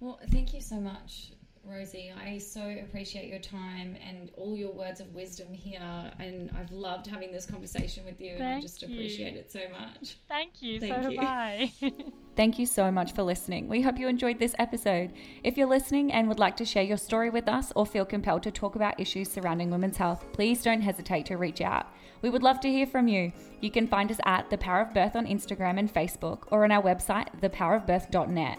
well 0.00 0.18
thank 0.30 0.54
you 0.54 0.60
so 0.60 0.76
much 0.76 1.32
Rosie. 1.66 2.12
I 2.12 2.38
so 2.38 2.76
appreciate 2.82 3.28
your 3.28 3.38
time 3.38 3.96
and 4.06 4.30
all 4.36 4.56
your 4.56 4.72
words 4.72 5.00
of 5.00 5.12
wisdom 5.14 5.52
here. 5.52 5.80
And 6.18 6.50
I've 6.58 6.72
loved 6.72 7.06
having 7.06 7.32
this 7.32 7.46
conversation 7.46 8.04
with 8.04 8.20
you. 8.20 8.30
Thank 8.30 8.40
and 8.40 8.58
I 8.58 8.60
just 8.60 8.82
appreciate 8.82 9.36
it 9.36 9.50
so 9.50 9.60
much. 9.70 10.16
Thank 10.28 10.62
you. 10.62 10.80
Thank 10.80 11.02
so 11.02 11.08
you. 11.10 11.20
I. 11.20 11.72
Thank 12.36 12.58
you 12.58 12.66
so 12.66 12.90
much 12.90 13.12
for 13.12 13.22
listening. 13.22 13.68
We 13.68 13.82
hope 13.82 13.98
you 13.98 14.08
enjoyed 14.08 14.38
this 14.38 14.56
episode. 14.58 15.12
If 15.44 15.56
you're 15.56 15.68
listening 15.68 16.12
and 16.12 16.28
would 16.28 16.40
like 16.40 16.56
to 16.56 16.64
share 16.64 16.82
your 16.82 16.96
story 16.96 17.30
with 17.30 17.48
us 17.48 17.72
or 17.76 17.86
feel 17.86 18.04
compelled 18.04 18.42
to 18.42 18.50
talk 18.50 18.74
about 18.74 18.98
issues 18.98 19.30
surrounding 19.30 19.70
women's 19.70 19.96
health, 19.96 20.24
please 20.32 20.62
don't 20.62 20.82
hesitate 20.82 21.26
to 21.26 21.36
reach 21.36 21.60
out. 21.60 21.86
We 22.22 22.30
would 22.30 22.42
love 22.42 22.58
to 22.60 22.70
hear 22.70 22.86
from 22.86 23.06
you. 23.06 23.32
You 23.60 23.70
can 23.70 23.86
find 23.86 24.10
us 24.10 24.20
at 24.24 24.50
The 24.50 24.58
Power 24.58 24.80
of 24.80 24.94
Birth 24.94 25.14
on 25.14 25.26
Instagram 25.26 25.78
and 25.78 25.92
Facebook 25.92 26.44
or 26.50 26.64
on 26.64 26.72
our 26.72 26.82
website, 26.82 27.28
thepowerofbirth.net. 27.40 28.58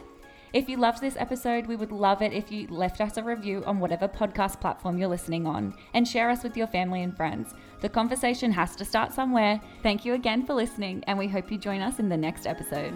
If 0.56 0.70
you 0.70 0.78
loved 0.78 1.02
this 1.02 1.18
episode, 1.18 1.68
we 1.68 1.76
would 1.76 1.92
love 1.92 2.22
it 2.22 2.32
if 2.32 2.50
you 2.50 2.66
left 2.70 3.02
us 3.02 3.18
a 3.18 3.24
review 3.24 3.62
on 3.66 3.78
whatever 3.78 4.08
podcast 4.08 4.62
platform 4.62 4.98
you're 4.98 5.10
listening 5.10 5.46
on 5.46 5.76
and 5.94 6.08
share 6.08 6.30
us 6.30 6.44
with 6.44 6.56
your 6.56 6.66
family 6.66 7.04
and 7.04 7.14
friends. 7.14 7.54
The 7.82 7.90
conversation 7.90 8.54
has 8.54 8.74
to 8.78 8.86
start 8.86 9.12
somewhere. 9.12 9.60
Thank 9.84 10.06
you 10.06 10.14
again 10.14 10.46
for 10.46 10.54
listening, 10.54 11.04
and 11.08 11.20
we 11.20 11.28
hope 11.28 11.52
you 11.52 11.58
join 11.58 11.82
us 11.82 12.00
in 12.00 12.08
the 12.08 12.16
next 12.16 12.48
episode. 12.48 12.94